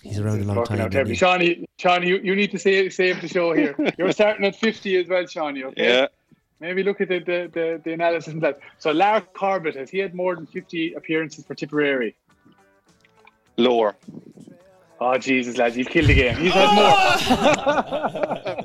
He's 0.06 0.20
around 0.20 0.39
a 0.39 0.44
long 0.44 0.63
time. 0.65 0.80
out 0.80 0.80
isn't 0.82 0.91
terribly. 0.91 1.13
he? 1.13 1.18
Shawnee, 1.18 1.68
Shawnee, 1.80 2.08
you, 2.08 2.18
you 2.18 2.36
need 2.36 2.52
to 2.52 2.60
save, 2.60 2.94
save 2.94 3.22
the 3.22 3.28
show 3.28 3.54
here. 3.54 3.76
You're 3.98 4.12
starting 4.12 4.46
at 4.46 4.56
50 4.56 4.98
as 4.98 5.08
well, 5.08 5.26
Shawnee, 5.26 5.63
okay? 5.63 5.84
Yeah. 5.84 6.08
Maybe 6.60 6.84
look 6.84 7.02
at 7.02 7.10
the, 7.10 7.20
the, 7.20 7.50
the, 7.52 7.82
the 7.84 7.94
analysis 7.94 8.34
and 8.34 8.41
that. 8.44 8.60
So, 8.78 8.91
Lar 8.91 9.22
Corbett, 9.22 9.76
has 9.76 9.89
he 9.89 9.98
had 9.98 10.13
more 10.13 10.36
than 10.36 10.46
50 10.46 10.94
appearances 10.94 11.44
for 11.44 11.56
Tipperary? 11.56 12.15
Lower. 13.58 13.96
Oh, 15.02 15.18
Jesus, 15.18 15.58
lads, 15.58 15.76
you've 15.76 15.89
killed 15.89 16.08
the 16.08 16.13
game. 16.13 16.38
He's 16.38 16.54
had 16.54 16.76
more. 16.76 18.58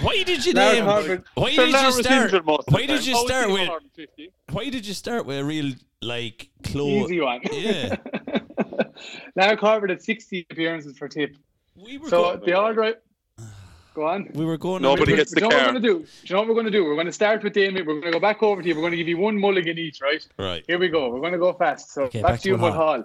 Why 0.00 0.22
did 0.24 0.46
you 0.46 0.52
Lark 0.54 0.74
name? 0.74 0.86
Why 1.34 1.54
did 1.54 1.72
you 1.72 1.92
start? 1.92 2.24
injured 2.24 2.46
Why 2.46 2.86
did 2.86 3.06
you 3.06 3.14
start 3.14 3.46
been 3.46 3.52
with? 3.52 3.68
more 3.68 3.80
than 3.80 3.90
50. 3.90 4.32
Why 4.50 4.70
did 4.70 4.86
you 4.86 4.94
start 4.94 5.26
with 5.26 5.38
a 5.38 5.44
real 5.44 5.74
like 6.02 6.48
close? 6.64 7.10
Easy 7.10 7.20
one. 7.20 7.40
Yeah. 7.52 7.96
Lar 9.36 9.56
Corbett 9.56 9.90
had 9.90 10.02
60 10.02 10.46
appearances 10.50 10.96
for 10.98 11.08
Tip. 11.08 11.36
We 11.76 11.98
were 11.98 12.08
So, 12.08 12.22
going, 12.36 12.40
the 12.46 12.52
all 12.58 12.74
right. 12.74 12.96
Go 13.94 14.06
on. 14.06 14.28
we 14.34 14.44
were 14.44 14.56
going. 14.56 14.82
Nobody 14.82 15.16
gets 15.16 15.32
the 15.34 15.40
you 15.40 15.40
know 15.42 15.48
what 15.48 15.56
car. 15.64 15.66
we're 15.74 15.80
going 15.80 15.82
to 15.82 15.88
do? 15.88 15.98
Do 16.04 16.08
you 16.24 16.34
know 16.34 16.40
what 16.40 16.48
we're 16.48 16.54
going 16.54 16.66
to 16.66 16.72
do? 16.72 16.84
We're 16.84 16.94
going 16.94 17.06
to 17.06 17.12
start 17.12 17.42
with 17.42 17.52
Damien. 17.54 17.84
We're 17.86 17.94
going 17.94 18.04
to 18.04 18.10
go 18.12 18.20
back 18.20 18.40
over 18.42 18.62
to 18.62 18.68
you. 18.68 18.74
We're 18.76 18.82
going 18.82 18.92
to 18.92 18.96
give 18.96 19.08
you 19.08 19.18
one 19.18 19.38
mulligan 19.40 19.78
each, 19.78 20.00
right? 20.00 20.24
Right. 20.38 20.64
Here 20.68 20.78
we 20.78 20.88
go. 20.88 21.10
We're 21.10 21.18
going 21.20 21.32
to 21.32 21.38
go 21.38 21.52
fast. 21.54 21.90
So 21.92 22.02
Okay, 22.04 22.22
back, 22.22 22.32
back 22.32 22.40
to 22.42 22.48
you, 22.50 22.54
to 22.56 22.60
Mulhall. 22.62 22.98
Mulhall. 22.98 23.04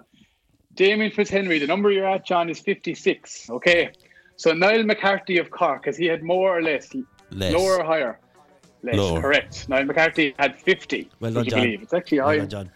Damien 0.74 1.10
Fitzhenry, 1.10 1.58
the 1.58 1.66
number 1.66 1.90
you're 1.90 2.06
at, 2.06 2.24
John, 2.24 2.48
is 2.50 2.60
56. 2.60 3.50
Okay. 3.50 3.90
So 4.36 4.52
Niall 4.52 4.84
McCarthy 4.84 5.38
of 5.38 5.50
Cork, 5.50 5.86
has 5.86 5.96
he 5.96 6.06
had 6.06 6.22
more 6.22 6.56
or 6.58 6.62
less? 6.62 6.94
Less. 7.30 7.52
Lower 7.52 7.78
or 7.80 7.84
higher? 7.84 8.20
Less. 8.82 8.94
Lower. 8.96 9.20
Correct. 9.20 9.68
Niall 9.68 9.86
McCarthy 9.86 10.34
had 10.38 10.60
50. 10.60 11.10
Well 11.18 11.32
would 11.32 11.34
done, 11.34 11.44
you 11.46 11.50
John. 11.50 11.60
believe? 11.62 11.82
It's 11.82 11.94
actually 11.94 12.18
Well 12.18 12.26
higher. 12.28 12.38
done, 12.40 12.48
John. 12.50 12.70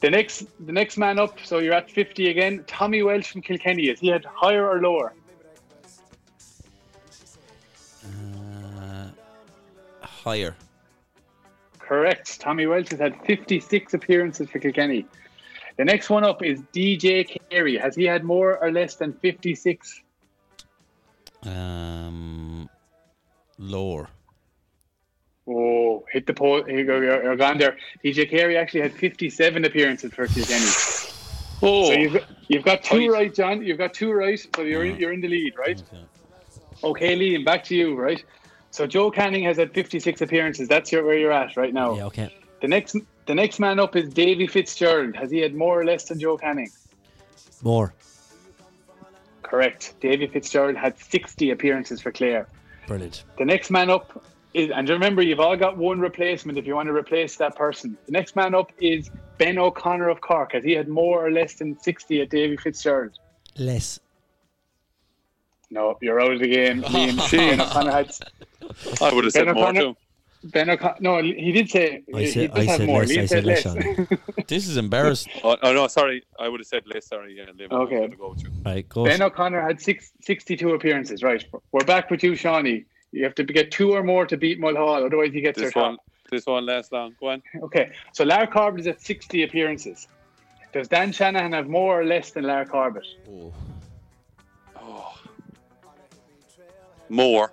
The 0.00 0.10
next, 0.10 0.46
the 0.64 0.72
next 0.72 0.96
man 0.96 1.18
up. 1.18 1.38
So 1.44 1.58
you're 1.58 1.74
at 1.74 1.90
50 1.90 2.30
again. 2.30 2.64
Tommy 2.66 3.02
Walsh 3.02 3.32
from 3.32 3.42
Kilkenny. 3.42 3.88
Is 3.88 3.98
he 3.98 4.08
had 4.08 4.24
higher 4.24 4.68
or 4.68 4.80
lower? 4.80 5.12
Uh, 8.04 9.08
higher. 10.00 10.54
Correct. 11.78 12.40
Tommy 12.40 12.66
Walsh 12.66 12.90
has 12.90 13.00
had 13.00 13.16
56 13.24 13.94
appearances 13.94 14.48
for 14.50 14.58
Kilkenny. 14.60 15.06
The 15.78 15.84
next 15.84 16.10
one 16.10 16.24
up 16.24 16.42
is 16.42 16.60
DJ 16.72 17.38
Carey. 17.50 17.76
Has 17.76 17.94
he 17.96 18.04
had 18.04 18.24
more 18.24 18.58
or 18.58 18.70
less 18.70 18.96
than 18.96 19.12
56? 19.14 20.02
Um, 21.44 22.68
lower. 23.58 24.08
Oh, 25.48 26.04
hit 26.12 26.26
the 26.26 26.34
pole. 26.34 26.62
Here 26.64 26.78
you 26.78 26.84
go. 26.84 27.00
You're, 27.00 27.36
gone 27.36 27.58
there. 27.58 27.76
DJ 28.04 28.28
Carey 28.28 28.56
actually 28.58 28.82
had 28.82 28.92
57 28.92 29.64
appearances 29.64 30.12
for 30.12 30.26
Kilkenny. 30.26 30.66
Oh, 31.62 31.86
So 31.86 31.92
you've 31.92 32.12
got, 32.12 32.24
you've 32.48 32.64
got 32.64 32.82
two 32.82 32.96
oh, 32.96 33.00
Tight. 33.00 33.10
right, 33.10 33.34
John. 33.34 33.62
You've 33.62 33.78
got 33.78 33.94
two 33.94 34.12
right. 34.12 34.38
So 34.54 34.62
you're 34.62 34.84
in, 34.84 34.96
you're 34.96 35.12
in 35.12 35.20
the 35.20 35.28
lead, 35.28 35.54
right? 35.58 35.82
Okay. 35.92 36.04
Okay, 36.84 37.18
Liam, 37.18 37.44
back 37.44 37.64
to 37.64 37.74
you, 37.74 37.96
right? 37.96 38.22
So 38.70 38.86
Joe 38.86 39.10
Canning 39.10 39.42
has 39.44 39.56
had 39.56 39.72
56 39.72 40.20
appearances. 40.20 40.68
That's 40.68 40.92
your, 40.92 41.04
where 41.04 41.16
you're 41.18 41.32
at 41.32 41.56
right 41.56 41.72
now. 41.72 41.96
Yeah, 41.96 42.04
okay. 42.06 42.34
The 42.60 42.68
next 42.68 42.96
the 43.26 43.34
next 43.34 43.58
man 43.58 43.78
up 43.78 43.96
is 43.96 44.08
Davy 44.12 44.46
Fitzgerald. 44.46 45.16
Has 45.16 45.30
he 45.30 45.38
had 45.38 45.54
more 45.54 45.80
or 45.80 45.84
less 45.84 46.04
than 46.04 46.18
Joe 46.18 46.36
Canning? 46.36 46.70
More. 47.62 47.94
Correct. 49.42 49.94
Davy 50.00 50.26
Fitzgerald 50.26 50.76
had 50.76 50.98
60 50.98 51.50
appearances 51.50 52.00
for 52.00 52.12
Clare. 52.12 52.48
Brilliant. 52.86 53.24
The 53.38 53.44
next 53.44 53.70
man 53.70 53.90
up 53.90 54.24
is, 54.54 54.70
and 54.74 54.88
remember, 54.88 55.22
you've 55.22 55.40
all 55.40 55.56
got 55.56 55.76
one 55.76 56.00
replacement 56.00 56.58
if 56.58 56.66
you 56.66 56.74
want 56.74 56.86
to 56.88 56.92
replace 56.94 57.36
that 57.36 57.54
person. 57.56 57.96
The 58.06 58.12
next 58.12 58.34
man 58.36 58.54
up 58.54 58.72
is 58.80 59.10
Ben 59.36 59.58
O'Connor 59.58 60.08
of 60.08 60.20
Cork. 60.20 60.52
Has 60.52 60.64
he 60.64 60.72
had 60.72 60.88
more 60.88 61.24
or 61.26 61.30
less 61.30 61.54
than 61.54 61.78
60 61.78 62.22
at 62.22 62.30
Davy 62.30 62.56
Fitzgerald? 62.56 63.18
Less. 63.58 64.00
No, 65.70 65.98
you're 66.00 66.20
out 66.20 66.32
of 66.32 66.40
the 66.40 66.48
game. 66.48 66.82
Liam. 66.82 67.30
Ben 67.30 67.60
O'Connor 67.60 67.90
had 67.92 68.10
I 69.02 69.12
would 69.12 69.24
have 69.24 69.32
said 69.32 69.46
Ben 69.46 69.54
more 69.54 69.64
O'Connor- 69.64 69.80
too. 69.80 69.96
Ben 70.44 70.70
O'Connor. 70.70 70.96
No, 71.00 71.22
he 71.22 71.52
did 71.52 71.68
say 71.68 72.02
I 72.14 72.20
he 72.20 72.26
said- 72.28 72.54
does 72.54 72.66
I 72.66 72.70
have 72.70 72.78
said 72.78 72.86
more. 72.86 73.00
less, 73.00 73.10
Liam 73.10 73.22
I 73.22 73.26
said 73.26 73.44
less, 73.44 73.66
less. 73.66 74.08
This 74.48 74.66
is 74.66 74.76
embarrassing. 74.78 75.32
Oh, 75.44 75.56
oh 75.62 75.72
no, 75.74 75.86
sorry. 75.88 76.24
I 76.40 76.48
would 76.48 76.60
have 76.60 76.66
said 76.66 76.84
less. 76.86 77.06
Sorry. 77.06 77.36
Yeah, 77.36 77.44
Liam, 77.52 77.70
Okay. 77.70 78.08
Go. 78.16 78.34
Right, 78.64 78.88
go. 78.88 79.04
ben 79.04 79.20
O'Connor 79.20 79.60
had 79.60 79.78
six, 79.80 80.12
62 80.22 80.72
appearances. 80.72 81.22
Right, 81.22 81.44
we're 81.72 81.84
back 81.84 82.10
with 82.10 82.22
you, 82.22 82.34
Shawnee. 82.34 82.84
You 83.12 83.24
have 83.24 83.34
to 83.36 83.44
get 83.44 83.70
two 83.70 83.92
or 83.92 84.02
more 84.02 84.26
to 84.26 84.36
beat 84.36 84.60
Mulhall, 84.60 85.04
otherwise 85.04 85.32
he 85.32 85.40
gets 85.40 85.58
This 85.58 85.74
one, 85.74 85.96
top. 85.96 86.04
this 86.30 86.46
one 86.46 86.66
lasts 86.66 86.92
long. 86.92 87.14
Go 87.18 87.28
on. 87.30 87.42
Okay, 87.62 87.92
so 88.12 88.24
Lar 88.24 88.46
Corbett 88.46 88.80
is 88.80 88.86
at 88.86 89.00
60 89.00 89.44
appearances. 89.44 90.08
Does 90.72 90.88
Dan 90.88 91.12
Shanahan 91.12 91.52
have 91.52 91.68
more 91.68 92.00
or 92.00 92.04
less 92.04 92.32
than 92.32 92.44
Lar 92.44 92.66
Corbett? 92.66 93.06
Oh. 94.76 95.18
More. 97.08 97.52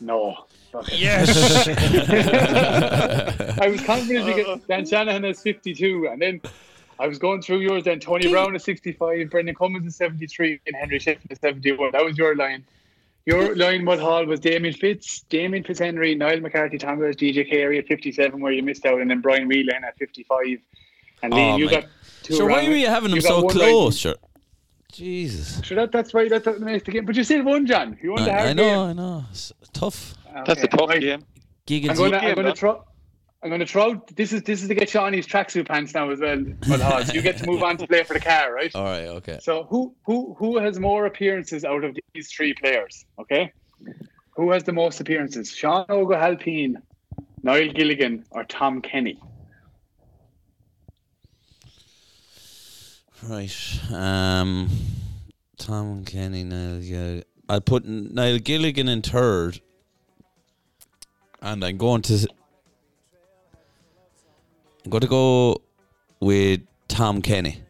No. 0.00 0.46
Okay. 0.74 0.96
Yes. 0.96 1.68
I 3.60 3.68
was 3.68 3.82
confident 3.82 4.26
because 4.26 4.60
Dan 4.66 4.86
Shanahan 4.86 5.22
has 5.24 5.40
52, 5.42 6.08
and 6.10 6.20
then 6.20 6.40
I 6.98 7.06
was 7.06 7.18
going 7.18 7.42
through 7.42 7.58
yours. 7.58 7.84
Then 7.84 8.00
Tony 8.00 8.28
Brown 8.28 8.56
is 8.56 8.64
65, 8.64 9.30
Brendan 9.30 9.54
Cummins 9.54 9.86
is 9.86 9.96
73, 9.96 10.60
and 10.66 10.74
Henry 10.74 10.98
Shefflin 10.98 11.30
is 11.30 11.38
71. 11.40 11.92
That 11.92 12.04
was 12.04 12.18
your 12.18 12.34
line. 12.34 12.64
Your 13.26 13.56
line, 13.56 13.84
Mulhall, 13.84 14.26
was 14.26 14.38
Damien 14.40 14.74
Fitz, 14.74 15.22
Damien 15.30 15.64
Fitzhenry, 15.64 16.16
Niall 16.16 16.40
McCarthy, 16.40 16.76
Tom 16.76 16.98
Wells, 16.98 17.16
DJ 17.16 17.48
Carey 17.48 17.78
at 17.78 17.86
57, 17.86 18.38
where 18.38 18.52
you 18.52 18.62
missed 18.62 18.84
out, 18.84 19.00
and 19.00 19.10
then 19.10 19.20
Brian 19.22 19.48
Whelan 19.48 19.82
at 19.82 19.96
55. 19.98 20.58
And 21.22 21.32
Liam, 21.32 21.54
Oh, 21.54 21.56
you 21.56 21.66
mate. 21.66 21.70
got 21.82 21.84
two. 22.22 22.34
so 22.34 22.44
why 22.46 22.58
around- 22.58 22.68
were 22.70 22.76
you 22.76 22.86
having 22.88 23.08
them 23.10 23.16
you 23.16 23.22
so 23.22 23.48
close? 23.48 23.96
Sure. 23.96 24.16
Jesus. 24.92 25.60
Sure, 25.64 25.76
that, 25.76 25.90
that's 25.90 26.12
right. 26.14 26.28
That's 26.30 26.46
what 26.46 26.60
makes 26.60 26.84
the 26.84 26.92
game. 26.92 27.04
But 27.06 27.16
you 27.16 27.24
still 27.24 27.42
won, 27.44 27.66
John. 27.66 27.98
You 28.02 28.12
won 28.12 28.24
the 28.24 28.30
I, 28.30 28.34
hard 28.36 28.48
I 28.50 28.52
know, 28.52 28.62
game. 28.62 28.78
I 28.78 28.92
know. 28.92 29.24
It's 29.30 29.52
tough. 29.72 30.14
That's 30.32 30.48
a 30.48 30.52
Okay, 30.52 30.66
tough 30.68 30.88
right. 30.88 31.00
game. 31.00 31.24
I'm 31.90 31.96
going 31.96 32.12
to 32.12 32.18
game, 32.20 32.28
I'm 32.28 32.34
going 32.34 32.36
to 32.36 32.42
though. 32.42 32.52
throw. 32.54 32.84
I'm 33.44 33.50
going 33.50 33.60
to 33.60 33.66
throw. 33.66 34.02
This 34.16 34.32
is 34.32 34.42
this 34.42 34.62
is 34.62 34.68
to 34.68 34.74
get 34.74 34.88
Shawnee's 34.88 35.26
tracksuit 35.26 35.68
pants 35.68 35.92
now 35.92 36.08
as 36.08 36.18
well. 36.18 36.42
But 36.66 37.14
you 37.14 37.20
get 37.20 37.36
to 37.38 37.46
move 37.46 37.62
on 37.62 37.76
to 37.76 37.86
play 37.86 38.02
for 38.02 38.14
the 38.14 38.20
car, 38.20 38.54
right? 38.54 38.74
All 38.74 38.84
right, 38.84 39.06
okay. 39.18 39.38
So 39.42 39.64
who 39.64 39.94
who 40.06 40.34
who 40.38 40.58
has 40.58 40.80
more 40.80 41.04
appearances 41.04 41.62
out 41.62 41.84
of 41.84 41.94
these 42.14 42.32
three 42.32 42.54
players? 42.54 43.04
Okay, 43.18 43.52
who 44.34 44.50
has 44.50 44.64
the 44.64 44.72
most 44.72 44.98
appearances? 44.98 45.54
Sean 45.54 45.84
Ó 45.90 46.06
hAilpín, 46.06 46.76
Niall 47.42 47.68
Gilligan, 47.74 48.24
or 48.30 48.44
Tom 48.44 48.80
Kenny? 48.80 49.20
Right. 53.22 53.80
Um, 53.92 54.70
Tom 55.58 56.06
Kenny, 56.06 56.44
Niall 56.44 56.80
Gilligan. 56.80 57.24
I'll 57.46 57.60
put 57.60 57.84
Niall 57.84 58.38
Gilligan 58.38 58.88
in 58.88 59.02
third. 59.02 59.60
And 61.42 61.62
I'm 61.62 61.76
going 61.76 62.00
to. 62.02 62.26
I'm 64.84 64.90
going 64.90 65.00
to 65.00 65.06
go 65.06 65.62
with 66.20 66.60
Tom 66.88 67.22
Kenny. 67.22 67.60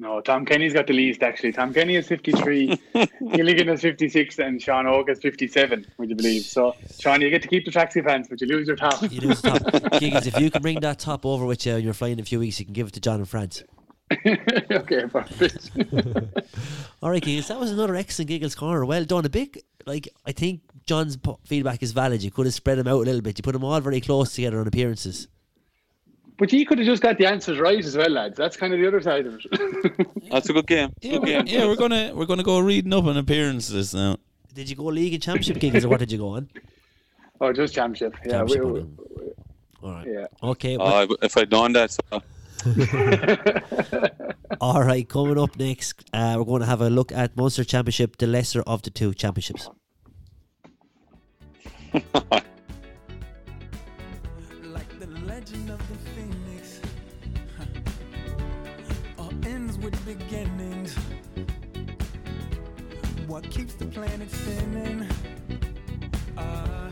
No, 0.00 0.20
Tom 0.20 0.46
Kenny's 0.46 0.72
got 0.72 0.86
the 0.86 0.92
least 0.92 1.24
actually. 1.24 1.50
Tom 1.50 1.74
Kenny 1.74 1.96
is 1.96 2.06
53, 2.06 2.78
Gilligan 3.32 3.68
is 3.68 3.80
56, 3.80 4.38
and 4.38 4.62
Sean 4.62 4.84
Óg 4.84 5.08
is 5.08 5.18
57. 5.18 5.84
Would 5.98 6.10
you 6.10 6.14
believe? 6.14 6.42
So, 6.42 6.76
Sean, 7.00 7.20
you 7.20 7.30
get 7.30 7.42
to 7.42 7.48
keep 7.48 7.64
the 7.64 7.72
tracksuit 7.72 8.06
pants, 8.06 8.28
but 8.28 8.40
you 8.40 8.46
lose 8.46 8.68
your 8.68 8.76
top. 8.76 9.02
you 9.10 9.20
lose 9.20 9.42
the 9.42 9.50
top. 9.50 9.60
Giggins, 10.00 10.28
if 10.28 10.38
you 10.38 10.52
can 10.52 10.62
bring 10.62 10.78
that 10.80 11.00
top 11.00 11.26
over 11.26 11.44
with 11.44 11.66
you 11.66 11.74
and 11.74 11.82
you're 11.82 11.94
flying 11.94 12.12
in 12.12 12.20
a 12.20 12.24
few 12.24 12.38
weeks, 12.38 12.60
you 12.60 12.64
can 12.64 12.74
give 12.74 12.86
it 12.86 12.94
to 12.94 13.00
John 13.00 13.18
in 13.18 13.26
France. 13.26 13.64
okay, 14.24 15.04
perfect. 15.08 15.70
All 17.02 17.10
right, 17.10 17.22
Giggles, 17.22 17.48
that 17.48 17.58
was 17.58 17.72
another 17.72 17.96
excellent 17.96 18.28
Giggles 18.28 18.54
corner. 18.54 18.84
Well 18.84 19.04
done. 19.04 19.26
A 19.26 19.28
big, 19.28 19.60
like, 19.84 20.08
I 20.24 20.30
think 20.30 20.60
John's 20.86 21.18
feedback 21.44 21.82
is 21.82 21.90
valid. 21.90 22.22
You 22.22 22.30
could 22.30 22.46
have 22.46 22.54
spread 22.54 22.78
them 22.78 22.86
out 22.86 23.02
a 23.02 23.04
little 23.04 23.20
bit. 23.20 23.36
You 23.36 23.42
put 23.42 23.52
them 23.52 23.64
all 23.64 23.80
very 23.80 24.00
close 24.00 24.32
together 24.32 24.60
on 24.60 24.68
appearances. 24.68 25.26
But 26.38 26.52
you 26.52 26.64
could 26.64 26.78
have 26.78 26.86
just 26.86 27.02
got 27.02 27.18
the 27.18 27.26
answers 27.26 27.58
right 27.58 27.84
as 27.84 27.96
well, 27.96 28.10
lads. 28.10 28.36
That's 28.36 28.56
kind 28.56 28.72
of 28.72 28.78
the 28.78 28.86
other 28.86 29.00
side 29.00 29.26
of 29.26 29.40
it. 29.50 30.06
That's 30.30 30.48
a 30.48 30.52
good 30.52 30.66
game. 30.68 30.92
Yeah, 31.00 31.10
Good 31.12 31.20
we're, 31.20 31.26
game. 31.26 31.46
yeah, 31.48 31.66
we're 31.66 31.76
gonna 31.76 32.12
we're 32.14 32.26
gonna 32.26 32.44
go 32.44 32.60
reading 32.60 32.92
up 32.92 33.04
on 33.04 33.16
appearances 33.16 33.92
now. 33.92 34.16
Did 34.54 34.70
you 34.70 34.76
go 34.76 34.84
league 34.84 35.14
and 35.14 35.22
championship 35.22 35.58
Giggles, 35.58 35.84
or 35.84 35.88
what 35.88 35.98
did 35.98 36.12
you 36.12 36.18
go 36.18 36.28
on? 36.28 36.48
oh, 37.40 37.52
just 37.52 37.74
championship. 37.74 38.14
Yeah, 38.24 38.32
Championship 38.38 38.64
we, 38.64 38.80
on 38.80 38.98
we. 39.16 39.32
All 39.82 39.90
right. 39.92 40.06
yeah. 40.08 40.26
Okay. 40.42 40.76
Well, 40.76 40.86
I- 41.10 41.24
if 41.24 41.36
I'd 41.36 41.50
known 41.50 41.72
that, 41.72 41.90
so 41.90 42.22
all 44.60 44.82
right. 44.82 45.08
Coming 45.08 45.38
up 45.38 45.56
next, 45.58 46.04
uh, 46.12 46.34
we're 46.38 46.44
going 46.44 46.60
to 46.60 46.66
have 46.66 46.80
a 46.80 46.90
look 46.90 47.12
at 47.12 47.36
Munster 47.36 47.62
Championship, 47.64 48.16
the 48.16 48.26
lesser 48.26 48.62
of 48.62 48.82
the 48.82 48.90
two 48.90 49.14
championships. 49.14 49.70
What 63.38 63.50
keeps 63.52 63.74
the 63.74 63.84
planet 63.84 64.28
spinning 64.32 65.06
uh, 66.36 66.90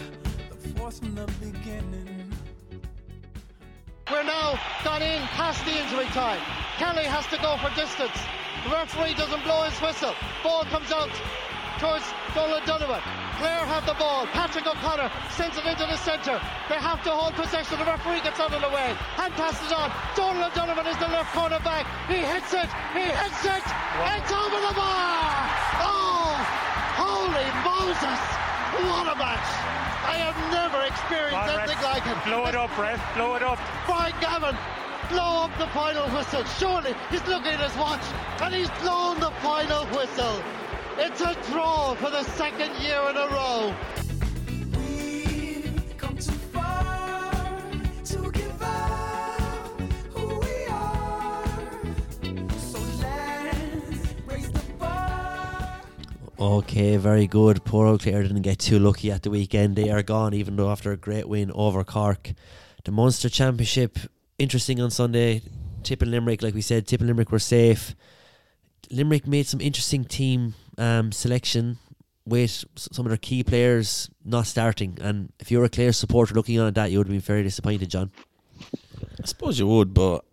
the 0.49 0.69
force 0.79 1.01
from 1.01 1.17
the 1.17 1.27
beginning 1.41 2.33
We're 4.09 4.23
now 4.23 4.57
gone 4.85 5.03
in 5.03 5.23
past 5.35 5.65
the 5.65 5.73
injury 5.73 6.05
time. 6.15 6.39
Kelly 6.79 7.03
has 7.03 7.27
to 7.35 7.37
go 7.39 7.57
for 7.57 7.75
distance. 7.75 8.17
The 8.63 8.71
referee 8.71 9.15
doesn't 9.15 9.43
blow 9.43 9.65
his 9.65 9.77
whistle. 9.83 10.15
Ball 10.45 10.63
comes 10.67 10.93
out 10.93 11.11
towards 11.81 12.05
Domhnall 12.33 12.65
Donovan. 12.65 13.26
Clare 13.37 13.69
have 13.69 13.85
the 13.85 13.95
ball. 13.95 14.25
Patrick 14.33 14.67
O'Connor 14.67 15.13
sends 15.37 15.57
it 15.59 15.67
into 15.67 15.85
the 15.85 15.97
centre. 16.01 16.41
They 16.69 16.81
have 16.81 17.05
to 17.05 17.11
hold 17.13 17.35
possession. 17.37 17.79
The 17.79 17.85
referee 17.85 18.25
gets 18.25 18.41
out 18.41 18.53
of 18.53 18.65
the 18.65 18.73
way. 18.73 18.97
Hand 19.21 19.35
passes 19.37 19.73
on. 19.73 19.93
Domhnall 20.17 20.51
Donovan 20.57 20.87
is 20.89 20.97
the 20.97 21.09
left 21.09 21.33
corner 21.37 21.61
back. 21.61 21.85
He 22.09 22.25
hits 22.25 22.57
it. 22.57 22.69
He 22.97 23.05
hits 23.05 23.45
it. 23.45 23.65
It's 24.17 24.33
over 24.33 24.59
the 24.65 24.73
bar. 24.73 25.53
Oh, 25.85 26.33
holy 26.97 27.49
Moses. 27.61 28.21
What 28.89 29.13
a 29.13 29.17
match. 29.21 29.49
I 30.09 30.17
have 30.17 30.39
never 30.49 30.81
experienced 30.89 31.37
anything 31.37 31.83
like 31.85 32.07
it. 32.09 32.17
Blow 32.25 32.47
it 32.49 32.57
up, 32.57 32.73
ref. 32.79 33.01
Blow 33.17 33.37
it 33.37 33.43
up. 33.43 33.61
Brian 33.85 34.17
Gavin, 34.21 34.57
blow 35.13 35.45
up 35.45 35.53
the 35.59 35.69
final 35.77 36.09
whistle. 36.09 36.45
Surely 36.57 36.95
he's 37.11 37.25
looking 37.29 37.53
at 37.53 37.61
his 37.61 37.77
watch 37.77 38.05
and 38.41 38.55
he's 38.55 38.71
blown 38.81 39.21
the 39.21 39.31
final 39.45 39.85
whistle. 39.93 40.41
It's 40.99 41.21
a 41.21 41.37
draw 41.53 41.95
for 41.95 42.09
the 42.09 42.23
second 42.23 42.75
year 42.81 42.99
in 43.11 43.17
a 43.19 43.29
row. 43.29 43.75
we've 44.79 45.95
come 45.99 46.17
too 46.17 46.33
far 46.33 47.61
to 48.05 48.31
give 48.33 48.63
up 48.63 49.81
who 50.15 50.39
we 50.41 50.65
are 50.71 51.45
so 52.59 52.79
let's 53.03 54.15
raise 54.27 54.51
the 54.51 54.73
bar 54.79 55.83
Okay, 56.41 56.97
very 56.97 57.27
good. 57.27 57.63
Poor 57.67 57.87
Eau 57.87 57.99
Clare 57.99 58.23
didn't 58.23 58.41
get 58.41 58.59
too 58.59 58.79
lucky 58.79 59.11
at 59.11 59.23
the 59.23 59.29
weekend. 59.29 59.77
They 59.77 59.91
are 59.91 60.03
gone, 60.03 60.33
even 60.33 60.57
though 60.57 60.71
after 60.71 60.93
a 60.93 60.97
great 60.97 61.29
win 61.29 61.53
over 61.55 61.85
Cork. 61.85 62.33
The 62.85 62.91
Munster 62.91 63.29
Championship, 63.29 63.99
interesting 64.39 64.81
on 64.81 64.91
Sunday. 64.91 65.43
Tip 65.83 66.01
and 66.01 66.11
Limerick, 66.11 66.43
like 66.43 66.55
we 66.55 66.63
said, 66.63 66.87
Tip 66.87 67.01
and 67.01 67.09
Limerick 67.09 67.31
were 67.31 67.39
safe. 67.39 67.95
Limerick 68.91 69.27
made 69.27 69.47
some 69.47 69.61
interesting 69.61 70.05
team 70.05 70.55
um, 70.79 71.13
selection 71.13 71.79
with 72.27 72.65
some 72.77 73.07
of 73.07 73.11
their 73.11 73.17
key 73.17 73.45
players 73.45 74.11
not 74.25 74.47
starting. 74.47 74.99
And 75.01 75.33
if 75.39 75.51
you're 75.51 75.65
a 75.65 75.69
Clare 75.69 75.93
supporter 75.93 76.35
looking 76.35 76.59
on 76.59 76.67
at 76.67 76.75
that, 76.75 76.91
you 76.91 76.99
would 76.99 77.07
have 77.07 77.13
been 77.13 77.21
very 77.21 77.43
disappointed, 77.43 77.89
John. 77.89 78.11
I 79.23 79.27
suppose 79.27 79.59
you 79.59 79.67
would, 79.67 79.95
but 79.95 80.25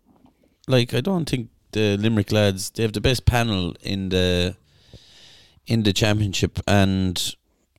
like 0.68 0.94
I 0.94 1.02
don't 1.02 1.30
think 1.30 1.50
the 1.72 1.98
Limerick 1.98 2.32
lads 2.32 2.70
they 2.72 2.84
have 2.84 2.94
the 2.94 3.02
best 3.02 3.26
panel 3.26 3.76
in 3.82 4.10
the 4.10 4.56
in 5.66 5.84
the 5.84 5.94
championship, 5.94 6.60
and 6.68 7.36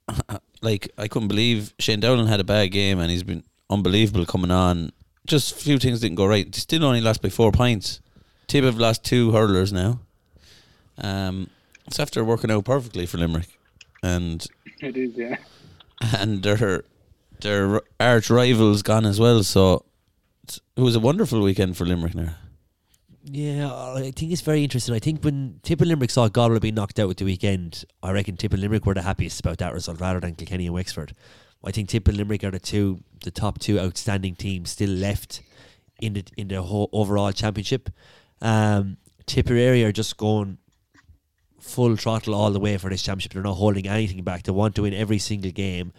like 0.62 0.91
I 0.97 1.09
couldn't 1.09 1.29
believe 1.29 1.75
Shane 1.79 2.01
Dowling 2.01 2.27
had 2.27 2.41
a 2.41 2.45
bad 2.45 2.69
game, 2.69 2.99
and 2.99 3.11
he's 3.11 3.23
been 3.23 3.45
unbelievable 3.71 4.27
coming 4.27 4.51
on. 4.51 4.93
Just 5.27 5.53
a 5.53 5.55
few 5.57 5.79
things 5.79 6.01
didn't 6.01 6.17
go 6.17 6.27
right. 6.27 6.51
They 6.51 6.59
still 6.59 6.85
only 6.85 7.01
lost 7.01 7.23
by 7.23 7.31
four 7.31 7.51
points. 7.53 8.01
Tib 8.47 8.65
have 8.65 8.77
lost 8.77 9.05
two 9.05 9.33
hurlers 9.33 9.73
now. 9.73 10.01
Um, 10.99 11.49
it's 11.87 12.01
after 12.01 12.24
working 12.24 12.51
out 12.51 12.64
perfectly 12.64 13.07
for 13.07 13.18
Limerick, 13.18 13.59
and 14.03 14.47
It 14.80 14.97
is, 14.97 15.14
yeah. 15.16 15.37
and 16.16 16.43
their 16.43 16.85
their 17.41 17.80
arch 18.01 18.30
rivals 18.30 18.82
gone 18.82 19.07
as 19.07 19.20
well. 19.20 19.43
So 19.43 19.85
it 20.76 20.80
was 20.80 20.97
a 20.97 21.01
wonderful 21.01 21.41
weekend 21.41 21.76
for 21.76 21.85
Limerick 21.85 22.14
now. 22.14 22.35
Yeah, 23.26 23.72
I 23.72 24.11
think 24.14 24.32
it's 24.32 24.43
very 24.43 24.62
interesting. 24.62 24.95
I 24.95 24.99
think 24.99 25.24
when 25.24 25.61
Tip 25.62 25.80
and 25.80 25.89
Limerick 25.89 26.11
saw 26.11 26.28
Galway 26.28 26.59
being 26.59 26.74
knocked 26.74 26.99
out 26.99 27.09
at 27.09 27.16
the 27.16 27.24
weekend, 27.24 27.85
I 28.03 28.11
reckon 28.12 28.37
Tip 28.37 28.53
and 28.53 28.61
Limerick 28.61 28.85
were 28.85 28.93
the 28.93 29.01
happiest 29.03 29.41
about 29.41 29.59
that 29.59 29.72
result 29.72 29.99
rather 30.01 30.20
than 30.20 30.35
Kilkenny 30.35 30.66
and 30.66 30.74
Wexford. 30.74 31.14
I 31.64 31.70
think 31.70 31.89
Tip 31.89 32.07
and 32.07 32.18
Limerick 32.18 32.45
are 32.45 32.51
the 32.51 32.59
two, 32.59 33.01
the 33.22 33.30
top 33.30 33.59
two 33.59 33.80
outstanding 33.80 34.35
teams 34.35 34.70
still 34.70 34.91
left 34.91 35.41
in 36.03 36.12
the 36.12 36.24
in 36.37 36.49
the 36.49 36.61
whole 36.61 36.91
overall 36.93 37.32
championship. 37.32 37.89
Um, 38.43 38.99
Tipperary 39.24 39.85
are 39.85 39.93
just 39.93 40.18
going 40.18 40.59
full 41.65 41.97
throttle 41.97 42.35
all 42.35 42.51
the 42.51 42.61
way 42.61 42.77
for 42.77 42.91
this 42.91 43.03
championship. 43.03 43.33
They're 43.33 43.43
not 43.43 43.55
holding 43.55 43.89
anything 43.89 44.23
back. 44.23 44.43
They 44.45 44.53
want 44.53 44.75
to 44.77 44.83
win 44.83 44.95
every 44.95 45.19
single 45.19 45.51
game. 45.51 45.93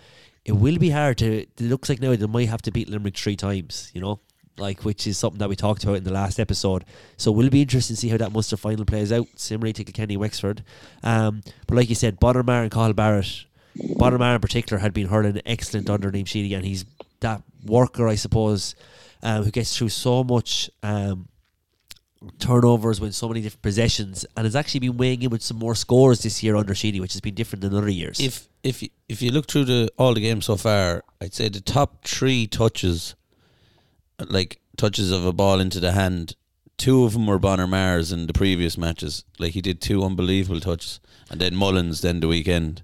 it 0.46 0.54
will 0.54 0.78
be 0.78 0.92
hard 0.92 1.18
to. 1.20 1.42
It 1.42 1.60
looks 1.60 1.90
like 1.90 2.00
now 2.02 2.16
they 2.16 2.28
might 2.28 2.50
have 2.50 2.62
to 2.64 2.72
beat 2.72 2.90
Limerick 2.90 3.18
three 3.18 3.36
times. 3.36 3.92
You 3.94 4.02
know, 4.02 4.20
like 4.58 4.86
which 4.86 5.08
is 5.08 5.18
something 5.18 5.40
that 5.40 5.50
we 5.50 5.56
talked 5.56 5.84
about 5.84 5.98
in 5.98 6.04
the 6.04 6.14
last 6.14 6.40
episode. 6.40 6.86
So 7.18 7.32
it 7.32 7.38
will 7.38 7.50
be 7.50 7.62
interesting 7.62 7.96
to 7.96 8.02
see 8.02 8.10
how 8.10 8.18
that 8.18 8.32
Munster 8.32 8.58
final 8.58 8.86
plays 8.86 9.12
out. 9.12 9.28
Similarly 9.36 9.74
to 9.74 9.84
Kilkenny, 9.84 10.18
Wexford. 10.18 10.64
Um, 11.04 11.42
but 11.68 11.76
like 11.76 11.90
you 11.90 11.96
said, 11.96 12.20
Bonner 12.20 12.44
Maher 12.44 12.64
and 12.64 12.72
Cathal 12.72 12.94
Barrett, 12.94 13.46
Bonner 13.98 14.18
Maher 14.18 14.36
in 14.36 14.42
particular 14.42 14.80
had 14.80 14.94
been 14.94 15.08
hurling 15.08 15.42
excellent 15.46 15.90
under 15.90 16.12
Liam 16.12 16.28
Sheedy, 16.28 16.54
and 16.54 16.66
he's 16.66 16.86
that 17.20 17.42
worker, 17.66 18.08
I 18.08 18.16
suppose, 18.16 18.76
um, 19.24 19.44
who 19.44 19.52
gets 19.52 19.76
through 19.76 19.90
so 19.90 20.24
much. 20.24 20.70
Um, 20.84 21.28
turnovers 22.40 23.00
with 23.00 23.14
so 23.14 23.28
many 23.28 23.42
different 23.42 23.62
possessions 23.62 24.26
and 24.36 24.46
has 24.46 24.56
actually 24.56 24.80
been 24.80 24.98
weighing 24.98 25.22
in 25.22 25.30
with 25.30 25.42
some 25.42 25.58
more 25.58 25.76
scores 25.76 26.24
this 26.24 26.42
year 26.42 26.56
under 26.56 26.74
Sheedy, 26.74 27.00
which 27.00 27.14
has 27.14 27.22
been 27.22 27.36
different 27.36 27.62
than 27.62 27.76
other 27.76 27.90
years. 27.90 28.20
If 28.20 28.48
if 28.64 28.82
you, 28.82 28.90
if 29.08 29.22
you 29.22 29.32
look 29.32 29.48
through 29.48 29.66
the 29.66 29.90
all 29.98 30.14
the 30.14 30.22
games 30.22 30.46
so 30.46 30.56
far, 30.56 31.04
I'd 31.22 31.34
say 31.34 31.50
the 31.50 31.62
top 31.62 32.06
three 32.06 32.48
touches, 32.48 33.16
like 34.20 34.60
touches 34.78 35.12
of 35.12 35.26
a 35.26 35.34
ball 35.34 35.60
into 35.60 35.80
the 35.80 35.92
hand, 35.92 36.36
two 36.78 37.04
of 37.04 37.14
them 37.14 37.28
were 37.28 37.40
Bonner 37.40 37.68
Maher's 37.68 38.12
in 38.12 38.28
the 38.28 38.34
previous 38.34 38.78
matches. 38.78 39.24
Like 39.40 39.52
he 39.52 39.62
did 39.62 39.82
two 39.82 40.04
unbelievable 40.04 40.60
touches, 40.60 41.00
and 41.30 41.40
then 41.40 41.56
Mullins 41.56 42.02
then 42.02 42.20
the 42.20 42.28
weekend. 42.28 42.84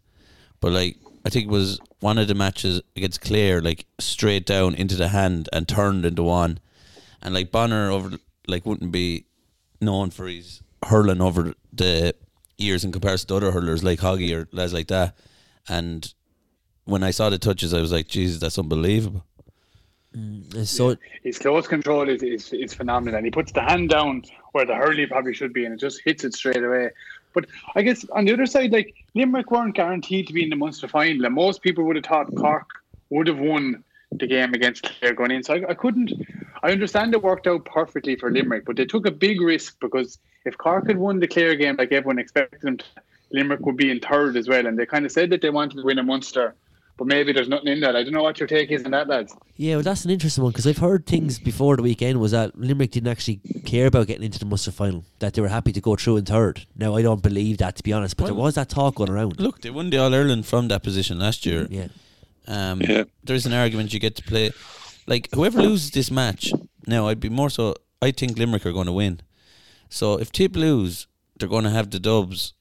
But 0.60 0.72
like 0.72 0.98
I 1.26 1.30
think 1.30 1.46
it 1.46 1.52
was 1.52 1.80
one 2.00 2.18
of 2.18 2.28
the 2.28 2.36
matches 2.36 2.82
against 2.96 3.22
Clare, 3.22 3.62
like 3.62 3.86
straight 4.00 4.46
down 4.46 4.76
into 4.76 4.96
the 4.96 5.10
hand 5.10 5.50
and 5.52 5.68
turned 5.68 6.06
into 6.06 6.24
one, 6.24 6.60
and 7.22 7.34
like 7.34 7.52
Bonner 7.52 7.90
over 7.90 8.18
like 8.48 8.66
wouldn't 8.66 8.92
be 8.92 9.26
known 9.80 10.12
for 10.12 10.28
his 10.28 10.62
hurling 10.86 11.22
over 11.22 11.54
the 11.74 12.16
years 12.58 12.84
in 12.84 12.92
comparison 12.92 13.28
to 13.28 13.36
other 13.36 13.52
hurlers 13.52 13.84
like 13.84 14.00
Hoggy 14.00 14.36
or 14.36 14.48
lads 14.52 14.74
like 14.74 14.88
that. 14.88 15.16
And 15.68 16.14
when 16.86 17.04
I 17.04 17.12
saw 17.12 17.30
the 17.30 17.38
touches, 17.38 17.74
I 17.74 17.82
was 17.82 17.92
like, 17.92 18.08
Jesus, 18.08 18.39
that's 18.39 18.58
unbelievable. 18.58 19.26
Mm, 20.16 20.68
so 20.68 20.98
his 21.24 21.39
close 21.39 21.68
control 21.68 22.10
is, 22.10 22.22
is 22.22 22.52
is 22.52 22.74
phenomenal, 22.74 23.16
and 23.16 23.26
he 23.26 23.32
puts 23.32 23.54
the 23.54 23.62
hand 23.62 23.89
down 23.89 24.24
where 24.52 24.66
the 24.66 24.76
hurley 24.76 25.06
probably 25.06 25.34
should 25.34 25.54
be, 25.54 25.64
and 25.64 25.74
it 25.74 25.80
just 25.80 26.02
hits 26.04 26.26
it 26.26 26.34
straight 26.34 26.62
away. 26.62 26.89
But 27.34 27.46
I 27.76 27.82
guess 27.82 28.06
on 28.10 28.26
the 28.26 28.34
other 28.34 28.46
side, 28.46 28.74
like 28.74 28.94
Limerick 29.16 29.52
weren't 29.52 29.74
guaranteed 29.74 30.28
to 30.28 30.34
be 30.34 30.44
in 30.44 30.50
the 30.50 30.58
Munster 30.58 30.89
final, 30.89 31.26
and 31.26 31.34
most 31.34 31.62
people 31.62 31.86
would 31.86 31.96
have 31.96 32.04
thought 32.04 32.36
Cork 32.36 32.68
would 33.10 33.28
have 33.28 33.39
won 33.39 33.86
the 34.12 34.28
game 34.28 34.53
against 34.53 34.84
Clare 34.84 35.14
going 35.14 35.32
in. 35.32 35.43
So 35.43 35.55
I, 35.55 35.72
I 35.72 35.74
couldn't. 35.74 36.12
I 36.64 36.72
understand 36.72 37.14
it 37.14 37.24
worked 37.24 37.47
out 37.47 37.66
perfectly 37.66 38.16
for 38.16 38.32
Limerick, 38.32 38.66
but 38.66 38.76
they 38.76 38.86
took 38.86 39.07
a 39.07 39.12
big 39.12 39.41
risk 39.41 39.80
because 39.80 40.20
if 40.45 40.57
Cork 40.57 40.88
had 40.88 40.97
won 40.97 41.20
the 41.20 41.28
Clare 41.28 41.55
game 41.55 41.76
like 41.78 41.91
everyone 41.91 42.20
expected 42.20 42.62
them 42.62 42.78
to, 42.78 42.86
Limerick 43.32 43.62
would 43.62 43.78
be 43.78 43.89
in 43.89 43.99
third 43.99 44.38
as 44.38 44.47
well. 44.47 44.66
And 44.66 44.78
they 44.78 44.86
kind 44.86 45.05
of 45.05 45.12
said 45.12 45.30
that 45.32 45.41
they 45.41 45.49
wanted 45.49 45.78
to 45.78 45.84
win 45.84 45.97
a 45.97 46.03
Munster, 46.03 46.53
but 46.97 47.07
maybe 47.07 47.32
there's 47.32 47.47
nothing 47.47 47.70
in 47.70 47.80
that. 47.80 47.95
I 47.95 48.03
don't 48.03 48.14
know 48.14 48.22
what 48.22 48.39
your 48.39 48.47
take 48.47 48.70
is 48.70 48.84
on 48.84 48.91
that, 48.91 49.07
lads. 49.07 49.36
Yeah, 49.55 49.76
well, 49.76 49.84
that's 49.84 50.05
an 50.05 50.12
interesting 50.12 50.43
one 50.43 50.51
because 50.51 50.68
I've 50.68 50.78
heard 50.78 51.07
things 51.07 51.39
before 51.39 51.78
the 51.78 51.82
weekend 51.82 52.20
was 52.20 52.32
that 52.32 52.55
Limerick 52.59 52.91
didn't 52.91 53.09
actually 53.09 53.39
care 53.66 53.88
about 53.88 54.07
getting 54.07 54.24
into 54.24 54.38
the 54.38 54.45
Munster 54.45 54.72
final; 54.72 55.05
that 55.20 55.34
they 55.34 55.41
were 55.41 55.47
happy 55.47 55.72
to 55.72 55.82
go 55.82 55.95
through 55.95 56.18
in 56.18 56.26
third. 56.26 56.66
Now, 56.76 56.95
I 56.95 57.01
don't 57.01 57.24
believe 57.24 57.57
that 57.59 57.78
to 57.78 57.84
be 57.84 57.93
honest, 57.93 58.18
but 58.18 58.26
there 58.26 58.36
was 58.36 58.55
that 58.55 58.70
talk 58.70 58.95
going 58.95 59.09
around. 59.09 59.39
Look, 59.39 59.62
they 59.62 59.70
won 59.70 59.89
the 59.89 59.97
All 59.97 60.14
Ireland 60.14 60.45
from 60.45 60.68
that 60.68 60.84
position 60.84 61.18
last 61.20 61.45
year. 61.45 61.68
Yeah. 61.70 61.88
Um, 62.48 62.82
Yeah. 62.82 63.04
There's 63.24 63.46
an 63.46 63.54
argument 63.54 63.94
you 63.94 64.00
get 64.00 64.16
to 64.16 64.24
play. 64.24 64.52
Like, 65.08 65.30
whoever 65.34 65.62
loses 65.62 65.92
this 65.92 66.12
match, 66.12 66.54
now, 66.88 67.08
I'd 67.08 67.20
be 67.20 67.30
more 67.30 67.50
so, 67.50 67.76
I 68.02 68.12
think 68.12 68.38
Limerick 68.38 68.66
are 68.66 68.74
going 68.74 68.88
to 68.88 68.92
win. 68.94 69.22
So 69.89 70.20
if 70.20 70.32
Tip 70.32 70.56
lose, 70.56 71.08
they're 71.38 71.50
going 71.50 71.64
to 71.64 71.70
have 71.70 71.92
the 71.92 72.00
dubs 72.00 72.54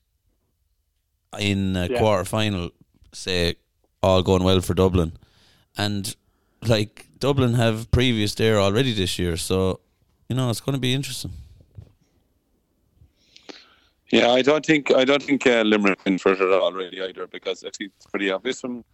in 1.39 1.76
a 1.76 1.87
Yeah. 1.87 1.99
quarter 1.99 2.24
final, 2.24 2.70
say, 3.12 3.55
all 4.03 4.22
going 4.22 4.43
well 4.43 4.61
for 4.61 4.74
Dublin. 4.74 5.12
And, 5.76 6.14
like, 6.66 7.07
Dublin 7.18 7.55
have 7.55 7.91
previous 7.91 8.35
there 8.35 8.59
already 8.59 8.93
this 8.93 9.18
year. 9.18 9.37
So, 9.37 9.81
you 10.28 10.37
know, 10.37 10.51
it's 10.51 10.61
going 10.61 10.74
to 10.74 10.81
be 10.81 10.93
interesting. 10.95 11.33
Yeah, 14.11 14.31
I 14.31 14.43
don't 14.43 14.66
think 14.66 14.91
I 14.91 15.05
don't 15.05 15.22
think 15.22 15.47
uh, 15.47 15.62
Limerick 15.62 16.05
win 16.05 16.18
for 16.18 16.33
it 16.33 16.41
all 16.43 16.83
either 16.83 17.28
because 17.28 17.62
I 17.62 17.70
think 17.70 17.93
it's 17.97 18.07
pretty 18.07 18.31
obvious 18.31 18.61
from 18.61 18.85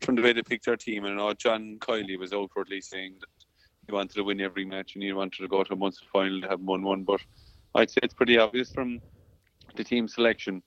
from 0.00 0.14
the 0.16 0.22
way 0.22 0.32
they 0.32 0.42
picked 0.42 0.66
their 0.66 0.76
team. 0.76 1.04
And 1.04 1.14
I 1.14 1.16
know 1.16 1.32
John 1.34 1.78
Kiely 1.80 2.18
was 2.18 2.32
outwardly 2.32 2.80
saying 2.80 3.16
that 3.20 3.28
he 3.86 3.92
wanted 3.92 4.14
to 4.14 4.24
win 4.24 4.40
every 4.40 4.64
match 4.64 4.94
and 4.94 5.02
he 5.02 5.12
wanted 5.12 5.42
to 5.42 5.48
go 5.48 5.62
to 5.62 5.72
a 5.72 5.76
Munster 5.76 6.06
final 6.12 6.40
to 6.42 6.48
have 6.48 6.60
won 6.60 6.82
one. 6.82 7.04
But 7.04 7.20
I'd 7.74 7.90
say 7.90 8.00
it's 8.02 8.14
pretty 8.14 8.38
obvious 8.38 8.70
from 8.72 9.00
the 9.76 9.84
team 9.84 10.08
selection, 10.08 10.62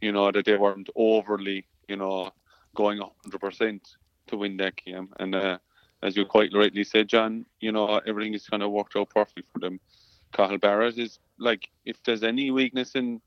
you 0.00 0.12
know, 0.12 0.30
that 0.30 0.44
they 0.44 0.56
weren't 0.56 0.90
overly, 0.96 1.66
you 1.88 1.96
know, 1.96 2.30
going 2.74 3.00
hundred 3.24 3.40
percent 3.40 3.88
to 4.28 4.36
win 4.36 4.56
that 4.58 4.76
game. 4.76 5.08
And 5.18 5.34
uh, 5.34 5.58
as 6.02 6.16
you 6.16 6.24
quite 6.24 6.52
rightly 6.54 6.84
said, 6.84 7.08
John, 7.08 7.46
you 7.60 7.72
know, 7.72 8.00
everything 8.06 8.34
is 8.34 8.46
kind 8.46 8.62
of 8.62 8.70
worked 8.70 8.96
out 8.96 9.10
perfectly 9.10 9.44
for 9.52 9.58
them. 9.58 9.80
Cathal 10.32 10.58
Barrett 10.58 10.98
is 10.98 11.18
like 11.38 11.68
if 11.84 12.02
there's 12.04 12.22
any 12.22 12.50
weakness 12.50 12.94
in 12.94 13.20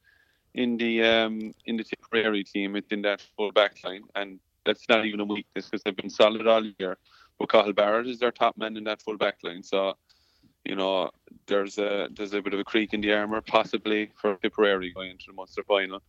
in 0.54 0.78
the 0.78 1.04
um 1.04 1.54
in 1.66 1.78
the 1.78 1.84
Tipperary 1.84 2.44
team, 2.44 2.76
it's 2.76 2.92
in 2.92 3.02
that 3.02 3.22
full 3.36 3.52
back 3.52 3.78
line, 3.84 4.04
and 4.16 4.40
that's 4.66 4.88
not 4.90 5.06
even 5.06 5.20
a 5.20 5.26
weakness 5.26 5.66
because 5.66 5.84
they've 5.84 5.96
been 5.96 6.10
solid 6.10 6.48
all 6.48 6.64
year. 6.80 6.98
But 7.40 7.50
Cathal 7.50 7.74
Barrett 7.74 8.08
is 8.08 8.20
their 8.20 8.32
top 8.32 8.58
man 8.58 8.78
in 8.78 8.84
that 8.86 9.02
full 9.02 9.18
back 9.18 9.38
line, 9.44 9.64
so 9.64 9.98
you 10.64 10.76
know 10.76 11.10
there's 11.48 11.78
a 11.78 12.08
there's 12.16 12.34
a 12.34 12.42
bit 12.42 12.54
of 12.54 12.60
a 12.60 12.64
creak 12.64 12.94
in 12.94 13.02
the 13.02 13.14
armour 13.14 13.42
possibly 13.42 14.12
for 14.16 14.36
Tipperary 14.36 14.92
going 14.94 15.12
into 15.12 15.26
the 15.28 15.34
Munster 15.34 15.64
final, 15.64 16.02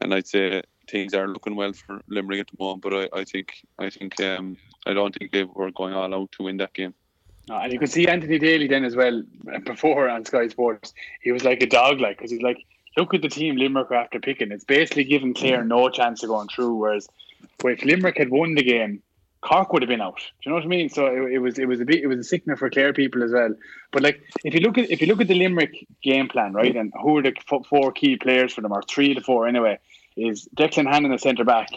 and 0.00 0.14
I'd 0.14 0.26
say 0.26 0.62
things 0.88 1.14
are 1.14 1.28
looking 1.28 1.56
well 1.56 1.72
for 1.72 2.00
Limerick 2.08 2.40
at 2.40 2.46
the 2.48 2.62
moment. 2.62 2.82
But 2.82 2.94
I, 2.94 3.20
I 3.20 3.24
think 3.24 3.62
I 3.78 3.90
think 3.90 4.20
um 4.20 4.56
I 4.86 4.92
don't 4.92 5.14
think 5.14 5.32
they 5.32 5.44
were 5.44 5.70
going 5.70 5.94
all 5.94 6.14
out 6.14 6.32
to 6.32 6.44
win 6.44 6.58
that 6.58 6.74
game. 6.74 6.94
Uh, 7.48 7.60
and 7.62 7.72
you 7.72 7.78
could 7.78 7.90
see 7.90 8.06
Anthony 8.06 8.38
Daly 8.38 8.68
then 8.68 8.84
as 8.84 8.94
well 8.94 9.22
before 9.64 10.08
on 10.08 10.24
Sky 10.24 10.48
Sports. 10.48 10.94
He 11.20 11.32
was 11.32 11.44
like 11.44 11.62
a 11.62 11.66
dog, 11.66 12.00
like 12.00 12.18
because 12.18 12.30
he's 12.30 12.42
like, 12.42 12.64
look 12.96 13.14
at 13.14 13.22
the 13.22 13.28
team 13.28 13.56
Limerick 13.56 13.90
are 13.90 13.94
after 13.94 14.20
picking. 14.20 14.52
It's 14.52 14.64
basically 14.64 15.04
giving 15.04 15.34
Clare 15.34 15.64
no 15.64 15.88
chance 15.88 16.22
of 16.22 16.28
going 16.28 16.48
through. 16.48 16.74
Whereas, 16.74 17.08
well, 17.62 17.74
if 17.74 17.84
Limerick 17.84 18.18
had 18.18 18.30
won 18.30 18.54
the 18.54 18.62
game, 18.62 19.02
Cork 19.42 19.72
would 19.72 19.82
have 19.82 19.88
been 19.88 20.00
out. 20.00 20.16
Do 20.16 20.22
you 20.42 20.50
know 20.50 20.56
what 20.56 20.64
I 20.64 20.68
mean? 20.68 20.88
So 20.90 21.06
it, 21.06 21.32
it 21.32 21.38
was 21.38 21.58
it 21.58 21.66
was 21.66 21.80
a 21.80 21.84
bit 21.84 22.02
it 22.02 22.06
was 22.06 22.18
a 22.18 22.24
sickener 22.24 22.56
for 22.56 22.68
Clare 22.68 22.92
people 22.92 23.22
as 23.22 23.32
well. 23.32 23.54
But 23.90 24.02
like 24.02 24.22
if 24.44 24.54
you 24.54 24.60
look 24.60 24.76
at 24.76 24.90
if 24.90 25.00
you 25.00 25.06
look 25.06 25.20
at 25.20 25.28
the 25.28 25.34
Limerick 25.34 25.86
game 26.02 26.28
plan, 26.28 26.52
right, 26.52 26.76
and 26.76 26.92
who 27.00 27.16
are 27.18 27.22
the 27.22 27.34
four 27.68 27.92
key 27.92 28.16
players 28.16 28.52
for 28.52 28.60
them, 28.60 28.72
or 28.72 28.82
three 28.82 29.14
to 29.14 29.20
four 29.20 29.46
anyway, 29.46 29.78
is 30.16 30.48
Declan 30.56 30.92
Hannon 30.92 31.10
the 31.10 31.18
centre 31.18 31.44
back. 31.44 31.70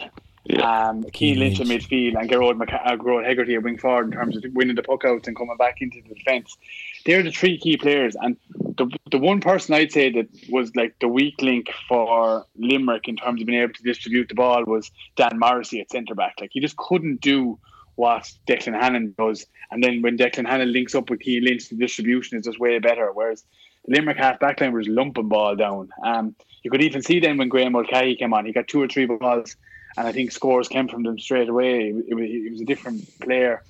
Um, 0.62 1.06
Cian 1.16 1.40
Lynch 1.40 1.62
in 1.62 1.70
midfield 1.70 2.20
and 2.20 2.30
Gerard, 2.30 2.58
McC- 2.58 2.86
uh, 2.86 2.98
Gearóid 2.98 3.26
Hegarty 3.26 3.56
at 3.56 3.64
wing 3.64 3.78
forward 3.78 4.08
in 4.08 4.12
terms 4.12 4.36
of 4.36 4.44
winning 4.52 4.76
the 4.76 4.84
puck 4.84 5.06
outs 5.06 5.30
and 5.30 5.38
coming 5.38 5.56
back 5.56 5.82
into 5.82 6.02
the 6.02 6.14
defence. 6.16 6.58
They're 7.06 7.24
the 7.24 7.32
three 7.32 7.58
key 7.58 7.78
players, 7.78 8.18
and 8.20 8.36
the 8.78 8.88
the 9.12 9.18
one 9.18 9.42
person 9.42 9.74
I'd 9.76 9.92
say 9.92 10.10
that 10.12 10.28
was 10.50 10.76
like 10.76 10.96
the 11.00 11.08
weak 11.08 11.42
link 11.42 11.68
for 11.88 12.46
Limerick 12.58 13.08
in 13.08 13.16
terms 13.16 13.42
of 13.42 13.48
being 13.48 13.62
able 13.62 13.74
to 13.74 13.84
distribute 13.84 14.30
the 14.30 14.36
ball 14.36 14.64
was 14.66 14.92
Dan 15.16 15.38
Morrissey 15.40 15.80
at 15.82 15.92
centre 15.92 16.16
back. 16.16 16.36
Like 16.40 16.52
he 16.54 16.60
just 16.60 16.78
couldn't 16.78 17.22
do 17.22 17.60
what 17.96 18.32
Declan 18.48 18.80
Hannon 18.80 19.14
does, 19.18 19.46
and 19.72 19.84
then 19.84 20.02
when 20.02 20.18
Declan 20.18 20.48
Hannon 20.48 20.72
links 20.74 20.96
up 20.96 21.10
with 21.10 21.22
Cian 21.24 21.44
Lynch, 21.44 21.70
the 21.70 21.76
distribution 21.76 22.38
is 22.38 22.46
just 22.46 22.60
way 22.60 22.80
better. 22.80 23.12
Whereas 23.14 23.44
the 23.86 23.96
Limerick 23.96 24.18
half 24.18 24.40
back 24.40 24.62
line 24.62 24.74
was 24.74 24.88
lumping 24.88 25.30
ball 25.30 25.56
down. 25.56 25.90
Um, 26.04 26.36
you 26.64 26.72
could 26.72 26.82
even 26.82 27.02
see 27.02 27.20
then 27.20 27.38
when 27.38 27.50
Graeme 27.50 27.74
Mulcahy 27.74 28.16
came 28.16 28.34
on, 28.34 28.46
he 28.46 28.54
got 28.54 28.68
two 28.68 28.82
or 28.82 28.88
three 28.88 29.06
balls, 29.06 29.56
and 29.98 30.08
I 30.08 30.12
think 30.12 30.32
scores 30.32 30.68
came 30.68 30.88
from 30.88 31.04
them 31.04 31.20
straight 31.20 31.50
away. 31.50 31.90
It, 32.08 32.16
was- 32.16 32.30
it 32.30 32.52
was 32.52 32.62
a 32.62 32.66
different 32.66 33.08
player. 33.20 33.62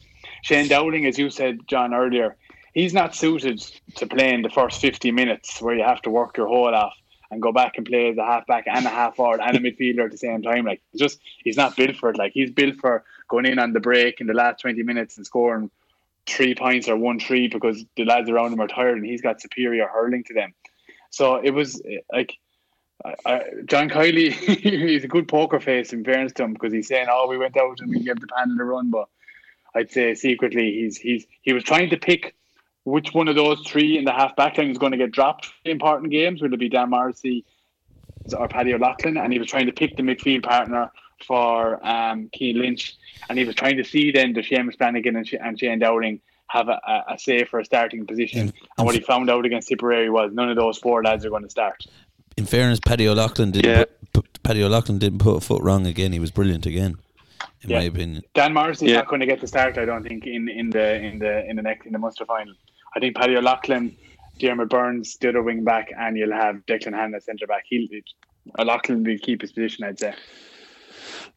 Shane 0.44 0.68
Dowling, 0.68 1.06
as 1.06 1.18
you 1.18 1.30
said, 1.30 1.60
John 1.68 1.94
earlier, 1.94 2.36
he's 2.74 2.94
not 2.94 3.16
suited 3.16 3.60
to 3.96 4.08
playing 4.08 4.42
the 4.42 4.50
first 4.50 4.82
50 4.82 5.12
minutes 5.12 5.62
where 5.62 5.76
you 5.76 5.84
have 5.84 6.02
to 6.04 6.10
work 6.10 6.38
your 6.38 6.48
whole 6.48 6.74
off 6.74 6.98
and 7.32 7.42
go 7.42 7.52
back 7.52 7.78
and 7.78 7.86
play 7.86 8.10
as 8.10 8.18
a 8.18 8.24
half 8.24 8.46
back 8.48 8.66
and 8.68 8.86
a 8.86 8.90
half 8.90 9.16
forward 9.16 9.42
and 9.44 9.58
a 9.58 9.60
midfielder 9.72 10.06
at 10.06 10.12
the 10.12 10.18
same 10.18 10.42
time. 10.42 10.66
Like 10.66 10.82
just 10.96 11.20
he's 11.44 11.58
not 11.58 11.76
built 11.76 11.96
for 11.96 12.10
it. 12.10 12.18
Like 12.18 12.34
he's 12.34 12.52
built 12.52 12.76
for 12.76 13.04
going 13.28 13.46
in 13.46 13.60
on 13.60 13.74
the 13.74 13.80
break 13.80 14.22
in 14.22 14.28
the 14.28 14.34
last 14.34 14.62
20 14.62 14.84
minutes 14.84 15.18
and 15.18 15.26
scoring 15.26 15.70
three 16.26 16.56
points 16.56 16.88
or 16.88 16.96
one 16.96 17.20
three 17.20 17.48
because 17.48 17.84
the 17.98 18.06
lads 18.06 18.30
around 18.30 18.54
him 18.54 18.62
are 18.62 18.68
tired 18.68 18.98
and 18.98 19.06
he's 19.06 19.22
got 19.22 19.42
superior 19.42 19.88
hurling 19.88 20.24
to 20.26 20.34
them. 20.34 20.54
So 21.10 21.36
it 21.36 21.52
was 21.52 21.82
like 22.12 22.38
I, 23.06 23.16
I, 23.26 23.44
John 23.66 23.90
Kiely, 23.90 24.32
he's 24.34 25.04
a 25.04 25.08
good 25.08 25.28
poker 25.28 25.60
face 25.60 25.92
in 25.92 26.04
fairness 26.04 26.32
to 26.34 26.44
him 26.44 26.54
because 26.54 26.72
he's 26.72 26.88
saying, 26.88 27.08
"Oh, 27.12 27.28
we 27.28 27.38
went 27.38 27.58
out 27.58 27.82
and 27.82 27.90
we 27.90 28.00
gave 28.00 28.20
the 28.20 28.28
panel 28.28 28.60
a 28.62 28.64
run," 28.64 28.92
but 28.92 29.10
I'd 29.76 29.92
say 29.92 30.16
secretly 30.16 30.72
he's 30.72 30.98
he's 30.98 31.26
he 31.42 31.54
was 31.54 31.64
trying 31.64 31.90
to 31.90 31.98
pick 31.98 32.36
which 32.86 33.14
one 33.14 33.28
of 33.28 33.36
those 33.36 33.60
three 33.66 33.98
in 33.98 34.06
the 34.06 34.12
half 34.12 34.36
back 34.36 34.58
line 34.58 34.70
is 34.70 34.78
going 34.78 34.92
to 34.92 34.98
get 34.98 35.12
dropped 35.12 35.50
in 35.66 35.72
important 35.72 36.12
games. 36.12 36.42
Will 36.42 36.54
it 36.54 36.60
be 36.60 36.70
Dan 36.70 36.90
Morrissey 36.90 37.46
or 38.38 38.48
Paddy 38.48 38.74
O'Loughlin? 38.74 39.18
And 39.18 39.32
he 39.32 39.40
was 39.40 39.48
trying 39.48 39.68
to 39.68 39.72
pick 39.72 39.96
the 39.96 40.04
midfield 40.04 40.44
partner 40.44 40.92
for 41.26 41.86
um, 41.88 42.30
Cian 42.36 42.60
Lynch, 42.60 42.96
and 43.30 43.40
he 43.40 43.46
was 43.46 43.56
trying 43.56 43.78
to 43.78 43.84
see 43.84 44.12
then 44.12 44.34
does 44.34 44.46
Seamus 44.46 44.78
Flanagan 44.78 45.16
and, 45.16 45.26
Sh- 45.28 45.36
and 45.42 45.58
Shane 45.58 45.80
Dowling 45.80 46.20
have 46.48 46.68
a, 46.68 46.80
a, 46.86 47.14
a 47.14 47.18
say 47.20 47.46
for 47.46 47.60
a 47.60 47.66
starting 47.66 48.06
position. 48.06 48.52
And 48.78 48.86
what 48.86 48.94
he 48.96 49.02
found 49.02 49.30
out 49.30 49.46
against 49.46 49.70
Tipperary 49.70 50.10
was 50.10 50.32
none 50.34 50.50
of 50.50 50.58
those 50.58 50.78
four 50.78 51.02
lads 51.04 51.26
are 51.26 51.30
going 51.30 51.44
to 51.44 51.50
start. 51.50 51.86
In 52.36 52.46
fairness, 52.46 52.80
Paddy 52.80 53.08
O'Loughlin 53.08 53.52
didn't 53.52 53.72
Yeah. 53.72 53.86
put, 54.12 54.14
put, 54.14 54.44
Paddy 54.44 54.62
O'Loughlin 54.64 55.00
didn't 55.00 55.20
put 55.20 55.38
a 55.38 55.40
foot 55.42 55.64
wrong 55.64 55.88
again. 55.88 56.12
He 56.12 56.20
was 56.20 56.32
brilliant 56.32 56.66
again. 56.66 56.98
in 57.62 57.70
Yeah. 57.70 57.80
my 57.80 57.84
opinion. 57.86 58.24
Dan 58.34 58.54
Morrissey's 58.54 58.90
Yeah. 58.90 58.98
not 58.98 59.08
going 59.08 59.22
to 59.22 59.26
get 59.26 59.40
the 59.40 59.48
start, 59.48 59.78
I 59.78 59.86
don't 59.86 60.04
think, 60.04 60.26
in, 60.28 60.50
in 60.50 60.70
the 60.70 60.96
in 61.02 61.20
the 61.20 61.48
in 61.50 61.56
the 61.56 61.62
next 61.62 61.86
in 61.86 61.94
the 61.94 62.00
Munster 62.00 62.26
final. 62.26 62.54
I 62.96 63.00
think 63.00 63.16
Paddy 63.16 63.36
O'Loughlin, 63.36 63.96
Diarmaid 64.40 64.70
Byrnes, 64.70 65.18
the 65.18 65.30
other 65.30 65.42
wing 65.42 65.64
back, 65.64 65.90
and 65.98 66.18
you'll 66.18 66.34
have 66.34 66.58
Declan 66.68 66.94
Hannon 66.94 67.20
centre 67.22 67.48
back. 67.48 67.64
He'll 67.68 67.88
O'Loughlin 68.60 69.04
will 69.04 69.18
keep 69.20 69.42
his 69.42 69.52
position, 69.52 69.86
I'd 69.86 70.00
say. 70.00 70.14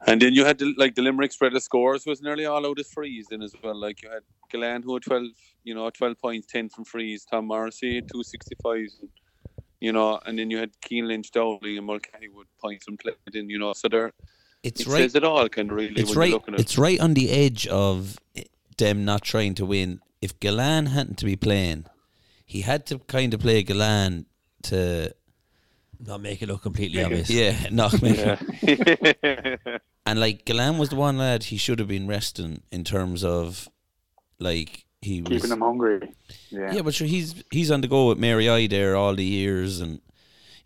And 0.07 0.21
then 0.21 0.35
you 0.35 0.45
had 0.45 0.59
the, 0.59 0.75
like 0.77 0.95
the 0.95 1.03
Limerick 1.03 1.33
spread 1.33 1.55
of 1.55 1.63
scores 1.63 2.05
was 2.05 2.21
nearly 2.21 2.45
all 2.45 2.67
out 2.67 2.79
of 2.79 2.87
frees 2.87 3.27
then 3.31 3.43
as 3.43 3.55
well. 3.63 3.75
Like 3.75 4.03
you 4.03 4.11
had 4.11 4.23
Gillane 4.53 4.85
who 4.85 4.95
had 4.95 5.03
twelve, 5.03 5.29
you 5.65 5.75
know, 5.75 5.89
twelve 5.91 6.19
points, 6.19 6.47
ten 6.47 6.69
from 6.69 6.85
frees. 6.85 7.25
Tom 7.25 7.47
Morrissey 7.47 8.03
two 8.03 8.23
sixty 8.23 8.55
five, 8.63 8.89
you 9.81 9.93
know, 9.93 10.21
and 10.27 10.39
then 10.39 10.51
you 10.51 10.59
had 10.59 10.71
Cian 10.87 11.09
Lynch, 11.09 11.31
Dowley, 11.31 11.79
and 11.79 11.87
Mulcahy 11.87 12.29
would 12.29 12.47
points 12.61 12.87
and 12.89 12.99
played 12.99 13.17
in, 13.35 13.49
you 13.49 13.59
know. 13.59 13.73
So 13.73 13.89
there, 13.89 14.13
It's 14.63 14.83
it 14.83 14.87
right. 14.89 14.99
says 14.99 15.15
it 15.15 15.25
all, 15.25 15.49
kind 15.49 15.71
of 15.71 15.77
really. 15.77 16.01
it's 16.01 16.11
when 16.11 16.19
right. 16.19 16.29
You're 16.29 16.39
looking 16.39 16.55
at 16.55 16.61
It's 16.61 16.77
right 16.77 17.01
on 17.01 17.15
the 17.15 17.31
edge 17.31 17.67
of 17.69 18.19
them 18.77 19.05
not 19.05 19.23
trying 19.23 19.55
to 19.55 19.65
win. 19.65 20.01
If 20.27 20.33
Gillane 20.41 20.89
hadn't 20.97 21.19
to 21.19 21.25
be 21.33 21.37
playing, 21.37 21.81
he 22.53 22.61
had 22.71 22.81
to 22.89 22.95
kind 23.17 23.31
of 23.35 23.41
play 23.41 23.63
Gillane 23.69 24.25
to 24.69 24.81
Not 26.11 26.21
make 26.21 26.43
it 26.43 26.49
look 26.49 26.63
completely 26.63 26.99
Make 27.03 27.13
it- 27.13 27.21
obvious. 27.21 27.31
yeah, 27.31 27.69
not 27.81 27.93
make 28.03 28.17
Yeah. 28.19 29.79
And 30.09 30.21
like 30.25 30.45
Gillane 30.49 30.79
was 30.79 30.91
the 30.91 30.97
one 31.09 31.19
lad 31.19 31.41
he 31.53 31.57
should 31.65 31.79
have 31.81 31.89
been 31.97 32.07
resting 32.17 32.53
in 32.77 32.83
terms 32.85 33.25
of 33.25 33.69
like 34.49 34.85
he 35.01 35.21
was 35.23 35.31
Keeping 35.43 35.51
them 35.51 35.61
hungry. 35.69 35.99
Yeah. 36.51 36.75
Yeah, 36.75 36.83
but 36.83 36.95
sure 36.95 37.09
he's 37.09 37.29
he's 37.57 37.71
on 37.75 37.81
the 37.83 37.89
go 37.89 38.09
with 38.09 38.19
Mary 38.19 38.49
I 38.49 38.67
there 38.69 38.95
all 38.97 39.15
the 39.17 39.25
years 39.41 39.81
and 39.81 40.01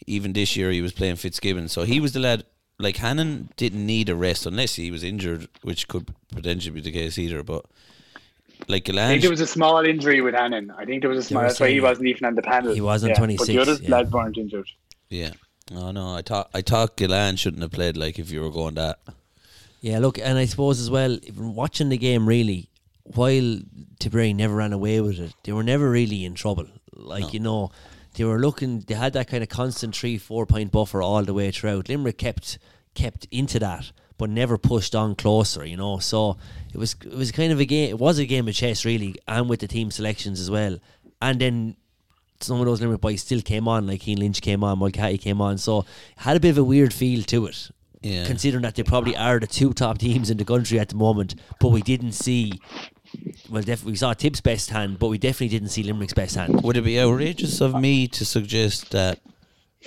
even 0.07 0.33
this 0.33 0.57
year 0.57 0.71
he 0.71 0.83
was 0.83 0.93
playing 0.93 1.17
Fitzgibbon. 1.17 1.69
So 1.69 1.83
he 1.85 2.01
was 2.01 2.13
the 2.13 2.21
lad 2.21 2.45
like 2.79 2.97
Hannon 2.99 3.33
didn't 3.57 3.85
need 3.95 4.09
a 4.09 4.15
rest 4.15 4.47
unless 4.47 4.75
he 4.77 4.91
was 4.91 5.03
injured, 5.03 5.49
which 5.63 5.87
could 5.89 6.07
potentially 6.39 6.75
be 6.77 6.81
the 6.81 6.93
case 7.01 7.19
either, 7.19 7.43
but 7.43 7.63
like 8.69 8.89
I 8.89 8.93
Gillane 8.93 9.09
think 9.09 9.23
there 9.23 9.31
was 9.31 9.41
a 9.41 9.47
small 9.47 9.85
injury 9.85 10.21
with 10.21 10.35
Hannon. 10.35 10.73
I 10.77 10.85
think 10.85 11.03
there 11.03 11.11
was 11.11 11.19
a 11.19 11.23
small. 11.23 11.43
That's 11.43 11.61
why 11.61 11.71
he 11.71 11.81
wasn't 11.81 12.09
even 12.09 12.25
on 12.25 12.35
the 12.35 12.43
panel. 12.43 12.75
he 12.75 12.81
wasn't 12.81 13.11
yeah. 13.11 13.15
But 13.15 13.19
26, 13.19 13.47
the 13.49 13.59
other 13.59 13.75
yeah. 13.75 13.91
lads 13.91 14.11
weren't 14.11 14.37
injured. 14.37 14.69
Yeah. 15.09 15.33
Oh 15.73 15.93
no, 15.93 16.15
I 16.15 16.23
thought 16.23 16.51
I 16.53 16.63
thought 16.63 16.97
Gillane 16.97 17.39
shouldn't 17.39 17.63
have 17.63 17.73
played 17.73 17.97
like 17.97 18.19
if 18.19 18.31
you 18.31 18.41
were 18.41 18.51
going 18.51 18.75
that. 18.75 18.99
Yeah, 19.81 19.99
look, 19.99 20.19
and 20.19 20.37
I 20.37 20.45
suppose 20.45 20.79
as 20.79 20.91
well, 20.91 21.19
watching 21.37 21.89
the 21.89 21.97
game 21.97 22.27
really, 22.27 22.69
while 23.05 23.61
Tipperary 23.99 24.35
never 24.35 24.55
ran 24.55 24.75
away 24.75 25.01
with 25.01 25.19
it, 25.19 25.33
they 25.45 25.53
were 25.53 25.63
never 25.63 25.91
really 25.91 26.25
in 26.25 26.35
trouble. 26.35 26.67
Like, 26.93 27.33
you 27.33 27.41
know, 27.41 27.71
they 28.15 28.25
were 28.25 28.39
looking, 28.39 28.81
they 28.81 28.95
had 28.95 29.15
that 29.15 29.29
kind 29.29 29.43
of 29.43 29.49
constant 29.49 29.97
three, 29.97 30.19
four 30.19 30.45
point 30.45 30.71
buffer 30.71 31.01
all 31.01 31.23
the 31.23 31.33
way 31.33 31.51
throughout. 31.51 31.89
Limerick 31.89 32.19
kept 32.19 32.59
kept 32.95 33.27
into 33.31 33.59
that, 33.61 33.93
but 34.21 34.31
never 34.31 34.57
pushed 34.59 34.95
on 34.95 35.15
closer, 35.17 35.65
you 35.67 35.77
know. 35.77 35.99
So 35.99 36.37
it 36.73 36.79
was 36.79 36.95
it 37.05 37.13
was 37.23 37.33
kind 37.33 37.53
of 37.53 37.59
a 37.59 37.65
game, 37.65 37.91
it 37.91 37.99
was 37.99 38.19
a 38.19 38.27
game 38.27 38.47
of 38.47 38.55
chess, 38.55 38.85
really, 38.85 39.17
and 39.27 39.49
with 39.49 39.61
the 39.61 39.67
team 39.69 39.91
selections 39.91 40.39
as 40.41 40.49
well. 40.51 40.79
And 41.21 41.41
then 41.41 41.77
some 42.41 42.61
of 42.61 42.67
those 42.67 42.81
Limerick 42.81 43.01
boys 43.01 43.21
still 43.23 43.43
came 43.43 43.67
on, 43.67 43.87
like 43.87 44.03
Cian 44.03 44.19
Lynch 44.21 44.41
came 44.41 44.63
on, 44.63 44.79
Mulcahy 44.79 45.19
came 45.19 45.41
on. 45.41 45.59
So 45.59 45.85
had 46.17 46.37
a 46.37 46.41
bit 46.41 46.51
of 46.51 46.59
a 46.59 46.65
weird 46.65 46.93
feel 46.95 47.23
to 47.25 47.47
it 47.47 47.71
Yeah. 48.03 48.25
considering 48.27 48.63
that 48.63 48.75
they 48.77 48.83
probably 48.83 49.17
are 49.17 49.39
the 49.41 49.47
two 49.47 49.73
top 49.75 49.99
teams 49.99 50.31
in 50.31 50.37
the 50.39 50.45
country 50.45 50.79
at 50.79 50.89
the 50.91 50.97
moment. 50.97 51.35
But 51.61 51.69
we 51.71 51.83
didn't 51.83 52.13
see, 52.13 52.53
well, 53.51 53.63
def- 53.63 53.85
we 53.85 53.97
saw 53.97 54.15
Tibbs' 54.15 54.41
best 54.41 54.71
hand, 54.71 54.99
but 54.99 55.09
we 55.09 55.19
definitely 55.19 55.49
didn't 55.49 55.69
see 55.71 55.83
Limerick's 55.83 56.15
best 56.15 56.35
hand. 56.37 56.63
Would 56.63 56.77
it 56.79 56.85
be 56.85 56.99
outrageous 57.01 57.61
of 57.61 57.75
me 57.75 58.07
to 58.09 58.25
suggest 58.25 58.91
that 58.93 59.19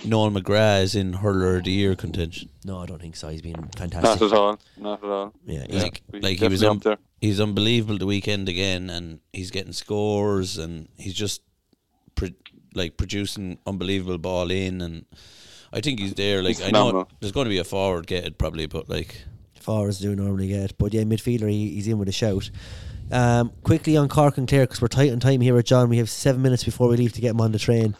Noel 0.05 0.31
McGrath 0.31 0.81
is 0.83 0.95
in 0.95 1.13
hurler 1.13 1.57
of 1.57 1.65
the 1.65 1.71
year 1.71 1.95
contention? 1.95 2.49
No, 2.65 2.79
I 2.79 2.85
don't 2.85 2.99
think 3.01 3.15
so. 3.15 3.29
He's 3.29 3.41
been 3.41 3.53
fantastic. 3.77 3.93
not 4.03 4.19
fantastic. 4.19 4.31
at 4.31 4.37
all, 4.37 4.59
not 4.77 5.03
at 5.03 5.09
all. 5.09 5.33
Yeah, 5.45 5.65
yeah. 5.69 5.83
Like 5.83 6.01
He's 6.11 6.23
like 6.23 6.39
he 6.39 6.47
was 6.47 6.63
un- 6.63 6.81
he's 7.21 7.39
unbelievable 7.39 7.97
the 7.99 8.05
weekend 8.05 8.49
again 8.49 8.89
and 8.89 9.19
he's 9.31 9.51
getting 9.51 9.71
scores 9.73 10.57
and 10.57 10.89
he's 10.97 11.13
just 11.13 11.41
pro- 12.15 12.29
like 12.73 12.97
producing 12.97 13.59
unbelievable 13.67 14.17
ball 14.17 14.49
in 14.49 14.81
and 14.81 15.05
I 15.71 15.79
think 15.81 15.99
he's 15.99 16.13
there 16.15 16.41
like 16.41 16.57
He's 16.57 16.61
I 16.61 16.71
know 16.71 16.85
phenomenal. 16.87 17.09
there's 17.19 17.31
going 17.31 17.45
to 17.45 17.49
be 17.49 17.59
a 17.59 17.63
forward 17.63 18.07
get 18.07 18.37
probably 18.37 18.65
but 18.65 18.89
like 18.89 19.21
Forwards 19.59 19.99
do 19.99 20.13
normally 20.13 20.47
get, 20.49 20.77
but 20.77 20.93
yeah, 20.93 21.03
midfielder 21.03 21.49
he, 21.49 21.69
he's 21.75 21.87
in 21.87 21.97
with 21.97 22.09
a 22.09 22.11
shout. 22.11 22.49
Um, 23.11 23.53
quickly 23.63 23.95
on 23.95 24.09
Cork 24.09 24.37
and 24.37 24.45
Clare 24.47 24.63
because 24.65 24.81
we're 24.81 24.87
tight 24.89 25.11
on 25.13 25.21
time 25.21 25.39
here 25.39 25.53
with 25.53 25.65
John. 25.67 25.87
We 25.87 25.97
have 25.99 26.09
seven 26.09 26.41
minutes 26.41 26.63
before 26.65 26.89
we 26.89 26.97
leave 26.97 27.13
to 27.13 27.21
get 27.21 27.29
him 27.31 27.39
on 27.39 27.53
the 27.53 27.59
train. 27.59 27.95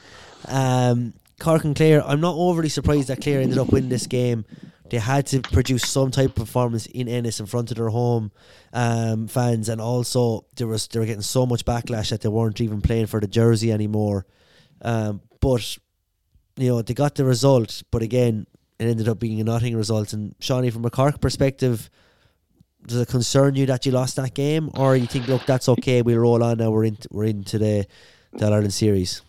Um, 0.50 1.14
Cork 1.44 1.66
and 1.66 1.76
Clare, 1.76 2.02
I'm 2.08 2.22
not 2.22 2.36
overly 2.36 2.70
surprised 2.70 3.10
that 3.10 3.22
Clare 3.22 3.42
ended 3.42 3.58
up 3.58 3.70
winning 3.70 3.90
this 3.90 4.08
game. 4.08 4.46
They 4.90 4.98
had 4.98 5.28
to 5.28 5.42
produce 5.42 5.84
some 5.84 6.10
type 6.10 6.30
of 6.30 6.36
performance 6.36 6.86
in 6.86 7.10
Ennis 7.10 7.42
in 7.42 7.48
front 7.48 7.70
of 7.70 7.76
their 7.76 7.90
home 7.90 8.32
um, 8.72 9.28
fans, 9.28 9.68
and 9.68 9.82
also 9.82 10.46
there 10.56 10.68
was 10.68 10.88
they 10.88 11.00
were 11.00 11.06
getting 11.06 11.22
so 11.22 11.46
much 11.46 11.66
backlash 11.66 12.12
that 12.12 12.22
they 12.22 12.30
weren't 12.30 12.62
even 12.62 12.82
playing 12.82 13.08
for 13.08 13.20
the 13.20 13.28
jersey 13.28 13.74
anymore. 13.74 14.26
Um, 14.82 15.20
but 15.42 15.78
you 16.56 16.70
know 16.70 16.82
they 16.82 16.94
got 16.94 17.16
the 17.16 17.26
result, 17.26 17.84
but 17.92 18.02
again, 18.02 18.48
it 18.80 18.86
ended 18.86 19.10
up 19.10 19.20
being 19.20 19.42
a 19.42 19.44
nothing 19.44 19.76
result. 19.76 20.14
And 20.14 20.36
Shawnee, 20.40 20.70
from 20.70 20.86
a 20.86 20.90
Cork 20.90 21.20
perspective, 21.20 21.90
does 22.88 23.02
it 23.02 23.10
concern 23.10 23.56
you 23.56 23.66
that 23.66 23.86
you 23.86 23.92
lost 23.92 24.16
that 24.16 24.34
game, 24.34 24.70
or 24.76 24.96
you 24.96 25.08
think, 25.08 25.28
look, 25.28 25.46
that's 25.46 25.68
okay, 25.68 26.04
we'll 26.04 26.20
roll 26.20 26.42
on 26.42 26.60
now. 26.60 26.72
We're 26.72 26.86
in, 26.86 26.98
we're 27.12 27.26
into 27.26 27.58
the 27.58 27.86
the 28.32 28.46
Ireland 28.46 28.74
series. 28.74 29.22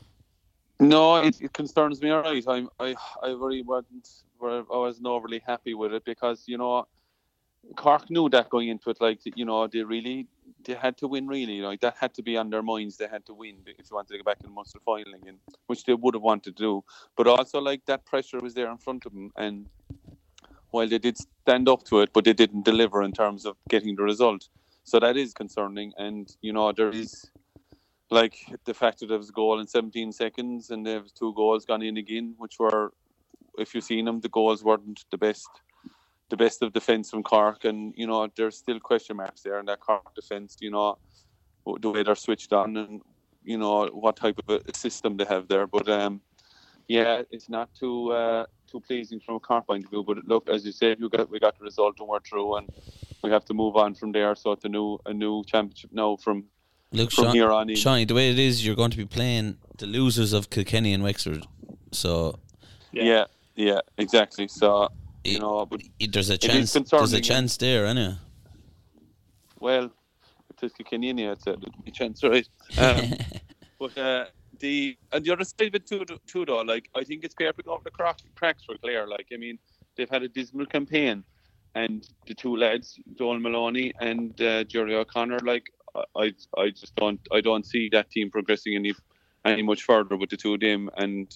No, 0.81 1.16
it, 1.16 1.41
it 1.41 1.53
concerns 1.53 2.03
me. 2.03 2.11
All 2.11 2.22
right, 2.22 2.45
I'm, 2.49 2.68
I, 2.79 2.95
I 3.22 3.29
really 3.29 3.62
wasn't, 3.62 4.09
I 4.43 4.62
wasn't 4.68 5.07
overly 5.07 5.43
happy 5.47 5.75
with 5.75 5.93
it 5.93 6.05
because 6.05 6.45
you 6.47 6.59
know, 6.59 6.87
Cork 7.77 8.11
knew 8.11 8.29
that 8.31 8.51
going 8.51 8.68
into 8.68 8.91
it. 8.91 8.99
Like 9.01 9.20
you 9.37 9.45
know, 9.45 9.66
they 9.66 9.83
really, 9.83 10.27
they 10.64 10.75
had 10.75 10.97
to 10.99 11.09
win. 11.09 11.27
Really, 11.29 11.61
like 11.61 11.81
that 11.81 11.97
had 11.99 12.12
to 12.14 12.22
be 12.22 12.37
on 12.37 12.51
their 12.51 12.62
minds. 12.62 12.97
They 12.97 13.07
had 13.07 13.25
to 13.27 13.35
win 13.35 13.59
if 13.66 13.89
they 13.89 13.95
wanted 13.95 14.09
to 14.09 14.16
get 14.18 14.27
back 14.27 14.39
in 14.43 14.51
the 14.51 14.55
Munster 14.55 14.81
final 14.85 15.14
again, 15.14 15.39
which 15.68 15.85
they 15.85 15.95
would 15.95 16.14
have 16.14 16.22
wanted 16.22 16.57
to 16.57 16.62
do. 16.62 16.85
But 17.16 17.29
also, 17.29 17.61
like 17.61 17.87
that 17.87 18.05
pressure 18.05 18.41
was 18.41 18.55
there 18.55 18.70
in 18.70 18.79
front 18.79 19.07
of 19.07 19.12
them, 19.12 19.31
and 19.37 19.66
while 20.70 20.89
they 20.89 20.99
did 20.99 21.16
stand 21.47 21.68
up 21.68 21.85
to 21.85 22.01
it, 22.01 22.11
but 22.12 22.25
they 22.25 22.33
didn't 22.33 22.64
deliver 22.64 23.03
in 23.03 23.12
terms 23.12 23.47
of 23.47 23.57
getting 23.68 23.97
the 23.97 24.03
result. 24.03 24.49
So 24.83 25.01
that 25.01 25.16
is 25.16 25.33
concerning, 25.33 25.93
and 25.97 26.29
you 26.43 26.53
know, 26.53 26.72
there 26.72 26.91
is 26.91 27.31
like 28.15 28.37
the 28.65 28.75
fact 28.75 29.01
that 29.01 29.09
there 29.09 29.19
was 29.19 29.29
a 29.31 29.33
goal 29.33 29.61
in 29.61 29.67
17 29.67 30.12
seconds 30.12 30.71
and 30.71 30.87
there 30.87 31.03
was 31.03 31.12
two 31.12 31.35
goals 31.35 31.65
gone 31.67 31.83
in 31.83 31.97
again, 31.97 32.35
which 32.39 32.59
were, 32.59 32.93
if 33.59 33.75
you've 33.75 33.85
seen 33.85 34.05
them, 34.05 34.21
the 34.21 34.29
goals 34.29 34.65
weren't 34.65 35.05
the 35.11 35.19
best, 35.19 35.49
the 36.31 36.37
best 36.37 36.62
of 36.62 36.73
defence 36.73 37.11
from 37.11 37.23
Cork, 37.23 37.65
and 37.65 37.93
you 37.97 38.07
know 38.07 38.29
there's 38.37 38.57
still 38.57 38.81
question 38.81 39.17
marks 39.17 39.43
there 39.43 39.59
in 39.59 39.67
that 39.67 39.81
Cork 39.81 40.15
defence. 40.15 40.57
You 40.61 40.71
know 40.71 40.99
the 41.81 41.91
way 41.91 42.03
they're 42.03 42.15
switched 42.15 42.53
on 42.53 42.77
and 42.77 43.03
you 43.43 43.59
know 43.59 43.87
what 43.89 44.17
type 44.17 44.39
of 44.47 44.61
a 44.69 44.77
system 44.77 45.17
they 45.17 45.25
have 45.25 45.49
there, 45.49 45.67
but 45.67 45.89
um, 45.89 46.21
yeah, 46.89 47.23
it's 47.31 47.49
not 47.49 47.71
too 47.75 48.12
uh, 48.12 48.47
too 48.71 48.81
pleasing 48.81 49.21
from 49.21 49.37
a 49.37 49.41
Cork 49.41 49.67
point 49.67 49.85
of 49.85 49.91
view. 49.91 50.05
But 50.05 50.27
look, 50.27 50.49
as 50.49 50.65
you 50.65 50.73
said, 50.73 51.01
we 51.01 51.09
got 51.09 51.31
we 51.31 51.41
got 51.41 51.59
the 51.59 51.65
result 51.65 51.97
and 51.99 52.09
we're 52.09 52.21
through, 52.21 52.57
and 52.59 52.69
we 53.23 53.31
have 53.31 53.45
to 53.47 53.55
move 53.55 53.77
on 53.77 53.95
from 53.95 54.12
there. 54.12 54.35
So 54.35 54.53
it's 54.53 54.65
a 54.65 54.69
new 54.69 54.99
a 55.07 55.12
new 55.12 55.45
championship 55.45 55.91
now 55.93 56.17
from 56.17 56.45
look 56.95 57.11
from 57.12 57.24
Sean, 57.26 57.34
here 57.34 57.51
on 57.51 57.70
in. 57.70 57.76
Shawnee 57.76 58.05
the 58.05 58.14
way 58.14 58.30
it 58.30 58.38
is 58.38 58.64
you're 58.64 58.76
going 58.76 58.90
to 58.90 58.97
be 58.97 59.07
playing 59.07 59.59
the 59.78 59.86
losers 59.86 60.32
of 60.32 60.51
Kilkenny 60.51 60.92
and 60.92 61.03
Wexford 61.03 61.47
so 61.92 62.38
Yeah, 62.92 63.24
yeah, 63.57 63.80
exactly. 63.99 64.49
So 64.49 64.88
you 65.24 65.38
know, 65.40 65.66
but 65.66 65.80
it- 65.99 66.12
there's 66.12 66.30
a 66.30 66.38
chance 66.38 66.72
there's 66.72 67.12
a 67.12 67.20
chance 67.20 67.57
there 67.57 67.86
anyway 67.86 68.16
well, 69.64 69.90
it 70.51 70.62
is 70.62 70.72
Kilkenny, 70.74 71.12
say 71.38 71.55
the 71.84 71.90
chance, 71.90 72.22
right? 72.22 72.47
Um, 72.76 73.12
but 73.78 73.97
uh, 73.97 74.26
the 74.59 74.97
and 75.11 75.24
the 75.24 75.32
other 75.32 75.45
side 75.45 75.68
of 75.68 75.74
it 75.76 75.86
too, 75.86 76.05
too 76.26 76.45
though, 76.45 76.61
like 76.61 76.90
I 76.95 77.03
think 77.03 77.24
it's 77.24 77.34
careful 77.34 77.64
over 77.68 77.82
the 77.84 77.90
crack, 77.90 78.18
cracks 78.34 78.64
for 78.64 78.76
Clare. 78.76 79.07
Like 79.09 79.28
I 79.32 79.38
mean, 79.38 79.59
they've 79.97 80.11
had 80.11 80.22
a 80.22 80.28
dismal 80.28 80.66
campaign, 80.66 81.24
and 81.74 82.07
the 82.26 82.34
two 82.34 82.55
lads, 82.57 83.01
Joel 83.16 83.40
Moloney 83.40 83.95
and 84.01 84.38
uh, 84.42 84.64
Gerry 84.64 84.95
O'Connor, 84.95 85.38
like 85.40 85.70
I, 86.16 86.34
I, 86.57 86.70
just 86.70 86.95
don't, 86.97 87.20
I 87.32 87.40
don't 87.40 87.64
see 87.64 87.88
that 87.92 88.11
team 88.11 88.30
progressing 88.30 88.74
any, 88.74 88.95
any 89.45 89.62
much 89.62 89.82
further 89.82 90.16
with 90.16 90.30
the 90.30 90.36
two 90.36 90.55
of 90.55 90.61
them, 90.61 90.90
and 90.97 91.34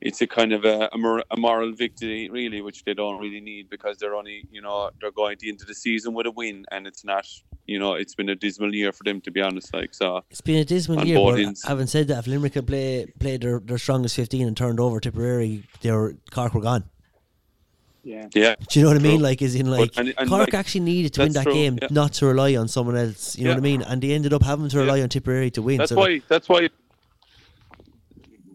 it's 0.00 0.20
a 0.20 0.26
kind 0.26 0.52
of 0.52 0.64
a, 0.64 0.88
a, 0.92 0.98
mor- 0.98 1.24
a 1.30 1.36
moral 1.36 1.72
victory, 1.72 2.28
really, 2.30 2.60
which 2.60 2.84
they 2.84 2.94
don't 2.94 3.20
really 3.20 3.40
need 3.40 3.68
because 3.68 3.98
they're 3.98 4.14
only, 4.14 4.46
you 4.50 4.62
know, 4.62 4.90
they're 5.00 5.10
going 5.10 5.36
to 5.36 5.46
the 5.46 5.48
end 5.50 5.60
of 5.60 5.66
the 5.66 5.74
season 5.74 6.14
with 6.14 6.26
a 6.26 6.30
win, 6.30 6.64
and 6.70 6.86
it's 6.86 7.04
not, 7.04 7.26
you 7.66 7.78
know, 7.78 7.94
it's 7.94 8.14
been 8.14 8.28
a 8.28 8.34
dismal 8.36 8.74
year 8.74 8.92
for 8.92 9.04
them 9.04 9.20
to 9.22 9.30
be 9.30 9.40
honest. 9.40 9.74
Like 9.74 9.94
so, 9.94 10.22
It's 10.30 10.40
been 10.40 10.58
a 10.58 10.64
dismal 10.64 11.04
year, 11.04 11.16
both 11.16 11.34
but 11.34 11.40
ends. 11.40 11.64
having 11.66 11.86
said 11.88 12.08
that, 12.08 12.20
if 12.20 12.26
Limerick 12.26 12.54
had 12.54 12.66
play, 12.66 13.06
played 13.18 13.42
their, 13.42 13.58
their 13.60 13.78
strongest 13.78 14.14
15 14.16 14.46
and 14.46 14.56
turned 14.56 14.78
over 14.78 15.00
Tipperary, 15.00 15.64
they 15.80 15.90
were, 15.90 16.14
Cork 16.30 16.54
were 16.54 16.60
gone. 16.60 16.84
Yeah. 18.08 18.26
yeah, 18.34 18.54
Do 18.70 18.78
you 18.80 18.84
know 18.86 18.92
what 18.92 18.96
I 18.96 19.02
mean? 19.02 19.20
Like, 19.20 19.42
is 19.42 19.54
in 19.54 19.66
But- 19.66 19.80
like 19.80 19.92
and- 19.98 20.14
and, 20.16 20.28
Cork 20.30 20.40
like, 20.48 20.54
actually 20.54 20.80
needed 20.80 21.12
to 21.14 21.20
win 21.24 21.32
that 21.34 21.42
true, 21.42 21.52
game, 21.52 21.78
yeah. 21.82 21.88
not 21.90 22.14
to 22.14 22.26
rely 22.26 22.56
on 22.56 22.66
someone 22.66 22.96
else. 22.96 23.36
You 23.36 23.44
know 23.44 23.50
Yeah. 23.50 23.56
what 23.56 23.60
I 23.60 23.70
mean? 23.70 23.82
And 23.82 24.00
they 24.02 24.12
ended 24.12 24.32
up 24.32 24.42
having 24.42 24.68
to 24.70 24.78
rely 24.78 24.96
Yeah. 24.96 25.02
on 25.02 25.08
Tipperary 25.10 25.50
to 25.50 25.60
win. 25.60 25.76
that's 25.78 25.90
so 25.90 25.96
why, 25.96 26.22
that's 26.26 26.48
why, 26.48 26.70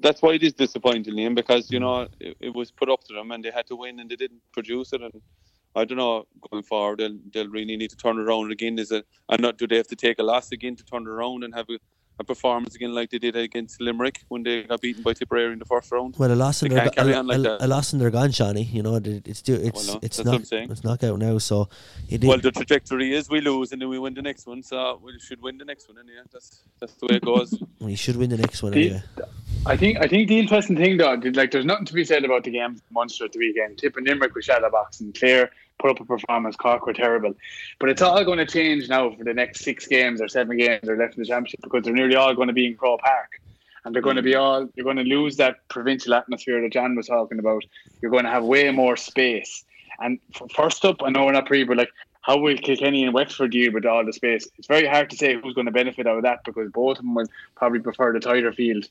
that's 0.01 0.21
why 0.23 0.33
it 0.33 0.43
is 0.43 0.53
disappointing, 0.53 1.13
Liam, 1.13 1.35
because 1.35 1.71
you 1.71 1.79
know 1.79 2.07
it, 2.19 2.35
it 2.39 2.53
was 2.55 2.71
put 2.71 2.89
up 2.89 3.03
to 3.05 3.13
them 3.13 3.31
and 3.31 3.43
they 3.45 3.51
had 3.51 3.67
to 3.67 3.75
win 3.75 3.99
and 3.99 4.09
they 4.09 4.15
didn't 4.15 4.41
produce 4.51 4.91
it, 4.93 5.01
and 5.01 5.13
I 5.75 5.85
don't 5.85 5.97
know 5.99 6.25
going 6.49 6.63
forward. 6.63 6.99
They'll 6.99 7.17
they'll 7.33 7.47
really 7.49 7.77
need 7.77 7.91
to 7.91 7.95
turn 7.95 8.17
it 8.19 8.23
around 8.23 8.51
again. 8.51 8.77
Is 8.79 8.91
it? 8.91 9.05
And 9.29 9.41
not 9.41 9.57
do 9.57 9.67
they 9.67 9.77
have 9.77 9.87
to 9.87 9.95
take 9.95 10.19
a 10.19 10.23
loss 10.23 10.51
again 10.51 10.75
to 10.75 10.83
turn 10.83 11.03
it 11.03 11.09
around 11.09 11.43
and 11.43 11.53
have 11.53 11.67
a, 11.69 11.77
a 12.19 12.23
performance 12.23 12.75
again 12.75 12.93
like 12.93 13.09
they 13.09 13.17
did 13.17 13.35
against 13.35 13.81
Limerick 13.81 14.21
when 14.27 14.43
they 14.43 14.63
got 14.63 14.81
beaten 14.81 15.01
by 15.01 15.13
Tipperary 15.13 15.51
in 15.53 15.59
the 15.59 15.65
first 15.65 15.91
round? 15.91 16.15
Well, 16.17 16.31
a 16.31 16.35
loss 16.35 16.59
They 16.59 16.67
and 16.67 16.75
they're 16.77 16.89
can't 16.89 17.07
a, 17.09 17.23
like 17.23 17.61
a- 17.61 17.65
a 17.65 17.67
loss 17.67 17.91
and 17.93 18.01
they're 18.01 18.11
gone, 18.11 18.31
Shawnee. 18.31 18.63
You 18.63 18.83
know, 18.83 18.95
it- 18.97 19.27
it's 19.27 19.41
do 19.41 19.55
it's 19.55 19.87
Well, 19.87 19.95
no, 19.95 19.99
it's 20.03 20.17
that's 20.17 20.19
what 20.19 20.25
not 20.25 20.35
I'm 20.35 20.45
saying. 20.45 21.19
now. 21.19 21.37
So 21.39 21.69
it 22.09 22.23
Well, 22.23 22.37
the 22.37 22.51
trajectory 22.51 23.13
is 23.15 23.29
we 23.29 23.41
lose 23.41 23.71
and 23.71 23.81
then 23.81 23.89
we 23.89 23.97
win 23.97 24.13
the 24.13 24.21
next 24.21 24.45
one. 24.45 24.61
So 24.63 24.99
we 25.03 25.19
should 25.19 25.41
win 25.41 25.57
the 25.57 25.65
next 25.65 25.87
one. 25.89 25.97
And 25.97 26.07
yeah, 26.07 26.21
that's 26.31 26.61
that's 26.79 26.93
the 26.93 27.07
way 27.07 27.15
it 27.15 27.25
goes. 27.25 27.57
We 27.79 27.95
should 27.95 28.15
win 28.17 28.29
the 28.29 28.37
next 28.37 28.61
one 28.63 28.73
The- 28.73 28.81
anyway. 28.85 29.03
I 29.65 29.77
think 29.77 29.97
I 29.99 30.07
think 30.07 30.27
the 30.27 30.37
interesting 30.39 30.75
thing 30.77 30.97
though, 30.97 31.13
like 31.33 31.51
there's 31.51 31.65
nothing 31.65 31.85
to 31.85 31.93
be 31.93 32.03
said 32.03 32.23
about 32.25 32.43
the 32.43 32.51
game 32.51 32.79
Munster 32.91 33.25
at 33.25 33.31
the 33.31 33.39
weekend. 33.39 33.77
Tip 33.79 33.97
and 33.97 34.05
Limerick 34.07 34.35
with 34.35 34.45
Shadowbox 34.45 34.99
and 35.01 35.17
Clare 35.17 35.51
put 35.83 35.91
up 35.91 35.99
a 35.99 36.05
performance, 36.05 36.55
Cork 36.55 36.85
were 36.85 36.93
terrible. 36.93 37.35
But 37.77 37.89
it's 37.89 38.01
all 38.01 38.23
going 38.23 38.37
to 38.37 38.45
change 38.45 38.87
now 38.87 39.11
for 39.11 39.23
the 39.25 39.33
next 39.33 39.65
six 39.65 39.85
games 39.85 40.21
or 40.21 40.29
seven 40.29 40.57
games 40.57 40.87
are 40.87 40.97
left 40.97 41.15
in 41.15 41.23
the 41.23 41.27
championship 41.27 41.59
because 41.61 41.83
they're 41.83 41.93
nearly 41.93 42.15
all 42.15 42.33
going 42.33 42.47
to 42.47 42.53
be 42.53 42.67
in 42.67 42.77
Croke 42.77 43.01
Park. 43.01 43.41
And 43.83 43.93
they're 43.93 44.01
going 44.01 44.15
to 44.15 44.21
be 44.21 44.31
mm. 44.31 44.39
all 44.39 44.69
you're 44.75 44.85
going 44.85 44.95
to 44.97 45.03
lose 45.03 45.35
that 45.37 45.67
provincial 45.67 46.13
atmosphere 46.13 46.61
that 46.61 46.71
John 46.71 46.95
was 46.95 47.07
talking 47.07 47.37
about. 47.37 47.65
You're 48.01 48.11
going 48.11 48.23
to 48.23 48.29
have 48.29 48.45
way 48.45 48.71
more 48.71 48.95
space. 48.95 49.65
And 49.99 50.19
f- 50.33 50.49
first 50.55 50.85
up, 50.85 51.03
I 51.03 51.09
know 51.09 51.25
we're 51.25 51.33
not 51.33 51.47
pre, 51.47 51.65
but 51.65 51.75
like 51.75 51.91
how 52.21 52.37
will 52.37 52.55
Kilkenny 52.55 53.03
and 53.03 53.13
Wexford 53.13 53.51
deal 53.51 53.73
with 53.73 53.85
all 53.85 54.05
the 54.05 54.13
space? 54.13 54.47
It's 54.57 54.69
very 54.69 54.87
hard 54.87 55.09
to 55.09 55.17
say 55.17 55.35
who's 55.35 55.53
going 55.53 55.65
to 55.65 55.71
benefit 55.73 56.07
out 56.07 56.15
of 56.15 56.23
that 56.23 56.45
because 56.45 56.71
both 56.71 56.97
of 56.99 57.03
them 57.03 57.13
will 57.13 57.27
probably 57.55 57.79
prefer 57.79 58.13
the 58.13 58.21
tighter 58.21 58.53
field. 58.53 58.87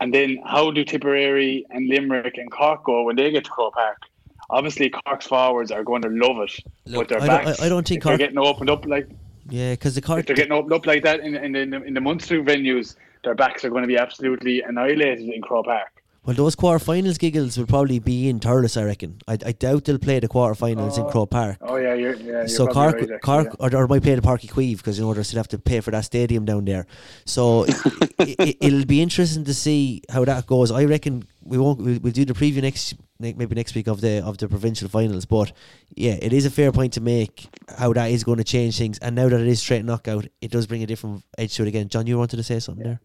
And 0.00 0.12
then 0.12 0.42
how 0.44 0.70
do 0.72 0.84
Tipperary 0.84 1.64
and 1.70 1.88
Limerick 1.88 2.36
and 2.36 2.50
Cork 2.50 2.84
go 2.84 3.04
when 3.04 3.16
they 3.16 3.30
get 3.30 3.44
to 3.44 3.50
Croke 3.50 3.72
Park? 3.72 4.02
Obviously, 4.50 4.88
Cork's 4.90 5.26
forwards 5.26 5.70
are 5.70 5.84
going 5.84 6.02
to 6.02 6.08
love 6.08 6.38
it, 6.40 6.58
but 6.86 7.08
their 7.08 7.20
I 7.20 7.26
don't- 7.26 7.44
backs, 7.44 7.60
I- 7.60 7.66
I 7.66 7.68
don't 7.68 7.86
think 7.86 7.98
if 7.98 8.04
they're 8.04 8.12
Cork- 8.12 8.18
getting 8.20 8.38
opened 8.38 8.70
up 8.70 8.86
like 8.86 9.08
Yeah, 9.50 9.72
because 9.72 9.94
the 9.94 10.00
Cork 10.02 10.20
if 10.20 10.26
they're 10.26 10.36
getting 10.36 10.52
opened 10.52 10.72
up 10.72 10.86
like 10.86 11.02
that 11.04 11.20
in 11.20 11.34
in 11.34 11.70
the, 11.70 11.82
in 11.82 11.94
the 11.94 12.00
Munster 12.00 12.42
venues, 12.42 12.94
their 13.24 13.34
backs 13.34 13.64
are 13.64 13.70
going 13.70 13.82
to 13.82 13.88
be 13.88 13.96
absolutely 13.98 14.62
annihilated 14.62 15.20
in 15.28 15.42
Croke 15.42 15.66
Park. 15.66 15.88
Well, 16.24 16.36
those 16.36 16.54
quarterfinals 16.56 17.18
giggles 17.18 17.56
will 17.56 17.64
probably 17.66 18.00
be 18.00 18.28
in 18.28 18.38
Thurles, 18.38 18.78
I 18.78 18.84
reckon. 18.84 19.16
I, 19.26 19.38
I 19.46 19.52
doubt 19.52 19.84
they'll 19.86 19.98
play 19.98 20.20
the 20.20 20.28
quarterfinals 20.28 20.98
in 20.98 21.04
Oh. 21.04 21.10
Croke 21.10 21.30
Park. 21.30 21.56
Oh 21.62 21.76
yeah, 21.76 21.94
you're, 21.94 22.14
yeah. 22.16 22.24
You're 22.24 22.48
so 22.48 22.66
Cork, 22.66 22.94
right, 22.96 23.02
actually, 23.04 23.18
Cork, 23.20 23.46
yeah. 23.58 23.66
or, 23.78 23.84
or 23.84 23.86
might 23.88 24.02
play 24.02 24.14
the 24.14 24.20
Páirc 24.20 24.40
Uí 24.42 24.50
Chaoimh 24.50 24.76
because 24.76 24.98
you 24.98 25.06
know 25.06 25.14
they 25.14 25.22
still 25.22 25.38
have 25.38 25.48
to 25.48 25.58
pay 25.58 25.80
for 25.80 25.90
that 25.92 26.04
stadium 26.04 26.44
down 26.44 26.66
there. 26.66 26.86
So 27.24 27.64
it, 28.18 28.36
it, 28.40 28.56
it'll 28.60 28.84
be 28.84 29.00
interesting 29.00 29.44
to 29.44 29.54
see 29.54 30.02
how 30.10 30.24
that 30.26 30.46
goes. 30.46 30.70
I 30.70 30.84
reckon 30.84 31.26
we 31.48 31.58
won't. 31.58 31.80
We'll, 31.80 31.98
we'll 32.00 32.12
do 32.12 32.24
the 32.24 32.34
preview 32.34 32.62
next, 32.62 32.94
maybe 33.18 33.46
next 33.54 33.74
week 33.74 33.86
of 33.88 34.00
the 34.00 34.22
of 34.24 34.38
the 34.38 34.48
provincial 34.48 34.88
finals. 34.88 35.24
But 35.26 35.52
yeah, 35.94 36.16
it 36.20 36.32
is 36.32 36.46
a 36.46 36.50
fair 36.50 36.70
point 36.72 36.92
to 36.94 37.00
make 37.00 37.48
how 37.78 37.92
that 37.94 38.10
is 38.10 38.24
going 38.24 38.38
to 38.38 38.44
change 38.44 38.78
things. 38.78 38.98
And 38.98 39.16
now 39.16 39.28
that 39.28 39.40
it 39.40 39.46
is 39.48 39.60
straight 39.60 39.84
knockout, 39.84 40.26
it 40.40 40.50
does 40.50 40.66
bring 40.66 40.82
a 40.82 40.86
different 40.86 41.24
edge 41.36 41.54
to 41.56 41.62
it 41.62 41.68
again. 41.68 41.88
John, 41.88 42.06
you 42.06 42.18
wanted 42.18 42.36
to 42.36 42.42
say 42.42 42.58
something 42.60 42.84
there? 42.84 43.00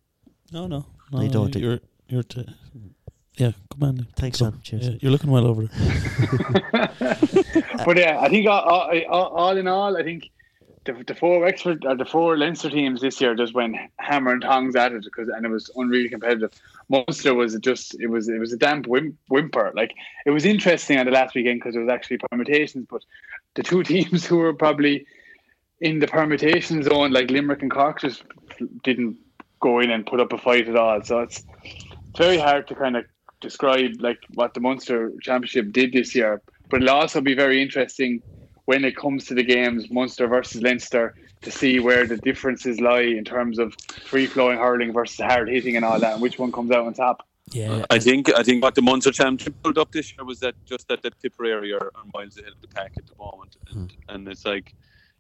No, 0.51 0.67
no, 0.67 0.85
No, 1.11 1.17
no. 1.19 1.23
you 1.23 1.29
don't. 1.29 1.55
You're, 1.55 1.79
you're 2.07 2.23
t- 2.23 2.45
yeah, 3.37 3.51
come 3.71 3.83
on. 3.89 4.07
Thanks, 4.15 4.37
Come- 4.39 4.51
John. 4.51 4.61
Cheers. 4.61 4.87
Yeah, 4.87 4.95
you're 5.01 5.11
looking 5.11 5.31
well 5.31 5.47
over 5.47 5.65
there. 5.65 6.71
but 7.85 7.97
yeah, 7.97 8.19
I 8.19 8.29
think 8.29 8.47
all, 8.47 8.61
all, 8.61 8.91
all- 9.09 9.27
all 9.35 9.57
in 9.57 9.67
all, 9.67 9.97
I 9.97 10.03
think 10.03 10.29
the, 10.85 10.93
the 11.07 11.15
four 11.15 11.39
Wexford 11.39 11.85
or 11.85 11.95
the 11.95 12.05
four 12.05 12.37
Leinster 12.37 12.69
teams 12.69 13.01
this 13.01 13.19
year 13.21 13.33
just 13.35 13.53
went 13.53 13.75
hammer 13.97 14.31
and 14.33 14.41
tongs 14.41 14.75
at 14.75 14.91
it 14.91 15.03
because 15.03 15.29
and 15.29 15.45
it 15.45 15.49
was 15.49 15.71
unreal 15.75 16.09
competitive. 16.09 16.51
Munster 16.89 17.33
was 17.33 17.55
just 17.59 17.99
it 17.99 18.07
was 18.07 18.27
it 18.29 18.39
was 18.39 18.53
a 18.53 18.57
damp 18.57 18.87
whim, 18.87 19.17
whimper. 19.29 19.71
Like 19.75 19.93
it 20.25 20.31
was 20.31 20.45
interesting 20.45 20.97
on 20.99 21.05
the 21.05 21.11
last 21.11 21.35
weekend 21.35 21.59
because 21.59 21.75
it 21.75 21.79
was 21.79 21.89
actually 21.89 22.17
permutations, 22.17 22.87
but 22.89 23.03
the 23.55 23.63
two 23.63 23.83
teams 23.93 24.25
who 24.25 24.37
were 24.37 24.53
probably 24.53 25.05
in 25.81 25.99
the 25.99 26.07
permutation 26.07 26.81
zone, 26.83 27.11
like 27.11 27.29
Limerick 27.29 27.61
and 27.61 27.71
Cork, 27.71 27.99
just 27.99 28.23
didn't 28.83 29.17
go 29.59 29.79
in 29.79 29.91
and 29.91 30.05
put 30.05 30.19
up 30.19 30.33
a 30.33 30.37
fight 30.37 30.67
at 30.67 30.75
all. 30.75 31.01
So 31.03 31.19
it's 31.19 31.43
very 32.17 32.37
hard 32.37 32.67
to 32.67 32.75
kind 32.75 32.95
of 32.95 33.05
describe 33.41 33.91
like 33.99 34.19
what 34.33 34.53
the 34.53 34.59
Munster 34.59 35.11
Championship 35.21 35.71
did 35.71 35.93
this 35.93 36.15
year. 36.15 36.41
But 36.69 36.81
it'll 36.81 36.95
also 36.95 37.21
be 37.21 37.35
very 37.35 37.61
interesting 37.61 38.21
when 38.65 38.85
it 38.85 38.95
comes 38.95 39.25
to 39.25 39.33
the 39.33 39.43
games, 39.43 39.89
Munster 39.89 40.27
versus 40.27 40.61
Leinster, 40.61 41.15
to 41.41 41.51
see 41.51 41.79
where 41.79 42.05
the 42.07 42.17
differences 42.17 42.79
lie 42.79 43.01
in 43.01 43.25
terms 43.25 43.59
of 43.59 43.75
free 44.05 44.25
flowing 44.25 44.57
hurling 44.57 44.93
versus 44.93 45.19
hard 45.19 45.49
hitting 45.49 45.75
and 45.75 45.83
all 45.83 45.99
that, 45.99 46.13
and 46.13 46.21
which 46.21 46.39
one 46.39 46.51
comes 46.51 46.71
out 46.71 46.85
on 46.85 46.93
top. 46.93 47.27
Yeah, 47.51 47.71
uh, 47.71 47.85
I 47.89 47.99
think 47.99 48.33
I 48.33 48.43
think 48.43 48.63
what 48.63 48.75
the 48.75 48.81
Munster 48.81 49.11
Championship 49.11 49.55
pulled 49.61 49.77
up 49.77 49.91
this 49.91 50.15
year 50.15 50.25
was 50.25 50.39
that 50.39 50.55
just 50.65 50.87
that 50.87 51.01
the 51.01 51.11
Tipperary 51.11 51.73
are, 51.73 51.91
are 51.95 52.03
miles 52.13 52.37
ahead 52.37 52.53
of 52.53 52.61
the 52.61 52.67
pack 52.67 52.93
at 52.97 53.05
the 53.05 53.15
moment, 53.17 53.57
and, 53.69 53.91
hmm. 53.91 54.11
and 54.11 54.27
it's 54.29 54.45
like 54.45 54.73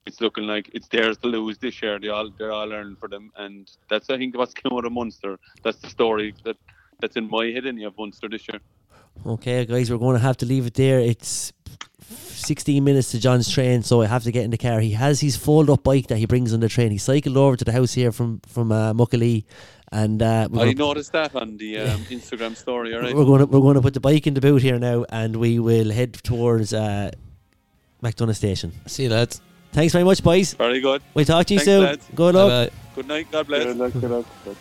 it's 0.05 0.21
looking 0.21 0.45
like 0.45 0.69
it's 0.73 0.87
theirs 0.87 1.17
to 1.17 1.27
lose 1.27 1.57
this 1.57 1.81
year. 1.81 1.99
They 1.99 2.07
all 2.07 2.29
they're 2.29 2.51
all 2.51 2.71
earning 2.71 2.95
for 2.95 3.09
them, 3.09 3.31
and 3.35 3.69
that's 3.89 4.09
I 4.09 4.17
think 4.17 4.37
what's 4.37 4.53
coming 4.53 4.77
out 4.77 4.85
of 4.85 4.93
Munster. 4.93 5.37
That's 5.63 5.77
the 5.77 5.89
story 5.89 6.33
that 6.45 6.55
that's 6.99 7.17
in 7.17 7.29
my 7.29 7.47
head. 7.47 7.65
Any 7.65 7.83
of 7.83 7.97
Munster 7.97 8.29
this 8.29 8.47
year. 8.47 8.61
Okay, 9.25 9.65
guys, 9.65 9.89
we're 9.89 9.97
going 9.97 10.15
to 10.15 10.21
have 10.21 10.37
to 10.37 10.45
leave 10.45 10.65
it 10.65 10.73
there. 10.73 10.99
It's 10.99 11.53
16 12.43 12.83
minutes 12.83 13.11
to 13.11 13.19
John's 13.19 13.49
train, 13.49 13.83
so 13.83 14.01
I 14.01 14.07
have 14.07 14.23
to 14.23 14.31
get 14.31 14.43
in 14.43 14.51
the 14.51 14.57
car. 14.57 14.79
He 14.79 14.91
has 14.91 15.21
his 15.21 15.37
fold 15.37 15.69
up 15.69 15.83
bike 15.83 16.07
that 16.07 16.17
he 16.17 16.25
brings 16.25 16.53
on 16.53 16.59
the 16.59 16.67
train. 16.67 16.91
He 16.91 16.97
cycled 16.97 17.37
over 17.37 17.55
to 17.55 17.63
the 17.63 17.71
house 17.71 17.93
here 17.93 18.11
from 18.11 18.41
from 18.47 18.71
uh, 18.71 18.93
Muckalee, 18.93 19.45
and 19.91 20.21
uh, 20.21 20.49
we're, 20.51 20.61
I 20.61 20.73
gonna, 20.73 20.87
noticed 20.87 21.13
that 21.13 21.35
on 21.35 21.57
the 21.57 21.79
um, 21.79 22.01
Instagram 22.05 22.57
story. 22.57 22.93
All 22.93 23.01
right. 23.01 23.15
we're 23.15 23.25
going 23.25 23.39
to 23.39 23.45
we're 23.45 23.61
going 23.61 23.75
to 23.75 23.81
put 23.81 23.93
the 23.93 24.01
bike 24.01 24.27
in 24.27 24.33
the 24.33 24.41
boot 24.41 24.61
here 24.61 24.77
now, 24.77 25.05
and 25.09 25.37
we 25.37 25.59
will 25.59 25.91
head 25.91 26.13
towards 26.15 26.73
uh, 26.73 27.11
MacDonagh 28.01 28.35
Station. 28.35 28.73
See 28.87 29.03
you, 29.03 29.09
lads. 29.09 29.39
Thanks 29.71 29.93
very 29.93 30.03
much, 30.03 30.21
boys. 30.21 30.53
Very 30.53 30.81
good. 30.81 31.01
We'll 31.13 31.25
talk 31.25 31.45
to 31.47 31.53
you 31.53 31.59
Thanks, 31.59 31.65
soon. 31.65 31.83
lads. 31.83 32.07
Good 32.13 32.35
luck. 32.35 32.49
Bye-bye. 32.49 32.77
Good 32.95 33.07
night. 33.07 33.27
God 33.31 33.47
bless. 33.47 33.63
Good 33.63 33.77
luck, 33.77 33.93
good 33.93 34.11
luck, 34.11 34.25
good 34.43 34.49
luck. 34.49 34.57